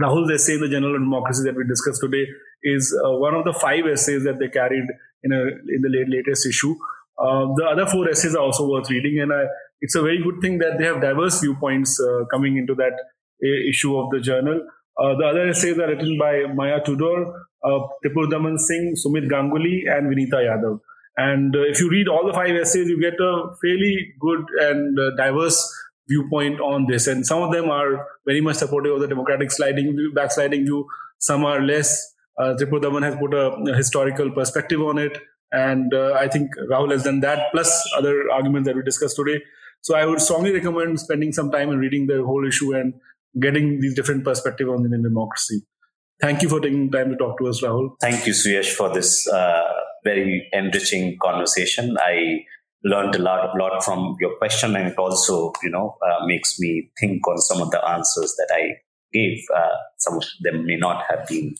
Rahul's 0.00 0.30
essay 0.30 0.54
in 0.54 0.60
the 0.60 0.68
Journal 0.68 0.94
of 0.94 1.00
Democracy 1.00 1.42
that 1.44 1.56
we 1.56 1.64
discussed 1.66 2.00
today 2.00 2.26
is 2.62 2.94
uh, 3.04 3.12
one 3.12 3.34
of 3.34 3.44
the 3.44 3.52
five 3.52 3.86
essays 3.86 4.24
that 4.24 4.38
they 4.38 4.48
carried 4.48 4.84
in 5.22 5.32
a 5.32 5.40
in 5.40 5.82
the 5.82 5.88
late, 5.88 6.08
latest 6.08 6.46
issue. 6.46 6.74
Uh, 7.18 7.48
the 7.56 7.64
other 7.64 7.86
four 7.86 8.08
essays 8.08 8.34
are 8.34 8.42
also 8.42 8.68
worth 8.68 8.90
reading, 8.90 9.20
and 9.20 9.32
I, 9.32 9.44
it's 9.80 9.94
a 9.94 10.02
very 10.02 10.22
good 10.22 10.40
thing 10.40 10.58
that 10.58 10.78
they 10.78 10.84
have 10.84 11.00
diverse 11.00 11.40
viewpoints 11.40 12.00
uh, 12.00 12.24
coming 12.30 12.56
into 12.56 12.74
that 12.74 12.92
uh, 12.92 13.68
issue 13.68 13.98
of 13.98 14.10
the 14.10 14.20
journal. 14.20 14.60
Uh, 14.98 15.14
the 15.16 15.26
other 15.26 15.48
essays 15.48 15.78
are 15.78 15.88
written 15.88 16.16
by 16.18 16.44
Maya 16.54 16.80
Tudor, 16.84 17.26
uh, 17.62 17.80
Tripurdaman 18.04 18.58
Singh, 18.58 18.94
Sumit 18.94 19.28
Ganguly, 19.28 19.82
and 19.86 20.12
Vineeta 20.12 20.40
Yadav. 20.40 20.80
And 21.16 21.54
uh, 21.54 21.62
if 21.62 21.80
you 21.80 21.90
read 21.90 22.08
all 22.08 22.26
the 22.26 22.32
five 22.32 22.54
essays, 22.54 22.88
you 22.88 23.00
get 23.00 23.20
a 23.20 23.48
fairly 23.62 24.14
good 24.20 24.44
and 24.60 24.98
uh, 24.98 25.16
diverse 25.16 25.72
viewpoint 26.08 26.60
on 26.60 26.86
this. 26.86 27.06
And 27.06 27.26
some 27.26 27.42
of 27.42 27.52
them 27.52 27.70
are 27.70 28.06
very 28.26 28.40
much 28.40 28.56
supportive 28.56 28.94
of 28.94 29.00
the 29.00 29.08
democratic 29.08 29.50
sliding 29.50 29.96
view, 29.96 30.12
backsliding 30.14 30.64
view. 30.64 30.86
Some 31.18 31.44
are 31.44 31.60
less. 31.60 32.14
Uh, 32.38 32.54
Tripurdaman 32.58 33.02
has 33.02 33.16
put 33.16 33.32
a, 33.32 33.48
a, 33.52 33.74
historical 33.74 34.30
perspective 34.30 34.80
on 34.80 34.98
it. 34.98 35.18
And 35.52 35.92
uh, 35.94 36.12
I 36.12 36.28
think 36.28 36.50
Rahul 36.70 36.92
has 36.92 37.04
done 37.04 37.20
that, 37.20 37.50
plus 37.52 37.88
other 37.96 38.30
arguments 38.30 38.66
that 38.68 38.76
we 38.76 38.82
discussed 38.82 39.16
today. 39.16 39.42
So 39.82 39.94
I 39.96 40.04
would 40.04 40.20
strongly 40.20 40.52
recommend 40.52 41.00
spending 41.00 41.32
some 41.32 41.50
time 41.50 41.70
and 41.70 41.80
reading 41.80 42.06
the 42.06 42.22
whole 42.24 42.46
issue 42.46 42.74
and 42.74 42.94
getting 43.40 43.80
these 43.80 43.94
different 43.94 44.24
perspectives 44.24 44.68
on 44.70 44.84
Indian 44.84 45.02
democracy. 45.02 45.62
Thank 46.20 46.42
you 46.42 46.48
for 46.48 46.60
taking 46.60 46.90
time 46.90 47.10
to 47.10 47.16
talk 47.16 47.38
to 47.38 47.46
us, 47.48 47.62
Rahul. 47.62 47.90
Thank 48.00 48.26
you, 48.26 48.32
Suyash, 48.32 48.72
for 48.72 48.92
this 48.92 49.28
uh, 49.28 49.64
very 50.02 50.48
enriching 50.52 51.18
conversation. 51.22 51.96
I 52.00 52.40
learned 52.82 53.16
a 53.16 53.18
lot, 53.18 53.54
a 53.54 53.58
lot 53.62 53.84
from 53.84 54.16
your 54.20 54.36
question, 54.38 54.76
and 54.76 54.88
it 54.88 54.98
also, 54.98 55.52
you 55.62 55.70
know, 55.70 55.96
uh, 56.06 56.24
makes 56.26 56.58
me 56.58 56.90
think 56.98 57.26
on 57.28 57.38
some 57.38 57.60
of 57.60 57.70
the 57.70 57.86
answers 57.86 58.34
that 58.38 58.48
I 58.52 58.76
gave. 59.12 59.38
Uh, 59.54 59.76
some 59.98 60.16
of 60.16 60.24
them 60.40 60.64
may 60.66 60.76
not 60.76 61.04
have 61.10 61.26
been, 61.26 61.54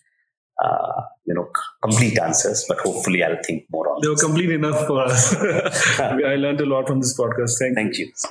uh, 0.63 1.03
you 1.25 1.35
know, 1.35 1.49
complete 1.83 2.19
answers, 2.19 2.65
but 2.69 2.79
hopefully, 2.79 3.23
I'll 3.23 3.43
think 3.45 3.65
more 3.71 3.89
on. 3.89 4.01
They 4.03 4.09
were 4.09 4.17
complete 4.17 4.51
enough 4.51 4.87
for 4.87 5.03
us. 5.03 5.35
I 6.01 6.37
learned 6.37 6.61
a 6.61 6.67
lot 6.67 6.87
from 6.87 7.01
this 7.01 7.19
podcast. 7.19 7.59
Thank, 7.59 7.75
Thank 7.75 7.99
you. 7.99 8.07
you. 8.07 8.31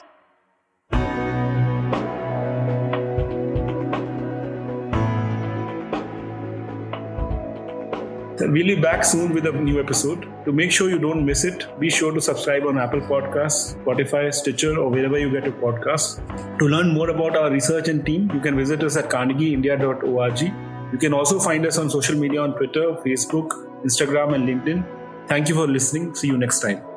We'll 8.38 8.68
be 8.68 8.76
back 8.76 9.04
soon 9.04 9.34
with 9.34 9.46
a 9.48 9.52
new 9.52 9.80
episode. 9.80 10.28
To 10.46 10.52
make 10.52 10.72
sure 10.72 10.90
you 10.90 11.00
don't 11.00 11.26
miss 11.26 11.44
it, 11.46 11.68
be 11.80 11.90
sure 11.90 12.14
to 12.14 12.22
subscribe 12.22 12.66
on 12.66 12.78
Apple 12.78 13.02
Podcasts, 13.02 13.76
Spotify, 13.84 14.34
Stitcher, 14.34 14.78
or 14.78 14.90
wherever 14.90 15.18
you 15.18 15.32
get 15.32 15.46
your 15.46 15.54
podcasts. 15.54 16.20
To 16.60 16.68
learn 16.68 16.94
more 16.94 17.10
about 17.10 17.36
our 17.36 17.50
research 17.50 17.88
and 17.88 18.06
team, 18.06 18.30
you 18.34 18.40
can 18.40 18.56
visit 18.56 18.84
us 18.84 18.98
at 18.98 19.10
carnegieindia.org. 19.10 20.75
You 20.92 20.98
can 20.98 21.14
also 21.14 21.40
find 21.40 21.66
us 21.66 21.78
on 21.78 21.90
social 21.90 22.16
media 22.16 22.42
on 22.42 22.56
Twitter, 22.56 22.98
Facebook, 23.06 23.50
Instagram, 23.84 24.36
and 24.36 24.48
LinkedIn. 24.48 24.86
Thank 25.28 25.50
you 25.50 25.56
for 25.56 25.68
listening. 25.68 26.16
See 26.16 26.28
you 26.28 26.38
next 26.38 26.60
time. 26.60 26.95